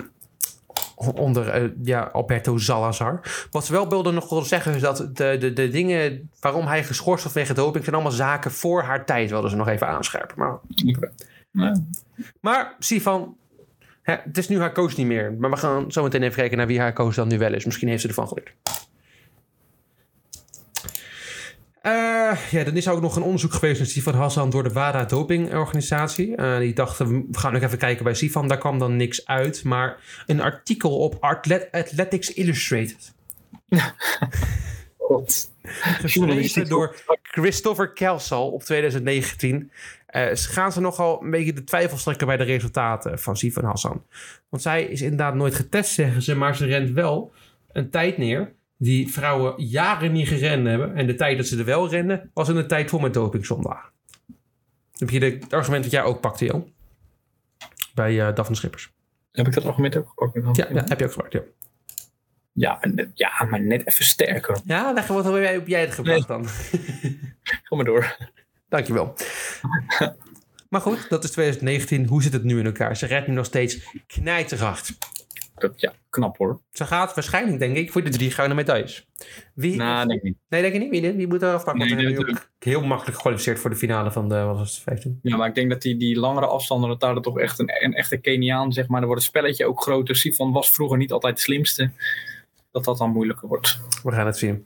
onder 0.96 1.50
eh, 1.50 1.70
ja, 1.84 2.02
Alberto 2.02 2.58
Salazar. 2.58 3.48
Wat 3.52 3.66
ze 3.66 3.72
wel 3.72 3.90
wilden 3.90 4.14
nog 4.14 4.30
wilden 4.30 4.48
zeggen 4.48 4.76
is 4.76 4.82
dat 4.82 4.98
de, 4.98 5.38
de, 5.40 5.54
de 5.54 5.70
dingen 5.70 6.30
waarom 6.40 6.68
hij 6.68 6.84
geschorst 6.84 7.24
was 7.24 7.34
wegen 7.34 7.56
doping 7.56 7.84
zijn 7.84 7.96
allemaal 7.96 8.14
zaken 8.14 8.52
voor 8.52 8.84
haar 8.84 9.06
tijd, 9.06 9.30
wilden 9.30 9.50
ze 9.50 9.56
nog 9.56 9.68
even 9.68 9.88
aanscherpen. 9.88 10.36
Maar, 10.38 10.60
Ja. 11.52 11.82
maar 12.42 12.76
Sifan, 12.80 13.36
hè, 14.02 14.16
het 14.24 14.38
is 14.38 14.48
nu 14.48 14.60
haar 14.60 14.74
coach 14.74 14.98
niet 14.98 15.08
meer. 15.08 15.34
Maar 15.40 15.50
we 15.50 15.58
gaan 15.58 15.92
zo 15.92 16.04
meteen 16.04 16.24
even 16.24 16.36
kijken 16.36 16.58
naar 16.58 16.68
wie 16.68 16.80
haar 16.80 16.94
coach 16.94 17.16
dan 17.16 17.28
nu 17.28 17.38
wel 17.38 17.54
is. 17.54 17.66
Misschien 17.66 17.88
heeft 17.88 18.02
ze 18.02 18.08
ervan 18.08 18.28
geleerd. 18.28 18.52
Eh, 21.82 21.91
ja, 22.51 22.63
dan 22.63 22.75
is 22.75 22.86
er 22.86 22.91
ook 22.93 23.01
nog 23.01 23.15
een 23.15 23.21
onderzoek 23.23 23.53
geweest 23.53 23.80
naar 23.80 23.88
Sifan 23.88 24.13
Hassan 24.13 24.49
door 24.49 24.63
de 24.63 24.69
WADA 24.73 25.05
dopingorganisatie. 25.05 26.36
Eh, 26.36 26.57
die 26.57 26.73
dachten, 26.73 27.07
we 27.32 27.38
gaan 27.39 27.53
nog 27.53 27.61
even 27.61 27.77
kijken 27.77 28.03
bij 28.03 28.13
Sifan. 28.13 28.47
Daar 28.47 28.57
kwam 28.57 28.80
dan 28.80 28.95
niks 28.95 29.25
uit. 29.25 29.63
Maar 29.63 29.97
een 30.25 30.41
artikel 30.41 30.97
op 30.97 31.17
Atlet- 31.19 31.67
Athletics 31.71 32.34
Illustrated. 32.34 33.13
Geschreven 35.63 36.69
door 36.69 36.95
Christopher 37.23 37.89
Kelsal 37.93 38.49
op 38.51 38.63
2019. 38.63 39.71
eh, 40.05 40.27
gaan 40.34 40.71
ze 40.71 40.82
nogal 40.82 41.23
een 41.23 41.32
beetje 41.32 41.53
de 41.53 41.63
twijfels 41.63 42.03
trekken 42.03 42.27
bij 42.27 42.38
de 42.38 42.43
resultaten 42.43 43.19
van 43.19 43.38
Sifan 43.38 43.63
Hassan. 43.65 44.03
Want 44.49 44.63
zij 44.63 44.84
is 44.84 45.01
inderdaad 45.01 45.36
nooit 45.36 45.55
getest, 45.55 45.93
zeggen 45.93 46.21
ze. 46.21 46.36
Maar 46.36 46.55
ze 46.55 46.65
rent 46.65 46.91
wel 46.91 47.32
een 47.71 47.89
tijd 47.89 48.17
neer 48.17 48.51
die 48.82 49.11
vrouwen 49.11 49.63
jaren 49.65 50.11
niet 50.11 50.27
gerend 50.27 50.67
hebben. 50.67 50.95
En 50.95 51.07
de 51.07 51.15
tijd 51.15 51.38
dat 51.38 51.47
ze 51.47 51.57
er 51.57 51.65
wel 51.65 51.89
renden, 51.89 52.32
was 52.34 52.49
in 52.49 52.55
een 52.55 52.67
tijd 52.67 52.89
vol 52.89 52.99
met 52.99 53.13
dopingzondagen. 53.13 53.89
Heb 54.97 55.09
je 55.09 55.19
de, 55.19 55.25
het 55.25 55.53
argument 55.53 55.84
dat 55.84 55.91
jij 55.91 56.03
ook 56.03 56.21
pakte, 56.21 56.45
Jan? 56.45 56.71
Bij 57.93 58.27
eh 58.27 58.36
Daphne 58.36 58.55
Schippers. 58.55 58.91
Heb 59.32 59.47
ik 59.47 59.53
dat 59.53 59.65
argument 59.65 59.95
ook 59.95 60.11
gepakt? 60.15 60.55
Ja, 60.57 60.67
ja, 60.73 60.84
heb 60.88 60.99
je 60.99 61.05
ook 61.05 61.11
gebruikt, 61.11 61.34
ja. 61.36 61.41
Ja, 62.53 62.77
maar 62.82 62.93
net- 62.93 63.11
ja, 63.13 63.45
maar 63.49 63.61
net 63.61 63.88
even 63.88 64.05
sterker. 64.05 64.57
Ja, 64.65 64.93
leg 64.93 65.07
wat 65.07 65.23
heb 65.25 65.34
jij, 65.34 65.53
heb 65.53 65.67
jij 65.67 65.82
het 65.82 65.93
gebracht 65.93 66.27
dan. 66.27 66.47
Ga 67.63 67.75
maar 67.75 67.86
door. 67.86 68.17
Dankjewel. 68.69 69.13
maar 70.69 70.82
goed, 70.82 71.09
dat 71.09 71.23
is 71.23 71.32
2019. 71.32 72.05
Hoe 72.07 72.23
zit 72.23 72.34
het 72.34 72.43
nu 72.43 72.59
in 72.59 72.65
elkaar? 72.65 72.97
Ze 72.97 73.05
redt 73.05 73.27
nu 73.27 73.34
nog 73.34 73.45
steeds 73.45 73.80
knijterhard. 74.07 74.97
Dat, 75.60 75.82
ja, 75.82 75.93
knap 76.10 76.38
hoor. 76.38 76.62
Ze 76.72 76.86
gaat 76.86 77.14
waarschijnlijk, 77.14 77.60
denk 77.60 77.78
ik, 77.78 77.91
voor 77.91 78.03
de 78.03 78.10
drie 78.10 78.32
gouden 78.32 78.55
medailles. 78.55 79.07
Wie? 79.53 79.76
Nou, 79.76 80.07
denk 80.07 80.20
ik 80.20 80.26
niet. 80.26 80.38
Nee, 80.49 80.62
denk 80.62 80.74
je 80.74 80.80
niet? 80.80 80.89
Wie, 80.89 81.14
wie 81.14 81.28
moet 81.28 81.41
er 81.41 81.53
afpakken? 81.53 81.95
Nee, 81.95 82.05
nee, 82.05 82.36
heel 82.60 82.82
makkelijk 82.82 83.16
gekwalificeerd 83.16 83.60
voor 83.60 83.70
de 83.70 83.76
finale 83.76 84.12
van 84.12 84.30
de, 84.30 84.41
wat 84.41 84.57
was 84.57 84.74
het, 84.74 84.84
15? 84.84 85.20
Ja, 85.22 85.38
maar 85.38 85.47
ik 85.47 85.55
denk 85.55 85.70
dat 85.70 85.82
die, 85.82 85.97
die 85.97 86.20
langere 86.20 86.47
afstanden, 86.47 86.89
dat 86.89 86.99
daar 86.99 87.14
dan 87.14 87.24
toch 87.24 87.39
echt 87.39 87.60
een, 87.60 87.72
een 87.84 87.93
echte 87.93 88.18
Keniaan, 88.18 88.74
zeg 88.74 88.88
maar, 88.88 88.99
dan 88.99 89.10
wordt 89.10 89.22
het 89.22 89.32
spelletje 89.32 89.66
ook 89.66 89.82
groter. 89.82 90.16
Sifan 90.16 90.51
was 90.51 90.72
vroeger 90.72 90.97
niet 90.97 91.12
altijd 91.12 91.36
de 91.36 91.41
slimste. 91.41 91.91
Dat 92.72 92.84
dat 92.84 92.97
dan 92.97 93.12
moeilijker 93.12 93.47
wordt. 93.47 93.80
We 94.03 94.12
gaan 94.12 94.26
het 94.26 94.38
zien. 94.38 94.66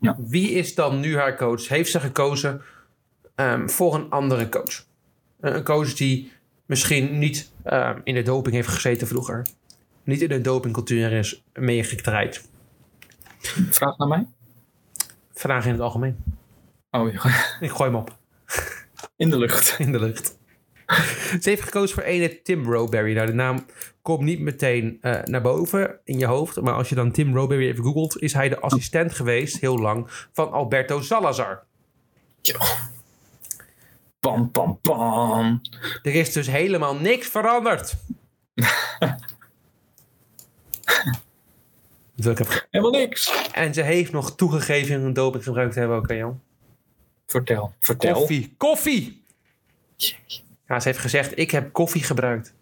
Ja. 0.00 0.16
Wie 0.18 0.50
is 0.50 0.74
dan 0.74 1.00
nu 1.00 1.16
haar 1.16 1.36
coach? 1.36 1.68
Heeft 1.68 1.90
ze 1.90 2.00
gekozen 2.00 2.62
ehm, 3.34 3.68
voor 3.68 3.94
een 3.94 4.10
andere 4.10 4.48
coach? 4.48 4.86
Een 5.40 5.54
een 5.54 5.64
coach 5.64 5.94
die 5.94 6.32
misschien 6.66 7.18
niet 7.18 7.50
ehm, 7.64 8.00
in 8.04 8.14
de 8.14 8.22
doping 8.22 8.54
heeft 8.54 8.68
gezeten 8.68 9.06
vroeger. 9.06 9.46
Niet 10.04 10.22
in 10.22 10.28
de 10.28 10.40
dopingcultuur 10.40 11.12
is 11.12 11.42
meegedraaid. 11.52 12.48
Vraag 13.70 13.98
naar 13.98 14.08
mij? 14.08 14.26
Vraag 15.32 15.64
in 15.64 15.72
het 15.72 15.80
algemeen. 15.80 16.16
Oh, 16.90 17.12
ja. 17.12 17.20
Ik 17.66 17.70
gooi 17.70 17.90
hem 17.90 17.94
op. 17.94 18.18
in 19.16 19.30
de 19.30 19.38
lucht. 19.38 19.74
in 19.78 19.92
de 19.92 19.98
lucht. 20.00 20.38
Ze 21.40 21.48
heeft 21.50 21.62
gekozen 21.62 21.94
voor 21.94 22.04
ene 22.04 22.42
Tim 22.42 22.72
Rowberry. 22.72 23.14
Nou, 23.14 23.26
de 23.26 23.32
naam 23.32 23.66
komt 24.02 24.20
niet 24.20 24.40
meteen 24.40 24.98
eh, 25.00 25.22
naar 25.24 25.42
boven 25.42 26.00
in 26.04 26.18
je 26.18 26.26
hoofd. 26.26 26.60
Maar 26.60 26.74
als 26.74 26.88
je 26.88 26.94
dan 26.94 27.12
Tim 27.12 27.36
Rowberry 27.36 27.68
even 27.68 27.84
googelt... 27.84 28.22
is 28.22 28.32
hij 28.32 28.48
de 28.48 28.60
assistent 28.60 29.12
geweest, 29.14 29.60
heel 29.60 29.78
lang, 29.78 30.06
van 30.32 30.52
Alberto 30.52 31.00
Salazar. 31.00 31.64
Pam, 34.20 34.50
pam, 34.50 34.78
pam. 34.82 35.60
Er 36.02 36.14
is 36.14 36.32
dus 36.32 36.46
helemaal 36.46 36.94
niks 36.94 37.26
veranderd. 37.26 37.96
Ik 42.26 42.38
even- 42.38 42.66
Helemaal 42.70 43.00
niks. 43.00 43.48
En 43.52 43.74
ze 43.74 43.82
heeft 43.82 44.12
nog 44.12 44.36
toegegeven 44.36 45.00
een 45.00 45.12
doping 45.12 45.44
gebruikt 45.44 45.72
te 45.72 45.78
hebben 45.78 45.96
ook, 45.96 46.08
hè, 46.08 46.14
Jan? 46.14 46.40
Vertel, 47.26 47.74
vertel. 47.80 48.14
Koffie. 48.14 48.54
Koffie! 48.56 49.22
Ja, 50.66 50.80
ze 50.80 50.88
heeft 50.88 50.98
gezegd, 50.98 51.38
ik 51.38 51.50
heb 51.50 51.72
koffie 51.72 52.02
gebruikt. 52.02 52.54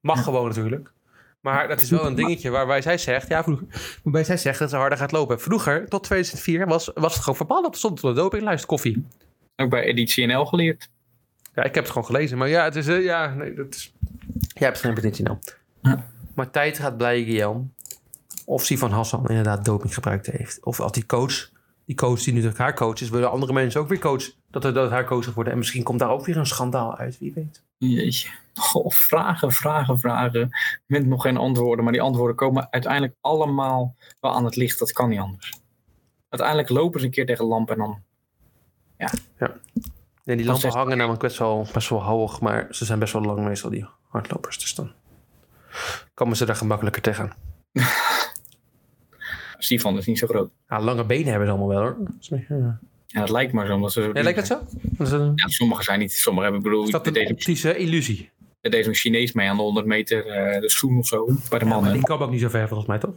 Mag 0.00 0.22
gewoon 0.24 0.48
natuurlijk. 0.48 0.92
Maar 1.40 1.68
dat 1.68 1.80
is 1.80 1.90
wel 1.90 2.06
een 2.06 2.14
dingetje 2.14 2.50
waarbij 2.50 2.82
zij 2.82 2.98
zegt, 2.98 3.28
ja, 3.28 3.42
vroeger, 3.42 3.66
waarbij 4.02 4.24
zij 4.24 4.36
zegt 4.36 4.58
dat 4.58 4.70
ze 4.70 4.76
harder 4.76 4.98
gaat 4.98 5.12
lopen. 5.12 5.40
Vroeger, 5.40 5.88
tot 5.88 6.04
2004, 6.04 6.66
was, 6.66 6.90
was 6.94 7.12
het 7.12 7.22
gewoon 7.22 7.36
verbannen. 7.36 7.70
Dat 7.70 7.78
stond 7.78 8.02
op 8.04 8.14
de 8.14 8.20
dopinglijst, 8.20 8.66
koffie. 8.66 9.06
Ook 9.56 9.70
bij 9.70 9.82
Editie 9.82 10.26
NL 10.26 10.44
geleerd. 10.44 10.88
Ja, 11.54 11.62
ik 11.62 11.74
heb 11.74 11.84
het 11.84 11.92
gewoon 11.92 12.06
gelezen. 12.06 12.38
Maar 12.38 12.48
ja, 12.48 12.64
het 12.64 12.76
is, 12.76 12.86
eh, 12.86 13.02
ja, 13.04 13.34
nee, 13.34 13.54
dat 13.54 13.74
is... 13.74 13.92
Jij 14.38 14.68
hebt 14.68 14.80
geen 14.80 14.94
petitie 14.94 15.24
nou. 15.24 15.38
Ja. 15.82 16.10
Maar 16.34 16.50
tijd 16.50 16.78
gaat 16.78 16.96
blijken, 16.96 17.32
Jan. 17.32 17.72
Of 18.44 18.64
Sivan 18.64 18.90
Hassan 18.90 19.28
inderdaad 19.28 19.64
doping 19.64 19.94
gebruikt 19.94 20.26
heeft. 20.26 20.64
Of 20.64 20.80
als 20.80 20.92
die 20.92 21.06
coach, 21.06 21.50
die 21.84 21.96
coach 21.96 22.22
die 22.22 22.32
nu 22.32 22.52
haar 22.56 22.74
coach 22.74 23.00
is, 23.00 23.08
willen 23.10 23.30
andere 23.30 23.52
mensen 23.52 23.80
ook 23.80 23.88
weer 23.88 23.98
coach. 23.98 24.24
Dat 24.50 24.64
er 24.64 24.74
dat 24.74 24.90
haar 24.90 25.04
coach 25.04 25.34
worden. 25.34 25.52
En 25.52 25.58
misschien 25.58 25.82
komt 25.82 25.98
daar 25.98 26.10
ook 26.10 26.26
weer 26.26 26.36
een 26.36 26.46
schandaal 26.46 26.96
uit, 26.96 27.18
wie 27.18 27.32
weet. 27.34 27.62
Jeetje. 27.76 28.28
Goh, 28.54 28.90
vragen, 28.90 29.52
vragen, 29.52 29.98
vragen. 29.98 30.50
Met 30.86 31.06
nog 31.06 31.22
geen 31.22 31.36
antwoorden. 31.36 31.84
Maar 31.84 31.92
die 31.92 32.02
antwoorden 32.02 32.36
komen 32.36 32.66
uiteindelijk 32.70 33.14
allemaal 33.20 33.94
wel 34.20 34.32
aan 34.34 34.44
het 34.44 34.56
licht. 34.56 34.78
Dat 34.78 34.92
kan 34.92 35.08
niet 35.08 35.18
anders. 35.20 35.52
Uiteindelijk 36.28 36.68
lopen 36.70 37.00
ze 37.00 37.06
een 37.06 37.12
keer 37.12 37.26
tegen 37.26 37.44
lamp 37.44 37.70
en 37.70 37.78
dan... 37.78 38.02
En 38.96 39.10
die 40.24 40.36
Dat 40.36 40.46
lampen 40.46 40.68
is- 40.68 40.74
hangen 40.74 40.96
namelijk 40.96 41.22
best 41.22 41.38
wel, 41.38 41.66
best 41.72 41.88
wel 41.88 42.02
hoog, 42.02 42.40
maar 42.40 42.66
ze 42.70 42.84
zijn 42.84 42.98
best 42.98 43.12
wel 43.12 43.22
lang 43.22 43.44
meestal, 43.44 43.70
die 43.70 43.86
hardlopers. 44.08 44.58
Dus 44.58 44.74
dan 44.74 44.92
komen 46.14 46.36
ze 46.36 46.44
daar 46.44 46.56
gemakkelijker 46.56 47.02
tegen. 47.02 47.32
Sifan 49.64 49.96
is 49.96 50.06
niet 50.06 50.18
zo 50.18 50.26
groot. 50.26 50.50
Ja, 50.68 50.80
lange 50.80 51.04
benen 51.04 51.26
hebben 51.28 51.46
ze 51.46 51.52
allemaal 51.54 51.68
wel 51.68 51.80
hoor. 51.82 51.96
Niet- 52.30 52.44
Ja, 52.48 52.78
Ja, 53.06 53.20
dat 53.20 53.30
lijkt 53.30 53.52
maar 53.52 53.66
zo. 53.66 53.74
Omdat 53.74 53.92
ze 53.92 54.00
Ja, 54.12 54.22
lijkt 54.22 54.38
het 54.38 54.46
zo? 54.46 54.58
Dat 54.82 55.06
een- 55.12 55.32
Ja, 55.34 55.48
sommige 55.48 55.82
zijn 55.82 55.98
niet. 55.98 56.12
Sommige 56.12 56.44
hebben, 56.44 56.62
bedoel, 56.62 56.84
is 56.84 56.90
dat 56.90 57.06
een 57.06 57.12
deze, 57.12 57.32
optische 57.32 57.76
illusie? 57.76 58.30
deze 58.60 58.88
een 58.88 58.94
Chinees 58.94 59.32
mee 59.32 59.48
aan 59.48 59.56
de 59.56 59.62
100 59.62 59.86
meter 59.86 60.26
eh, 60.26 60.60
de 60.60 60.70
schoen 60.70 60.98
of 60.98 61.06
zo. 61.06 61.24
Bij 61.50 61.58
de 61.58 61.64
Ja, 61.64 61.70
mannen. 61.70 61.92
die 61.92 62.02
kan 62.02 62.18
ook 62.20 62.30
niet 62.30 62.40
zo 62.40 62.48
ver 62.48 62.68
volgens 62.68 62.88
mij, 62.88 62.98
toch? 62.98 63.14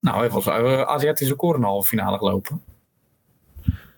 Nou, 0.00 0.18
hij 0.18 0.30
was 0.30 0.46
uh, 0.46 0.82
Aziatische 0.82 1.36
de 1.60 1.66
halve 1.66 1.88
finale 1.88 2.18
gelopen. 2.18 2.60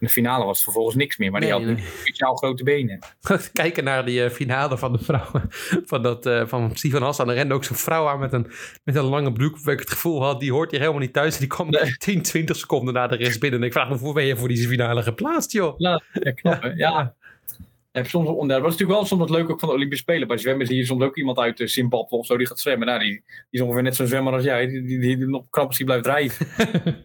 De 0.01 0.09
finale 0.09 0.45
was 0.45 0.63
vervolgens 0.63 0.97
niks 0.97 1.17
meer. 1.17 1.31
Maar 1.31 1.41
die 1.41 1.51
had 1.51 1.63
nee. 1.63 1.85
speciaal 1.99 2.35
grote 2.35 2.65
benen. 2.65 2.99
Kijken 3.53 3.85
naar 3.85 4.05
die 4.05 4.25
eh, 4.25 4.31
finale 4.31 4.79
van 4.79 4.93
de 4.93 4.99
vrouwen. 4.99 5.49
Van, 5.91 6.03
dat, 6.03 6.27
eh, 6.27 6.47
van 6.47 6.71
Stefan 6.75 7.03
Hassan. 7.03 7.29
Er 7.29 7.35
rende 7.35 7.55
ook 7.55 7.65
zo'n 7.65 7.77
vrouw 7.77 8.09
aan 8.09 8.19
met 8.19 8.33
een, 8.33 8.47
met 8.85 8.97
een 8.97 9.05
lange 9.05 9.33
broek. 9.33 9.59
Waar 9.59 9.75
ik 9.75 9.81
het 9.81 9.91
gevoel 9.91 10.25
had, 10.25 10.41
die 10.41 10.53
hoort 10.53 10.71
hier 10.71 10.81
helemaal 10.81 11.01
niet 11.01 11.13
thuis. 11.13 11.39
Die 11.39 11.49
kwam 11.49 11.71
Nee. 11.71 11.97
10, 11.97 12.23
20 12.23 12.57
seconden 12.57 12.95
na 12.95 13.07
de 13.07 13.17
rest 13.17 13.41
binnen. 13.41 13.61
En 13.61 13.67
ik 13.67 13.73
vraag 13.73 13.89
me, 13.89 13.97
hoe 13.97 14.15
ben 14.15 14.25
je 14.25 14.37
voor 14.37 14.49
die 14.49 14.69
finale 14.69 15.03
geplaatst, 15.03 15.53
joh? 15.53 15.75
Ja, 15.79 16.03
knap? 16.35 16.73
Ja. 16.75 17.15
En 17.93 18.05
soms, 18.07 18.27
dat 18.27 18.37
was 18.61 18.71
natuurlijk 18.71 18.91
wel 18.99 19.05
soms 19.05 19.21
wat 19.21 19.31
leuk 19.31 19.51
ook 19.51 19.61
van 19.61 19.69
de 19.69 19.75
Olympische 19.75 20.05
Spelen. 20.05 20.29
Bij 20.29 20.37
zwemmen 20.39 20.67
zie 20.67 20.77
je 20.77 20.85
soms 20.85 21.03
ook 21.03 21.17
iemand 21.17 21.39
uit 21.39 21.61
eh, 21.61 21.67
Zimbabwe 21.67 22.17
of 22.17 22.27
zo 22.27 22.37
die 22.37 22.47
gaat 22.47 22.61
zwemmen. 22.61 22.87
Nou, 22.87 23.01
die, 23.01 23.11
die 23.11 23.25
is 23.51 23.61
ongeveer 23.61 23.83
net 23.83 23.97
zo'n 23.97 24.07
zwemmer 24.07 24.33
als 24.33 24.45
jij. 24.45 24.67
Die, 24.67 24.83
die, 24.87 24.99
die 25.17 25.27
nog 25.27 25.45
knap 25.51 25.67
als 25.67 25.77
die 25.77 25.87
blijft 25.87 26.05
drijven. 26.05 26.47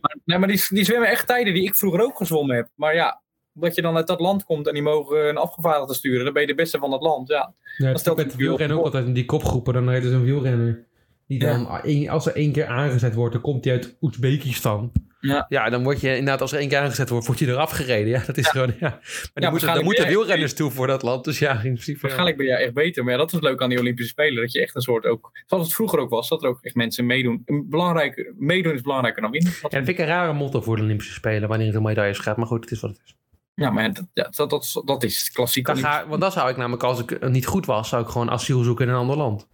maar, 0.02 0.18
nee, 0.26 0.38
maar 0.38 0.48
die, 0.48 0.66
die 0.70 0.84
zwemmen 0.84 1.10
echt 1.10 1.28
tijden 1.28 1.54
die 1.54 1.64
ik 1.64 1.76
vroeger 1.76 2.02
ook 2.02 2.18
gezwommen 2.18 2.56
heb. 2.56 2.70
Maar 2.76 2.96
ja, 2.96 3.22
omdat 3.54 3.76
je 3.76 3.82
dan 3.82 3.96
uit 3.96 4.08
dat 4.08 4.20
land 4.20 4.44
komt 4.44 4.68
en 4.68 4.74
die 4.74 4.84
mogen 4.84 5.30
een 5.30 5.38
afgevaardigde 5.38 5.94
sturen. 5.94 6.24
Dan 6.24 6.34
ben 6.34 6.42
je 6.42 6.48
de 6.48 6.56
beste 6.56 6.78
van 6.78 6.92
het 6.92 7.02
land. 7.02 7.28
Ja, 7.28 7.54
Ja, 7.78 7.90
Dat 7.92 8.00
stelt 8.00 8.18
met 8.18 8.26
natuurlijk 8.26 8.50
wielrennen 8.50 8.78
ook 8.78 8.86
altijd 8.86 9.06
in 9.06 9.14
die 9.14 9.26
kopgroepen. 9.26 9.74
Dan 9.74 9.90
heet 9.90 10.04
er 10.04 10.10
zo'n 10.12 10.24
wielrenner. 10.24 10.88
Die 11.28 11.40
dan, 11.40 11.80
één- 11.84 12.10
als 12.10 12.26
er 12.26 12.36
één 12.36 12.52
keer 12.52 12.66
aangezet 12.66 13.14
wordt, 13.14 13.34
dan 13.34 13.42
komt 13.42 13.64
hij 13.66 13.74
uit 13.74 13.98
Oezbekistan. 14.02 14.92
Ja. 15.26 15.46
ja, 15.50 15.70
dan 15.70 15.84
word 15.84 16.02
je 16.02 16.10
inderdaad, 16.10 16.42
als 16.42 16.52
er 16.52 16.60
één 16.60 16.70
keer 16.70 16.80
aangezet 16.80 17.10
wordt, 17.10 17.28
word 17.28 17.40
je 17.40 17.48
eraf 17.48 17.72
gereden. 17.72 18.08
Ja, 18.08 18.24
dat 18.26 18.38
is 18.38 18.48
gewoon, 18.48 18.74
ja. 18.80 18.90
Maar 18.90 19.00
moeten, 19.00 19.42
daar 19.42 19.52
waarschijnlijk 19.52 19.86
moeten 19.86 20.08
wielrenners 20.08 20.54
toe 20.54 20.72
voor 20.72 20.88
dat 20.88 21.02
land. 21.02 21.24
Dus 21.24 21.40
ja, 21.40 21.54
in 21.54 21.60
principe. 21.60 21.92
ja. 21.92 22.00
waarschijnlijk 22.02 22.38
ben 22.38 22.46
jij 22.46 22.58
echt 22.58 22.74
beter. 22.74 23.04
Maar 23.04 23.14
ja, 23.14 23.20
dat 23.20 23.34
is 23.34 23.40
leuk 23.40 23.62
aan 23.62 23.70
die 23.70 23.80
Olympische 23.80 24.12
Spelen. 24.12 24.42
Dat 24.42 24.52
je 24.52 24.62
echt 24.62 24.76
een 24.76 24.82
soort 24.82 25.06
ook, 25.06 25.32
zoals 25.46 25.64
het 25.64 25.76
vroeger 25.76 26.00
ook 26.00 26.10
was, 26.10 26.30
dat 26.30 26.44
er 26.44 26.50
ook 26.50 26.60
echt 26.62 26.76
mensen 26.76 27.06
meedoen. 27.06 27.42
Een 27.46 27.70
Belangrijk, 27.70 28.34
meedoen 28.38 28.74
is 28.74 28.82
belangrijker 28.82 29.22
dan 29.22 29.32
winnen. 29.32 29.52
Ja, 29.52 29.58
dat 29.62 29.72
vind 29.72 29.88
ik 29.88 29.98
een 29.98 30.06
rare 30.06 30.34
motto 30.34 30.62
voor 30.62 30.76
de 30.76 30.82
Olympische 30.82 31.14
Spelen, 31.14 31.50
wanneer 31.50 31.68
het 31.68 31.76
om 31.76 31.84
medailles 31.84 32.20
gaat. 32.20 32.38
Maar 32.38 32.48
goed, 32.48 32.64
het 32.64 32.72
is 32.72 32.80
wat 32.80 32.90
het 32.90 33.02
is. 33.06 33.16
Ja, 33.56 33.70
maar 33.70 33.94
dat, 33.94 34.06
ja, 34.14 34.30
dat, 34.36 34.50
dat, 34.50 34.82
dat 34.86 35.04
is 35.04 35.32
klassiek. 35.32 35.66
Dan 35.66 35.78
ga, 35.78 36.08
want 36.08 36.22
dan 36.22 36.32
zou 36.32 36.50
ik 36.50 36.58
namelijk, 36.58 36.84
als 36.84 37.00
ik 37.00 37.30
niet 37.30 37.46
goed 37.46 37.66
was, 37.66 37.90
zou 37.90 38.04
ik 38.04 38.10
gewoon 38.10 38.32
asiel 38.32 38.64
zoeken 38.64 38.86
in 38.86 38.92
een 38.92 39.00
ander 39.00 39.18
land. 39.18 39.48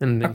En 0.00 0.18
dat 0.18 0.32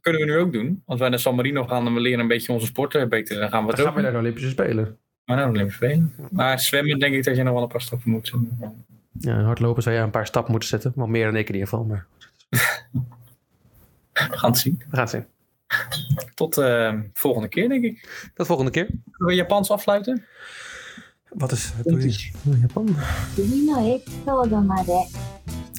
kunnen 0.00 0.20
we 0.20 0.26
nu 0.26 0.36
ook 0.36 0.52
doen. 0.52 0.82
Als 0.86 0.98
wij 0.98 1.08
naar 1.08 1.18
San 1.18 1.34
Marino 1.34 1.64
gaan 1.66 1.86
en 1.86 1.94
we 1.94 2.00
leren 2.00 2.20
een 2.20 2.28
beetje 2.28 2.52
onze 2.52 2.66
sporten 2.66 3.08
beter, 3.08 3.40
dan 3.40 3.50
gaan 3.50 3.62
we 3.62 3.68
het 3.68 3.76
dan 3.76 3.86
ook 3.86 3.92
gaan 3.92 4.02
we 4.02 4.02
naar 4.02 4.12
de 4.12 4.18
Olympische 4.18 4.50
Spelen. 4.50 4.98
Maar 5.24 5.36
naar 5.36 5.46
de 5.46 5.52
Olympische 5.52 5.84
Spelen. 5.84 6.14
Maar 6.30 6.60
zwemmen 6.60 6.98
denk 6.98 7.14
ik 7.14 7.24
dat 7.24 7.36
je 7.36 7.42
nog 7.42 7.52
wel 7.52 7.62
een 7.62 7.68
paar 7.68 7.80
stappen 7.80 8.10
moet 8.10 8.28
zetten. 8.28 8.84
Ja, 9.12 9.42
hardlopen 9.42 9.82
zou 9.82 9.94
je 9.94 10.00
een 10.00 10.10
paar 10.10 10.26
stappen 10.26 10.50
moeten 10.50 10.68
zetten. 10.68 10.92
Wel 10.94 11.06
meer 11.06 11.24
dan 11.24 11.36
ik 11.36 11.48
in 11.48 11.54
ieder 11.54 11.68
geval. 11.68 11.84
Maar... 11.84 12.06
we 12.50 12.58
gaan 14.12 14.50
het 14.50 14.58
zien. 14.58 14.82
We 14.90 14.96
gaan 14.96 15.00
het 15.00 15.10
zien. 15.10 15.24
Tot 16.34 16.58
uh, 16.58 16.94
volgende 17.12 17.48
keer, 17.48 17.68
denk 17.68 17.84
ik. 17.84 18.28
Tot 18.34 18.46
volgende 18.46 18.70
keer. 18.70 18.86
Kunnen 18.86 19.26
we 19.26 19.34
Japans 19.34 19.70
afsluiten? 19.70 20.24
Wat 21.28 21.52
is 21.52 21.72
het? 21.76 22.30
Japan? 22.60 22.96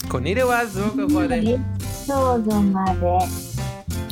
Konnichiwa, 0.07 0.67
zorgen 0.67 1.09
voor 1.09 1.27
de... 1.27 1.59
Zo 2.05 2.61
maar 2.71 2.99
weer. 2.99 3.27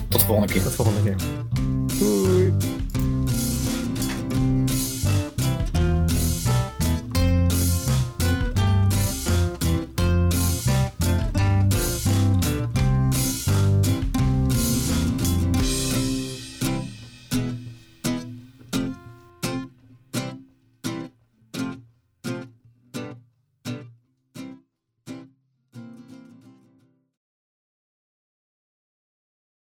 Tot 0.09 0.19
de 0.19 0.25
volgende 0.25 0.53
keer. 0.53 0.61
Tot 0.61 0.77
de 0.77 0.83
volgende 0.83 1.01
keer. 1.03 1.15
Doei. 1.99 2.38